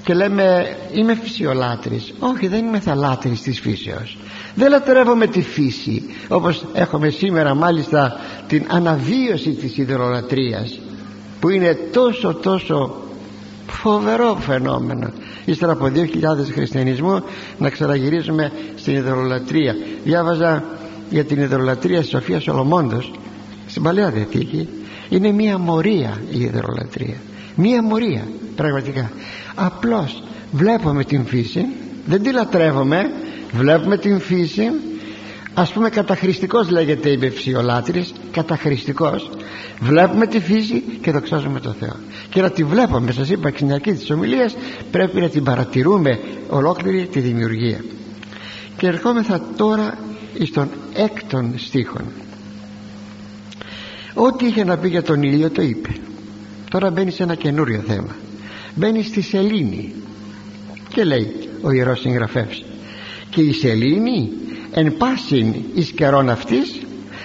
και 0.05 0.15
λέμε 0.15 0.77
είμαι 0.93 1.15
φυσιολάτρης 1.15 2.13
όχι 2.19 2.47
δεν 2.47 2.67
είμαι 2.67 2.81
θαλάτρης 2.81 3.43
της 3.43 3.61
φύσεως. 3.61 4.19
Δεν 4.55 4.71
λατρεύομαι 4.71 5.27
τη 5.27 5.43
φύση 5.43 6.03
όπως 6.29 6.65
έχουμε 6.73 7.09
σήμερα 7.09 7.55
μάλιστα 7.55 8.17
την 8.47 8.65
αναβίωση 8.69 9.51
της 9.51 9.77
ιδεολατρίας 9.77 10.79
που 11.41 11.49
είναι 11.49 11.75
τόσο 11.93 12.35
τόσο 12.35 12.97
φοβερό 13.73 14.37
φαινόμενο. 14.41 15.11
Ύστερα 15.45 15.73
από 15.73 15.85
2.000 15.85 16.01
χριστιανισμού 16.53 17.23
να 17.59 17.71
ξαναγυρίζουμε 17.71 18.53
στην 18.77 18.95
ιδεολατρία 18.95 19.75
διάβαζα 20.05 20.65
για 21.11 21.25
την 21.25 21.41
ιδεολατρία 21.41 22.01
της 22.01 22.09
Σοφία 22.09 22.41
Σολομώντος 22.41 23.13
στην 23.67 23.83
Παλαιά 23.83 24.11
Διαθήκη. 24.11 24.69
Είναι 25.09 25.33
μία 25.33 25.59
μορία 25.59 26.21
η 26.31 26.41
ιδεολατρία 26.41 27.17
μία 27.55 27.83
μορία 27.83 28.29
πραγματικά. 28.57 29.11
Απλώς 29.55 30.23
βλέπουμε 30.53 31.05
την 31.05 31.27
φύση 31.27 31.67
δεν 32.07 32.23
τη 32.23 32.33
λατρεύουμε 32.33 33.11
βλέπουμε 33.53 33.97
την 33.97 34.21
φύση 34.21 34.71
ας 35.55 35.73
πούμε 35.73 35.89
καταχρηστικός 35.89 36.71
λέγεται 36.71 37.11
η 37.11 37.31
ψιολάτρης 37.31 38.13
καταχρηστικός. 38.31 39.31
Βλέπουμε 39.81 40.27
τη 40.27 40.41
φύση 40.41 40.81
και 41.01 41.11
δοξάζουμε 41.11 41.61
τον 41.61 41.75
Θεό. 41.75 41.97
Και 42.31 42.41
να 42.41 42.51
τη 42.51 42.65
βλέπουμε 42.65 43.13
σας 43.13 43.31
είπα 43.31 43.49
στην 43.49 43.73
αρχή 43.73 43.93
της 43.93 44.11
ομιλίας 44.11 44.57
πρέπει 44.91 45.21
να 45.21 45.29
την 45.29 45.45
παρατηρούμε 45.45 46.21
ολόκληρη 46.49 47.07
τη 47.07 47.21
δημιουργία. 47.21 47.85
Και 48.77 48.87
ερχόμεθα 48.87 49.43
τώρα 49.57 49.99
στον 50.45 50.69
έκτον 50.95 51.55
στίχον. 51.57 52.05
Ό,τι 54.15 54.47
είχε 54.47 54.65
να 54.65 54.77
πει 54.77 54.89
για 54.89 55.03
τον 55.03 55.23
ήλιο 55.23 55.51
το 55.51 55.63
είπε. 55.63 55.89
Τώρα 56.71 56.91
μπαίνει 56.91 57.11
σε 57.11 57.23
ένα 57.23 57.35
καινούριο 57.35 57.83
θέμα. 57.87 58.17
Μπαίνει 58.75 59.03
στη 59.03 59.21
σελήνη 59.21 59.95
και 60.89 61.05
λέει 61.05 61.35
ο 61.63 61.73
Ιερός 61.73 62.01
Συγγραφεύς 62.01 62.65
και 63.31 63.41
η 63.41 63.53
σελήνη 63.53 64.31
εν 64.75 64.97
πάσιν 64.97 65.55
εις 65.75 65.91
καιρόν 65.91 66.31
αυτής 66.31 66.81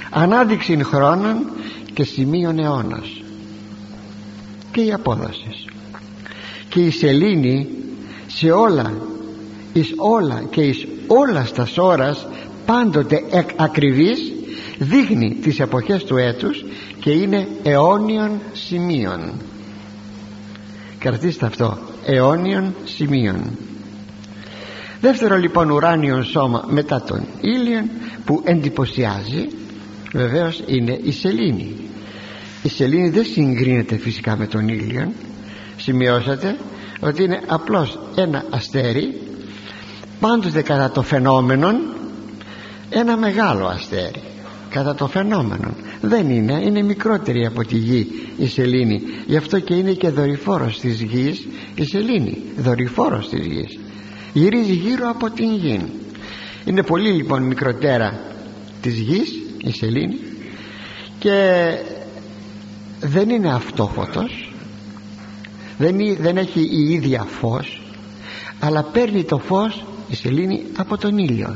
ανάδειξην 0.10 0.84
χρόνων 0.84 1.50
και 1.94 2.04
σημείων 2.04 2.60
αιώνας. 2.60 3.22
Και 4.72 4.82
η 4.82 4.94
απόδοση. 4.94 5.66
Και 6.70 6.80
η 6.80 6.90
σελήνη 6.90 7.68
σε 8.28 8.52
όλα 8.52 8.94
εις 9.74 9.94
όλα 9.98 10.44
και 10.50 10.62
εις 10.62 10.88
όλας 11.08 11.48
στα 11.48 11.68
ώρας 11.78 12.28
πάντοτε 12.66 13.24
εκ 13.32 13.50
ακριβής 13.56 14.32
δείχνει 14.78 15.38
τις 15.42 15.60
εποχές 15.60 16.04
του 16.04 16.18
έτους 16.18 16.66
και 17.00 17.12
είναι 17.12 17.48
αιώνιων 17.64 18.40
σημείων. 18.54 19.32
Κρατήστε 21.00 21.46
αυτό 21.46 21.78
αιώνιων 22.06 22.76
σημείων 22.84 23.58
δεύτερο 25.02 25.38
λοιπόν 25.38 25.70
ουράνιο 25.70 26.24
σώμα 26.24 26.66
μετά 26.68 27.02
τον 27.02 27.22
ήλιο 27.42 27.86
που 28.26 28.42
εντυπωσιάζει 28.44 29.48
βεβαίως 30.14 30.64
είναι 30.66 31.00
η 31.04 31.12
σελήνη. 31.12 31.76
Η 32.64 32.70
σελήνη 32.70 33.10
δεν 33.10 33.26
συγκρίνεται 33.26 33.98
φυσικά 33.98 34.38
με 34.38 34.48
τον 34.48 34.68
ήλιο 34.68 35.12
σημειώσατε 35.78 36.58
ότι 37.00 37.24
είναι 37.24 37.42
απλώς 37.48 38.00
ένα 38.16 38.46
αστέρι 38.50 39.22
πάντοτε 40.20 40.62
κατά 40.62 40.92
το 40.92 41.02
φαινόμενο 41.02 41.68
ένα 42.90 43.18
μεγάλο 43.18 43.66
αστέρι. 43.66 44.22
Κατά 44.70 44.96
το 44.96 45.08
φαινόμενο 45.08 45.74
δεν 46.02 46.30
είναι, 46.30 46.62
είναι 46.66 46.82
μικρότερη 46.82 47.46
από 47.46 47.66
τη 47.66 47.78
γη 47.78 48.08
η 48.38 48.48
σελήνη. 48.48 49.02
Γι' 49.28 49.38
αυτό 49.38 49.60
και 49.60 49.74
είναι 49.74 49.92
και 49.92 50.10
δορυφόρος 50.10 50.80
της 50.80 51.02
γης 51.02 51.48
η 51.76 51.86
σελήνη. 51.86 52.42
Δορυφόρος 52.58 53.30
της 53.30 53.46
γης 53.46 53.80
γυρίζει 54.38 54.74
γύρω 54.74 55.10
από 55.10 55.30
την 55.30 55.56
γη. 55.56 55.86
Είναι 56.66 56.84
πολύ 56.84 57.12
λοιπόν 57.12 57.44
μικροτέρα 57.44 58.20
της 58.82 59.00
γης 59.00 59.30
η 59.58 59.72
σελήνη 59.72 60.20
και 61.20 61.68
δεν 63.00 63.30
είναι 63.30 63.54
αυτόφωτος 63.54 64.54
δεν, 65.78 65.96
δεν 66.20 66.38
έχει 66.38 66.60
η 66.60 66.94
ίδια 66.94 67.24
φως 67.24 67.82
αλλά 68.60 68.84
παίρνει 68.84 69.24
το 69.24 69.38
φως 69.38 69.86
η 70.08 70.16
σελήνη 70.16 70.64
από 70.78 70.98
τον 70.98 71.18
ήλιο. 71.18 71.56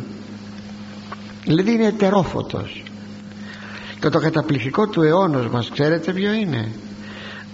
Δηλαδή 1.46 1.72
είναι 1.72 1.86
ετερόφωτος. 1.86 2.84
Και 4.00 4.10
το 4.10 4.20
καταπληκτικό 4.20 4.88
του 4.88 5.02
αιώνος 5.02 5.48
μας 5.50 5.70
ξέρετε 5.70 6.14
ποιο 6.14 6.34
είναι; 6.34 6.72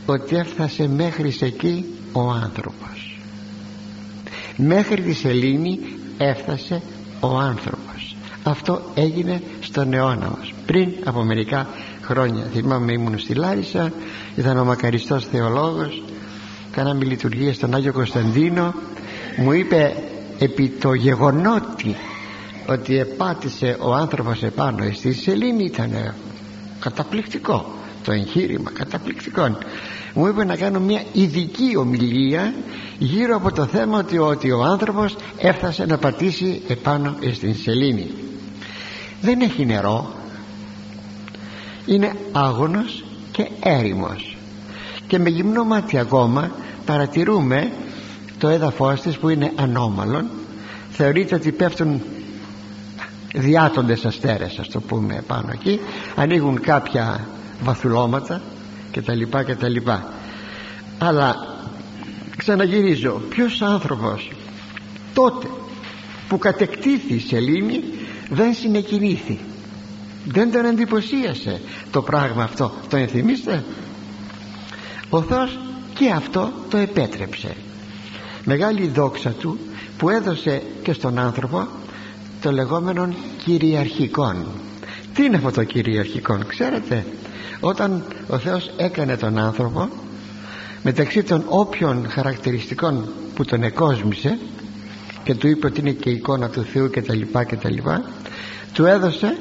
Ότι 0.06 0.36
έφτασε 0.36 0.88
μέχρι 0.88 1.38
εκεί 1.42 1.86
ο 2.12 2.30
άνθρωπος 2.30 2.97
μέχρι 4.58 5.02
τη 5.02 5.14
σελήνη 5.14 5.80
έφτασε 6.18 6.82
ο 7.20 7.38
άνθρωπος. 7.38 8.16
Αυτό 8.44 8.82
έγινε 8.96 9.42
στον 9.60 9.94
αιώνα 9.94 10.36
μας. 10.38 10.54
Πριν 10.66 10.94
από 11.06 11.24
μερικά 11.24 11.68
χρόνια. 12.02 12.44
Θυμάμαι 12.54 12.92
ήμουν 12.92 13.20
στη 13.20 13.34
Λάρισα 13.34 13.92
ήταν 14.36 14.58
ο 14.58 14.66
μακαριστός 14.66 15.26
θεολόγος 15.26 16.02
κάναμε 16.78 17.06
λειτουργία 17.06 17.54
στον 17.54 17.76
Άγιο 17.76 17.94
Κωνσταντίνο. 17.94 18.74
Μου 19.38 19.52
είπε 19.52 19.96
επί 20.40 20.70
το 20.70 20.94
γεγονότι 20.94 21.96
ότι 22.68 22.98
επάτησε 22.98 23.78
ο 23.80 23.94
άνθρωπος 23.94 24.44
επάνω 24.44 24.92
στη 24.94 25.14
σελήνη 25.14 25.64
ήταν 25.64 26.14
καταπληκτικό 26.80 27.72
το 28.08 28.14
εγχείρημα 28.14 28.72
καταπληκτικό. 28.72 29.58
Μου 30.14 30.28
είπε 30.28 30.46
να 30.46 30.56
κάνω 30.56 30.80
μια 30.80 31.04
ειδική 31.14 31.78
ομιλία 31.78 32.54
γύρω 32.98 33.36
από 33.36 33.52
το 33.52 33.66
θέμα 33.66 34.00
ότι, 34.00 34.18
ότι 34.18 34.52
ο 34.52 34.64
άνθρωπος 34.64 35.16
έφτασε 35.38 35.86
να 35.86 35.98
πατήσει 35.98 36.62
επάνω 36.68 37.16
στην 37.34 37.56
σελήνη. 37.56 38.12
Δεν 39.22 39.42
έχει 39.42 39.66
νερό. 39.66 40.14
Είναι 41.86 42.12
άγωνος 42.32 43.04
και 43.32 43.48
έρημος. 43.60 44.38
Και 45.08 45.20
με 45.20 45.30
γυμνό 45.30 45.64
μάτι 45.64 45.98
ακόμα 45.98 46.52
παρατηρούμε 46.86 47.72
το 48.38 48.48
έδαφος 48.48 49.02
της 49.02 49.18
που 49.18 49.30
είναι 49.30 49.52
ανώμαλον. 49.56 50.30
Θεωρείται 50.92 51.36
ότι 51.36 51.52
πέφτουν 51.52 52.02
διάτοντες 53.34 54.06
αστέρες 54.06 54.60
ας 54.60 54.68
το 54.68 54.80
πούμε 54.82 55.24
πάνω 55.28 55.50
εκεί. 55.54 55.80
Ανοίγουν 56.16 56.60
κάποια 56.60 57.28
βαθουλώματα 57.64 58.42
και 58.92 59.02
τα 59.02 59.14
λοιπά 59.14 59.44
και 59.44 59.56
τα 59.56 59.70
λοιπά. 59.70 60.14
Αλλά 60.98 61.36
ξαναγυρίζω. 62.38 63.22
Ποιος 63.30 63.62
άνθρωπος 63.62 64.32
τότε 65.14 65.48
που 66.28 66.38
κατεκτήθη 66.38 67.14
η 67.14 67.20
σελήνη 67.20 67.84
δεν 68.30 68.54
συνεκινήθη. 68.54 69.40
Δεν 70.26 70.52
τον 70.52 70.66
εντυπωσίασε 70.66 71.62
το 71.92 72.02
πράγμα 72.02 72.44
αυτό. 72.44 72.72
Το 72.90 72.98
ενθυμίστε 72.98 73.64
ο 75.10 75.22
Θεός 75.22 75.60
και 75.94 76.10
αυτό 76.10 76.52
το 76.70 76.78
επέτρεψε. 76.78 77.56
Μεγάλη 78.44 78.88
δόξα 78.88 79.30
του 79.30 79.60
που 79.98 80.10
έδωσε 80.10 80.62
και 80.84 80.94
στον 80.94 81.20
άνθρωπο 81.20 81.68
το 82.42 82.52
λεγόμενο 82.52 83.10
κυριαρχικόν. 83.44 84.46
Τι 85.14 85.24
είναι 85.24 85.36
αυτό 85.36 85.52
το 85.52 85.64
κυριαρχικόν 85.64 86.48
ξέρετε; 86.48 87.06
Όταν 87.60 88.04
ο 88.28 88.38
Θεός 88.38 88.72
έκανε 88.78 89.18
τον 89.18 89.38
άνθρωπο 89.38 89.90
μεταξύ 90.84 91.24
των 91.24 91.44
όποιων 91.48 92.10
χαρακτηριστικών 92.10 93.10
που 93.36 93.46
τον 93.46 93.64
εκόσμησε 93.64 94.38
και 95.24 95.36
του 95.36 95.48
είπε 95.48 95.68
ότι 95.68 95.80
είναι 95.80 95.92
και 95.92 96.10
εικόνα 96.10 96.50
του 96.50 96.64
Θεού 96.64 96.90
και 96.90 97.02
τα 97.02 97.16
λοιπά 97.16 97.44
και 97.44 97.56
τα 97.56 97.70
λοιπά 97.70 98.04
του 98.74 98.86
έδωσε 98.86 99.38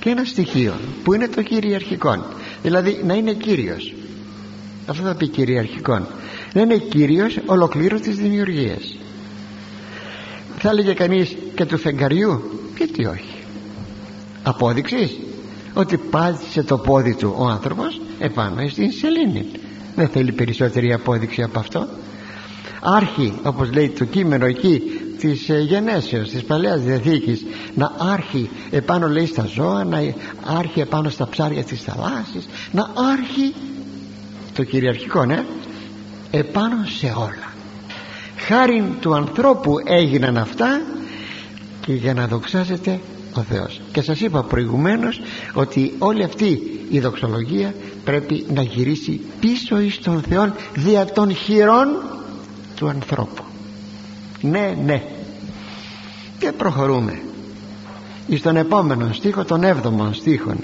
και 0.00 0.10
ένα 0.10 0.24
στοιχείο 0.24 0.74
που 1.04 1.14
είναι 1.14 1.28
το 1.28 1.42
κυριαρχικό 1.42 2.24
δηλαδή 2.62 3.00
να 3.06 3.14
είναι 3.14 3.32
κύριος. 3.32 3.94
Αυτό 4.86 5.02
θα 5.02 5.14
πει 5.14 5.28
κυριαρχικό 5.28 6.06
να 6.52 6.60
είναι 6.60 6.76
κύριος 6.76 7.38
ολοκλήρου 7.46 8.00
της 8.00 8.16
δημιουργίας. 8.16 8.96
Θα 10.58 10.68
έλεγε 10.70 10.92
κανείς 10.92 11.36
και 11.54 11.64
του 11.64 11.78
φεγγαριού 11.78 12.42
γιατί 12.76 13.06
όχι. 13.06 13.34
Απόδειξης 14.42 15.18
ότι 15.74 15.96
πάτησε 15.96 16.62
το 16.62 16.78
πόδι 16.78 17.14
του 17.14 17.34
ο 17.38 17.46
άνθρωπος 17.46 18.00
επάνω 18.18 18.68
στην 18.68 18.92
σελήνη. 18.92 19.46
Δεν 19.94 20.08
θέλει 20.08 20.32
περισσότερη 20.32 20.92
απόδειξη 20.92 21.42
από 21.42 21.58
αυτό. 21.58 21.86
Άρχι 22.80 23.32
όπως 23.42 23.72
λέει 23.72 23.88
το 23.88 24.04
κείμενο 24.04 24.46
εκεί 24.46 24.82
της 25.18 25.48
ε, 25.48 25.58
γενέσεως 25.60 26.30
της 26.30 26.44
Παλαιάς 26.44 26.80
Διαθήκης 26.80 27.44
να 27.74 27.92
άρχει 27.98 28.50
επάνω 28.70 29.08
λέει 29.08 29.26
στα 29.26 29.46
ζώα 29.46 29.84
να 29.84 29.98
άρχει 30.58 30.80
επάνω 30.80 31.08
στα 31.08 31.28
ψάρια 31.28 31.64
της 31.64 31.82
θαλάσσης 31.82 32.46
να 32.72 32.90
άρχει 33.12 33.54
το 34.54 34.64
κυριαρχικό 34.64 35.24
ναι 35.24 35.44
επάνω 36.30 36.76
σε 36.98 37.06
όλα. 37.06 37.52
Χάρη 38.36 38.96
του 39.00 39.14
ανθρώπου 39.14 39.74
έγιναν 39.84 40.36
αυτά 40.36 40.80
και 41.80 41.92
για 41.92 42.14
να 42.14 42.26
δοξάζεται 42.26 43.00
ο 43.34 43.40
Θεός. 43.40 43.80
Και 43.92 44.02
σας 44.02 44.20
είπα 44.20 44.42
προηγουμένως 44.42 45.20
ότι 45.52 45.94
όλη 45.98 46.22
αυτή 46.22 46.60
η 46.90 47.00
δοξολογία 47.00 47.74
πρέπει 48.04 48.46
να 48.54 48.62
γυρίσει 48.62 49.20
πίσω 49.40 49.80
εις 49.80 49.98
τον 49.98 50.22
Θεό 50.22 50.54
δια 50.74 51.04
των 51.04 51.34
χειρών 51.34 51.88
του 52.76 52.88
ανθρώπου. 52.88 53.42
Ναι 54.40 54.76
ναι. 54.84 55.02
Και 56.38 56.52
προχωρούμε. 56.52 57.22
Εις 58.26 58.42
τον 58.42 58.56
επόμενο 58.56 59.12
στίχο 59.12 59.44
τον 59.44 59.64
έβδομο 59.64 60.12
στίχο 60.12 60.54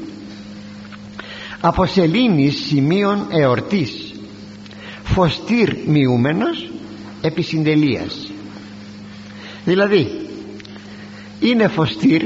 από 1.60 1.86
σελήνης 1.86 2.66
σημείων 2.66 3.26
εορτής 3.30 4.12
φωστήρ 5.02 5.76
μειούμενος 5.86 6.70
επί 7.20 7.42
συντελείας. 7.42 8.30
Δηλαδή 9.64 10.28
είναι 11.40 11.68
φωστήρ 11.68 12.22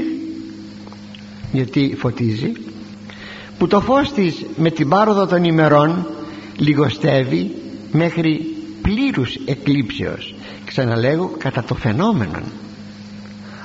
γιατί 1.55 1.95
φωτίζει. 1.97 2.51
Που 3.57 3.67
το 3.67 3.81
φως 3.81 4.11
της 4.11 4.45
με 4.55 4.69
την 4.69 4.89
πάροδο 4.89 5.25
των 5.25 5.43
ημερών 5.43 6.07
λιγοστεύει 6.57 7.51
μέχρι 7.91 8.41
πλήρους 8.81 9.35
εκλήψεως. 9.45 10.35
Ξαναλέγω 10.65 11.31
κατά 11.37 11.63
το 11.63 11.75
φαινόμενο 11.75 12.41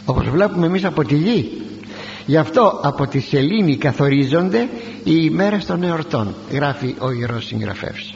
όπως 0.05 0.29
βλέπουμε 0.29 0.67
εμείς 0.67 0.85
από 0.85 1.05
τη 1.05 1.17
γη. 1.17 1.51
Γι' 2.27 2.37
αυτό 2.37 2.81
από 2.83 3.07
τη 3.07 3.21
σελήνη 3.21 3.77
καθορίζονται 3.77 4.69
οι 5.05 5.15
ημέρες 5.23 5.67
των 5.67 5.83
εορτών 5.83 6.35
γράφει 6.51 6.95
ο 6.99 7.13
Ιερός 7.13 7.47
Συγγραφεύς 7.47 8.15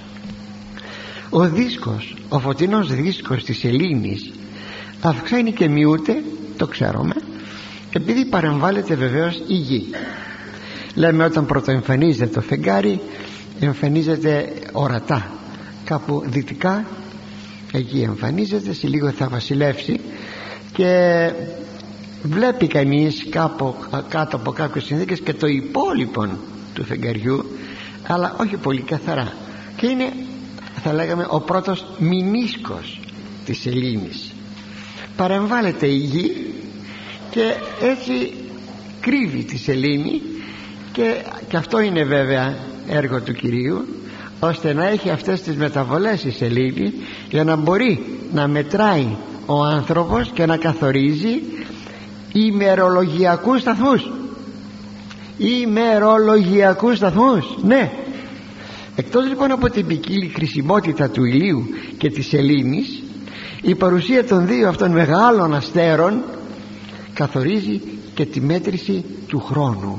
ο 1.34 1.48
δίσκος 1.48 2.16
ο 2.28 2.38
φωτεινός 2.38 2.94
δίσκος 2.94 3.44
της 3.44 3.58
σελήνης 3.58 4.32
αυξάνει 5.00 5.52
και 5.52 5.68
μειούται 5.68 6.22
το 6.56 6.66
ξέρουμε 6.66 7.14
επειδή 7.96 8.24
παρεμβάλλεται 8.24 8.94
βεβαίως 8.94 9.42
η 9.46 9.54
γη. 9.54 9.90
Λέμε 10.94 11.24
όταν 11.24 11.46
πρωτοεμφανίζεται 11.46 12.26
το 12.26 12.40
φεγγάρι 12.40 13.00
εμφανίζεται 13.60 14.52
ορατά. 14.72 15.30
Κάπου 15.84 16.22
δυτικά 16.26 16.84
εκεί 17.72 18.00
εμφανίζεται 18.00 18.72
σε 18.72 18.86
λίγο 18.86 19.10
θα 19.10 19.28
βασιλεύσει 19.28 20.00
και 20.72 21.30
βλέπει 22.22 22.66
κανείς 22.66 23.26
κάπου, 23.30 23.74
κάτω 24.08 24.36
από 24.36 24.50
κάποιες 24.52 24.84
συνθήκες 24.84 25.20
και 25.20 25.32
το 25.34 25.46
υπόλοιπο 25.46 26.28
του 26.74 26.84
φεγγαριού 26.84 27.44
αλλά 28.06 28.36
όχι 28.40 28.56
πολύ 28.56 28.80
καθαρά. 28.80 29.32
Και 29.76 29.86
είναι 29.86 30.12
θα 30.82 30.92
λέγαμε 30.92 31.26
ο 31.30 31.40
πρώτος 31.40 31.86
μηνίσκος 31.98 33.00
της 33.44 33.60
σελήνης 33.60 34.34
παρεμβάλλεται 35.16 35.86
η 35.86 35.96
γη 35.96 36.54
και 37.34 37.54
έτσι 37.80 38.32
κρύβει 39.00 39.44
τη 39.44 39.58
σελήνη 39.58 40.22
και, 40.92 41.14
και 41.48 41.56
αυτό 41.56 41.80
είναι 41.80 42.04
βέβαια 42.04 42.56
έργο 42.88 43.20
του 43.20 43.32
Κυρίου 43.32 43.86
ώστε 44.40 44.72
να 44.72 44.88
έχει 44.88 45.10
αυτές 45.10 45.42
τις 45.42 45.56
μεταβολές 45.56 46.24
η 46.24 46.30
σελήνη 46.30 46.92
για 47.30 47.44
να 47.44 47.56
μπορεί 47.56 48.04
να 48.32 48.48
μετράει 48.48 49.06
ο 49.46 49.62
άνθρωπος 49.62 50.30
και 50.34 50.46
να 50.46 50.56
καθορίζει 50.56 51.42
ημερολογιακούς 52.32 53.60
σταθμούς. 53.60 54.10
Ημερολογιακούς 55.38 56.96
σταθμούς 56.96 57.44
ναι. 57.62 57.90
Εκτός 58.96 59.28
λοιπόν 59.28 59.50
από 59.50 59.70
την 59.70 59.86
ποικίλη 59.86 60.32
χρησιμότητα 60.34 61.10
του 61.10 61.24
ηλίου 61.24 61.66
και 61.98 62.10
της 62.10 62.26
σελήνης 62.26 63.02
η 63.62 63.74
παρουσία 63.74 64.24
των 64.24 64.46
δύο 64.46 64.68
αυτών 64.68 64.90
μεγάλων 64.90 65.54
αστέρων 65.54 66.22
καθορίζει 67.14 67.80
και 68.14 68.24
τη 68.26 68.40
μέτρηση 68.40 69.04
του 69.26 69.40
χρόνου. 69.40 69.98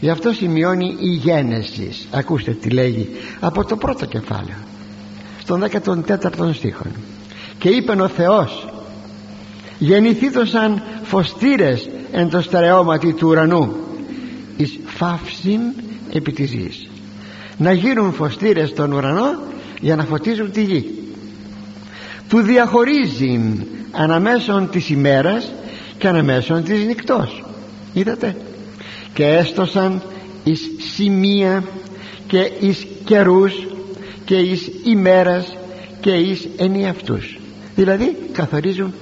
Γι' 0.00 0.10
αυτό 0.10 0.32
σημειώνει 0.32 0.96
η 0.98 1.08
γένεσης. 1.08 2.08
Ακούστε 2.10 2.50
τι 2.50 2.70
λέγει 2.70 3.08
από 3.40 3.64
το 3.64 3.76
πρώτο 3.76 4.06
κεφάλαιο 4.06 4.56
στον 5.38 5.64
14ο 5.70 6.54
στίχο 6.54 6.84
και 7.58 7.68
είπεν 7.68 8.00
ο 8.00 8.08
Θεός 8.08 8.68
γεννηθήτωσαν 9.78 10.82
φωστήρες 11.02 11.88
εν 12.12 12.28
το 12.28 12.40
στερεώματι 12.40 13.12
του 13.12 13.28
ουρανού 13.28 13.74
εις 14.56 14.78
φαύσιν 14.86 15.60
επί 16.12 16.32
της 16.32 16.52
γης. 16.52 16.88
Να 17.56 17.72
γίνουν 17.72 18.12
φωστήρες 18.12 18.68
στον 18.68 18.92
ουρανό 18.92 19.38
για 19.80 19.96
να 19.96 20.04
φωτίζουν 20.04 20.50
τη 20.50 20.62
γη. 20.62 20.90
Του 22.28 22.40
διαχωρίζει 22.40 23.40
αναμέσων 23.92 24.70
της 24.70 24.90
ημέρας 24.90 25.52
και 26.02 26.08
αναμέσων 26.08 26.64
της 26.64 26.84
νυχτός. 26.84 27.44
Είδατε; 27.92 28.36
Και 29.14 29.26
έστωσαν 29.26 30.02
εις 30.44 30.70
σημεία 30.94 31.64
και 32.26 32.50
εις 32.60 32.86
καιρούς 33.04 33.66
και 34.24 34.34
εις 34.34 34.70
ημέρας 34.84 35.56
και 36.00 36.10
εις 36.10 36.48
ενιαυτούς. 36.56 37.38
Δηλαδή 37.74 38.16
καθορίζουν 38.32 38.94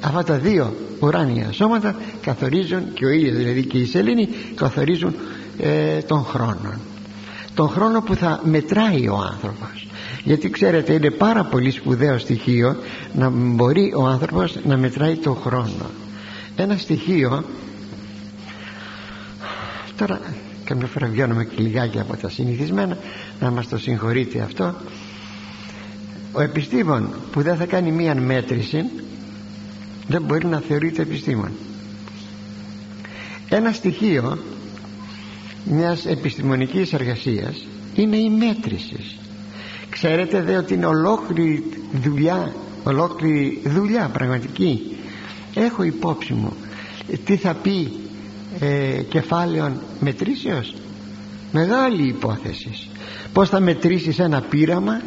αυτά 0.00 0.24
τα 0.24 0.38
δύο 0.38 0.74
ουράνια 1.00 1.52
σώματα 1.52 1.96
καθορίζουν 2.20 2.92
και 2.92 3.04
ο 3.04 3.08
ήλιος 3.08 3.36
δηλαδή 3.36 3.64
και 3.64 3.78
η 3.78 3.86
σελήνη 3.86 4.28
καθορίζουν 4.54 5.14
ε, 5.58 5.98
τον 5.98 6.24
χρόνο. 6.24 6.72
Τον 7.54 7.68
χρόνο 7.68 8.02
που 8.02 8.14
θα 8.14 8.40
μετράει 8.44 9.08
ο 9.08 9.16
άνθρωπος. 9.32 9.86
Γιατί 10.24 10.50
ξέρετε 10.50 10.92
είναι 10.92 11.10
πάρα 11.10 11.44
πολύ 11.44 11.70
σπουδαίο 11.70 12.18
στοιχείο 12.18 12.76
να 13.14 13.30
μπορεί 13.30 13.92
ο 13.96 14.06
άνθρωπος 14.06 14.56
να 14.64 14.76
μετράει 14.76 15.16
τον 15.16 15.36
χρόνο 15.36 15.86
ένα 16.62 16.76
στοιχείο. 16.76 17.44
Τώρα 19.96 20.20
καμιά 20.64 20.86
φορά 20.86 21.06
βγαίνουμε 21.06 21.44
και 21.44 21.62
λιγάκι 21.62 21.98
από 22.00 22.16
τα 22.16 22.28
συνηθισμένα 22.28 22.98
να 23.40 23.50
μας 23.50 23.68
το 23.68 23.78
συγχωρείτε 23.78 24.40
αυτό. 24.40 24.74
Ο 26.32 26.40
επιστήμον 26.40 27.10
που 27.32 27.42
δεν 27.42 27.56
θα 27.56 27.66
κάνει 27.66 27.90
μία 27.92 28.14
μέτρηση 28.14 28.84
δεν 30.06 30.22
μπορεί 30.22 30.46
να 30.46 30.58
θεωρείται 30.60 31.02
επιστήμον. 31.02 31.50
Ένα 33.48 33.72
στοιχείο 33.72 34.38
μιας 35.64 36.06
επιστημονικής 36.06 36.92
εργασίας 36.92 37.66
είναι 37.94 38.16
η 38.16 38.30
μέτρηση. 38.30 39.18
Ξέρετε 39.90 40.42
δε 40.42 40.56
ότι 40.56 40.74
είναι 40.74 40.86
ολόκληρη 40.86 41.64
δουλειά 41.92 42.52
ολόκληρη 42.84 43.60
δουλειά 43.64 44.08
πραγματική 44.12 44.96
έχω 45.58 45.82
υπόψη 45.82 46.32
μου. 46.32 46.52
Τι 47.24 47.36
θα 47.36 47.54
πει 47.54 47.92
ε, 48.60 49.02
κεφάλαιον 49.02 49.80
μετρήσεως; 50.00 50.74
Μεγάλη 51.52 52.08
υπόθεση. 52.08 52.88
Πως 53.32 53.48
θα 53.48 53.60
μετρήσεις 53.60 54.18
ένα 54.18 54.40
πείραμα; 54.40 55.00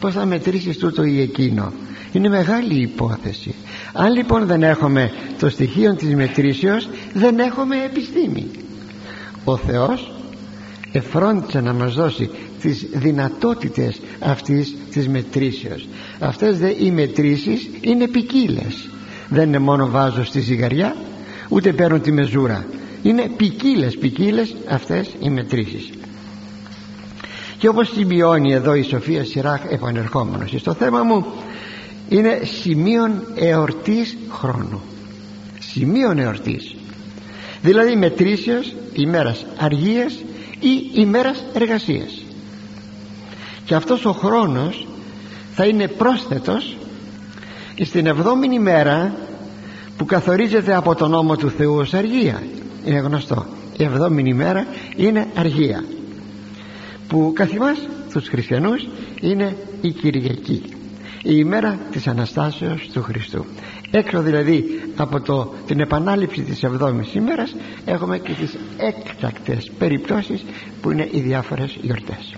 Πως 0.00 0.14
θα 0.14 0.26
μετρήσεις 0.26 0.78
τούτο 0.78 1.04
ή 1.04 1.20
εκείνο; 1.20 1.72
Είναι 2.12 2.28
μεγάλη 2.28 2.80
υπόθεση. 2.80 3.54
Αν 3.92 4.12
λοιπόν 4.12 4.46
δεν 4.46 4.62
έχουμε 4.62 5.10
το 5.38 5.48
στοιχείο 5.48 5.94
της 5.94 6.14
μετρήσεως 6.14 6.88
δεν 7.12 7.38
έχουμε 7.38 7.84
επιστήμη. 7.84 8.46
Ο 9.44 9.56
Θεός 9.56 10.12
εφρόντισε 10.92 11.60
να 11.60 11.72
μας 11.72 11.94
δώσει 11.94 12.30
τις 12.60 12.86
δυνατότητες 12.92 14.00
αυτής 14.20 14.74
της 14.90 15.08
μετρήσεως. 15.08 15.88
Αυτές 16.18 16.58
δε 16.58 16.74
οι 16.78 16.90
μετρήσεις 16.90 17.68
είναι 17.80 18.08
ποικίλες. 18.08 18.88
Δεν 19.28 19.48
είναι 19.48 19.58
μόνο 19.58 19.88
βάζω 19.88 20.24
στη 20.24 20.40
ζυγαριά 20.40 20.96
ούτε 21.48 21.72
παίρνω 21.72 21.98
τη 21.98 22.12
μεζούρα. 22.12 22.66
Είναι 23.02 23.30
ποικίλες 23.36 23.96
ποικίλες 23.96 24.54
αυτές 24.68 25.10
οι 25.20 25.30
μετρήσεις. 25.30 25.90
Και 27.58 27.68
όπως 27.68 27.90
σημειώνει 27.94 28.52
εδώ 28.52 28.74
η 28.74 28.82
Σοφία 28.82 29.24
Σιράχ 29.24 29.60
επανερχόμενος 29.68 30.54
στο 30.56 30.74
θέμα 30.74 31.02
μου 31.02 31.26
είναι 32.08 32.40
σημείων 32.60 33.22
εορτής 33.34 34.16
χρόνου. 34.30 34.80
Σημείων 35.58 36.18
εορτής. 36.18 36.74
Δηλαδή 37.62 37.96
μετρήσεως 37.96 38.74
ημέρας 38.92 39.46
αργίας 39.58 40.14
ή 40.60 40.90
ημέρας 40.94 41.44
εργασίας. 41.54 42.22
Και 43.64 43.74
αυτός 43.74 44.04
ο 44.04 44.12
χρόνος 44.12 44.86
θα 45.54 45.64
είναι 45.66 45.88
πρόσθετος 45.88 46.76
στην 47.84 48.06
εβδόμη 48.06 48.46
ημέρα 48.54 49.14
που 49.96 50.04
καθορίζεται 50.04 50.74
από 50.74 50.94
τον 50.94 51.10
νόμο 51.10 51.36
του 51.36 51.50
Θεού 51.50 51.74
ως 51.74 51.94
αργία 51.94 52.42
είναι 52.84 52.98
γνωστό 52.98 53.46
η 53.76 53.84
εβδόμη 53.84 54.22
ημέρα 54.26 54.66
είναι 54.96 55.26
αργία 55.34 55.84
που 57.08 57.32
καθημάς 57.34 57.78
τους 58.12 58.28
χριστιανούς 58.28 58.88
είναι 59.20 59.56
η 59.80 59.90
Κυριακή 59.90 60.62
η 61.26 61.34
ημέρα 61.34 61.78
της 61.90 62.06
Αναστάσεως 62.06 62.88
του 62.92 63.02
Χριστού. 63.02 63.44
Έξω 63.90 64.22
δηλαδή 64.22 64.80
από 64.96 65.20
το, 65.20 65.54
την 65.66 65.80
επανάληψη 65.80 66.42
της 66.42 66.62
εβδόμης 66.62 67.14
ημέρας 67.14 67.54
έχουμε 67.84 68.18
και 68.18 68.32
τις 68.32 68.56
έκτακτες 68.76 69.70
περιπτώσεις 69.78 70.44
που 70.80 70.90
είναι 70.90 71.08
οι 71.10 71.20
διάφορες 71.20 71.78
γιορτές. 71.82 72.34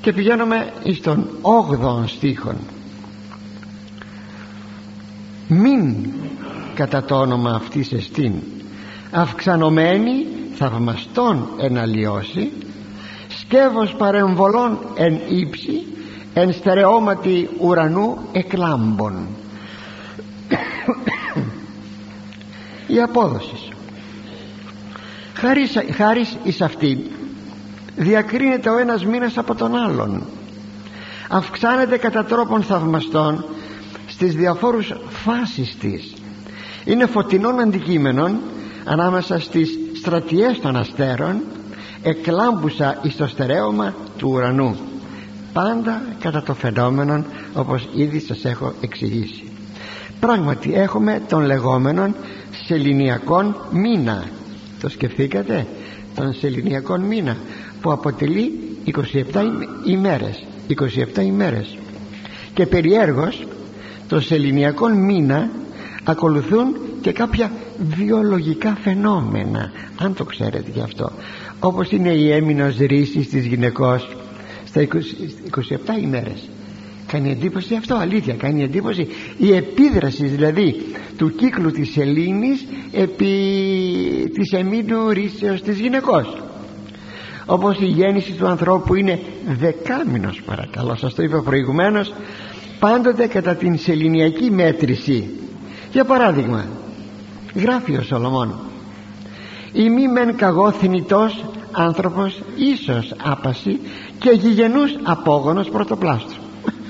Και 0.00 0.12
πηγαίνουμε 0.12 0.72
στον 0.94 1.28
8ο 1.42 2.06
στίχον 2.06 2.56
μην 5.52 5.96
κατά 6.74 7.04
το 7.04 7.14
όνομα 7.14 7.50
αυτής 7.50 7.92
εστίν. 7.92 8.32
Αυξανωμένη 9.10 10.26
θαυμαστών 10.54 11.48
εναλλιώσει 11.60 12.52
σκεύος 13.40 13.94
παρεμβολών 13.94 14.78
εν 14.94 15.20
ύψη 15.28 15.86
εν 16.34 16.52
στερεώματι 16.52 17.48
ουρανού 17.58 18.18
εκλάμπων. 18.32 19.26
Η 22.86 23.00
απόδοση 23.00 23.72
χάρη, 25.34 25.66
χάρη 25.92 26.26
εις 26.42 26.60
αυτήν 26.60 26.98
διακρίνεται 27.96 28.70
ο 28.70 28.78
ένας 28.78 29.04
μήνας 29.04 29.38
από 29.38 29.54
τον 29.54 29.76
άλλον. 29.76 30.22
Αυξάνεται 31.28 31.96
κατά 31.96 32.24
τρόπον 32.24 32.62
θαυμαστών 32.62 33.44
στις 34.22 34.34
διαφόρους 34.34 34.92
φάσεις 35.08 35.76
της. 35.80 36.12
Είναι 36.84 37.06
φωτεινών 37.06 37.60
αντικείμενων 37.60 38.38
ανάμεσα 38.84 39.38
στις 39.40 39.78
στρατιές 39.96 40.60
των 40.60 40.76
αστέρων 40.76 41.40
εκλάμπουσα 42.02 42.98
εις 43.02 43.16
το 43.16 43.26
στερέωμα 43.26 43.94
του 44.18 44.28
ουρανού. 44.30 44.76
Πάντα 45.52 46.02
κατά 46.20 46.42
το 46.42 46.54
φαινόμενο 46.54 47.24
όπως 47.54 47.88
ήδη 47.94 48.20
σας 48.20 48.44
έχω 48.44 48.72
εξηγήσει. 48.80 49.44
Πράγματι 50.20 50.74
έχουμε 50.74 51.22
τον 51.28 51.44
λεγόμενον 51.44 52.14
σεληνιακόν 52.66 53.56
μήνα. 53.70 54.24
Το 54.80 54.88
σκεφτήκατε; 54.88 55.66
Τον 56.14 56.32
σεληνιακόν 56.32 57.00
μήνα 57.00 57.36
που 57.80 57.92
αποτελεί 57.92 58.76
27 58.84 59.42
ημέρες. 59.84 60.44
27 60.68 61.22
ημέρες. 61.22 61.76
Και 62.54 62.66
περιέργως 62.66 63.46
το 64.12 64.20
σεληνιακόν 64.20 64.92
μήνα 64.92 65.50
ακολουθούν 66.04 66.76
και 67.00 67.12
κάποια 67.12 67.52
βιολογικά 67.96 68.76
φαινόμενα. 68.82 69.72
Αν 69.96 70.14
το 70.14 70.24
ξέρετε 70.24 70.70
γι' 70.74 70.80
αυτό. 70.80 71.12
Όπως 71.60 71.90
είναι 71.90 72.10
η 72.12 72.32
έμεινος 72.32 72.76
ρίσης 72.76 73.28
της 73.28 73.46
γυναικός. 73.46 74.16
Στα 74.64 74.80
27 74.80 74.88
ημέρες. 76.02 76.48
Κάνει 77.06 77.30
εντύπωση 77.30 77.74
αυτό 77.74 77.94
αλήθεια 77.94 78.34
κάνει 78.34 78.62
εντύπωση. 78.62 79.08
Η 79.38 79.54
επίδραση 79.54 80.26
δηλαδή 80.26 80.74
του 81.16 81.34
κύκλου 81.34 81.70
της 81.70 81.92
σελήνης 81.92 82.66
επί 82.92 83.34
της 84.34 84.52
εμείνου 84.52 85.08
ρίσεως 85.10 85.62
της 85.62 85.78
γυναικός. 85.78 86.42
Όπως 87.46 87.80
η 87.80 87.86
γέννηση 87.86 88.32
του 88.32 88.46
ανθρώπου 88.46 88.94
είναι 88.94 89.20
δεκάμινος 89.58 90.42
παρακαλώ. 90.42 90.96
Σας 90.96 91.14
το 91.14 91.22
είπα 91.22 91.42
προηγουμένως 91.42 92.12
πάντοτε 92.82 93.26
κατά 93.26 93.54
την 93.54 93.78
σεληνιακή 93.78 94.50
μέτρηση. 94.50 95.30
Για 95.92 96.04
παράδειγμα 96.04 96.66
γράφει 97.54 97.96
ο 97.96 98.02
Σολομών 98.02 98.54
η 99.72 99.90
μη 99.90 100.08
μεν 100.08 100.36
καγώ 100.36 100.70
θνητός 100.72 101.44
άνθρωπος 101.72 102.42
ίσως 102.56 103.14
άπαση 103.22 103.80
και 104.18 104.30
γηγενούς 104.30 104.96
απόγονος 105.02 105.68
πρωτοπλάστου 105.68 106.40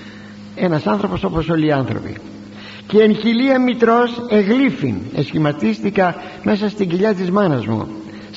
ένας 0.67 0.87
άνθρωπος 0.87 1.25
όπως 1.25 1.49
όλοι 1.49 1.67
οι 1.67 1.73
άνθρωποι. 1.73 2.17
Και 2.87 3.03
εν 3.03 3.17
χιλία 3.17 3.61
μητρός 3.61 4.23
εγλήφιν 4.29 4.97
εσχηματίστηκα 5.15 6.15
μέσα 6.43 6.69
στην 6.69 6.89
κοιλιά 6.89 7.15
της 7.15 7.31
μάνας 7.31 7.67
μου. 7.67 7.87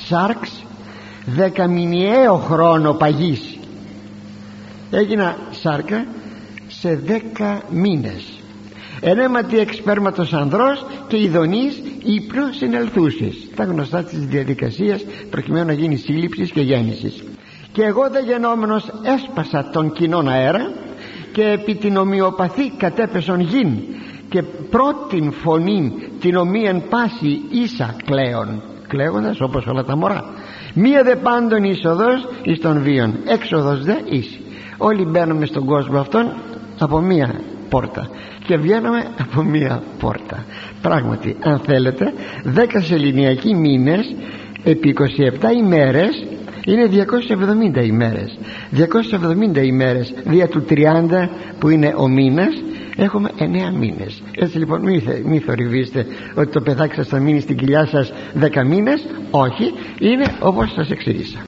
Σάρξ 0.08 0.66
δεκαμηνιαίο 1.26 2.36
χρόνο 2.36 2.94
παγής 2.94 3.58
έγινα 4.92 5.38
σάρκα 5.52 6.06
σε 6.86 6.96
δέκα 6.96 7.62
μήνες. 7.70 8.40
Ενέματι 9.02 9.60
εξπέρματος 9.60 10.34
ανδρός 10.34 10.86
και 11.08 11.18
ειδονής 11.22 11.82
ύπνος 12.04 12.56
συνελθούσης. 12.56 13.50
Τα 13.56 13.64
γνωστά 13.64 14.04
της 14.04 14.26
διαδικασίας 14.26 15.06
προκειμένου 15.30 15.66
να 15.66 15.74
γίνει 15.74 15.96
σύλληψης 15.96 16.52
και 16.52 16.62
γέννησης. 16.62 17.24
Και 17.72 17.84
εγώ 17.84 18.10
δε 18.10 18.20
γενόμενος 18.20 18.92
έσπασα 19.04 19.70
τον 19.74 19.92
κοινόν 19.92 20.28
αέρα 20.30 20.72
και 21.32 21.44
επί 21.44 21.76
την 21.76 21.98
ομοιοπαθή 21.98 22.72
κατέπεσον 22.78 23.40
γην 23.40 23.80
και 24.30 24.42
πρώτην 24.70 25.32
φωνήν 25.32 25.92
την 26.20 26.36
ομοίαν 26.36 26.84
πάση 26.90 27.42
ίσα 27.50 27.96
κλαίων. 28.06 28.62
Κλαίγοντας 28.88 29.42
όπως 29.42 29.66
όλα 29.66 29.84
τα 29.84 29.98
μωρά. 29.98 30.24
Μία 30.74 31.04
δε 31.04 31.16
πάντων 31.16 31.64
είσοδος 31.64 32.28
εις 32.44 32.60
των 32.60 32.82
βίων 32.82 33.14
έξοδος 33.26 33.84
δε 33.84 33.96
ίση 34.06 34.40
όλοι 34.78 35.06
μπαίνουμε 35.06 35.46
στον 35.46 35.66
κόσμο 35.66 36.00
αυτόν 36.00 36.34
από 36.80 37.00
μία 37.00 37.42
πόρτα. 37.70 38.10
Και 38.46 38.58
βγαίνουμε 38.58 39.04
από 39.20 39.44
μία 39.44 39.84
πόρτα. 40.00 40.46
Πράγματι 40.82 41.36
αν 41.40 41.60
θέλετε 41.60 42.14
δέκα 42.44 42.82
σεληνιακοί 42.82 43.56
μήνες 43.56 44.16
επί 44.64 44.96
27 45.42 45.52
ημέρες 45.58 46.26
είναι 46.66 46.86
270 47.78 47.86
ημέρες. 47.86 48.38
270 48.72 49.64
ημέρες 49.64 50.14
δια 50.26 50.48
του 50.48 50.66
30 50.70 51.30
που 51.60 51.70
είναι 51.70 51.94
ο 51.98 52.08
μήνας 52.08 52.64
έχουμε 52.96 53.30
9 53.38 53.44
μήνες. 53.78 54.24
Έτσι 54.36 54.58
λοιπόν 54.58 54.82
μην, 54.82 55.02
μη 55.26 55.40
θορυβήστε 55.40 56.06
ότι 56.36 56.52
το 56.52 56.62
παιδάκι 56.62 56.96
σας 56.96 57.08
θα 57.08 57.20
μείνει 57.20 57.40
στην 57.40 57.58
κοιλιά 57.58 57.86
σας 57.86 58.14
10 58.40 58.66
μήνες. 58.66 59.06
Όχι 59.32 59.74
είναι 60.00 60.26
όπως 60.40 60.72
σας 60.72 60.90
εξήγησα 60.90 61.40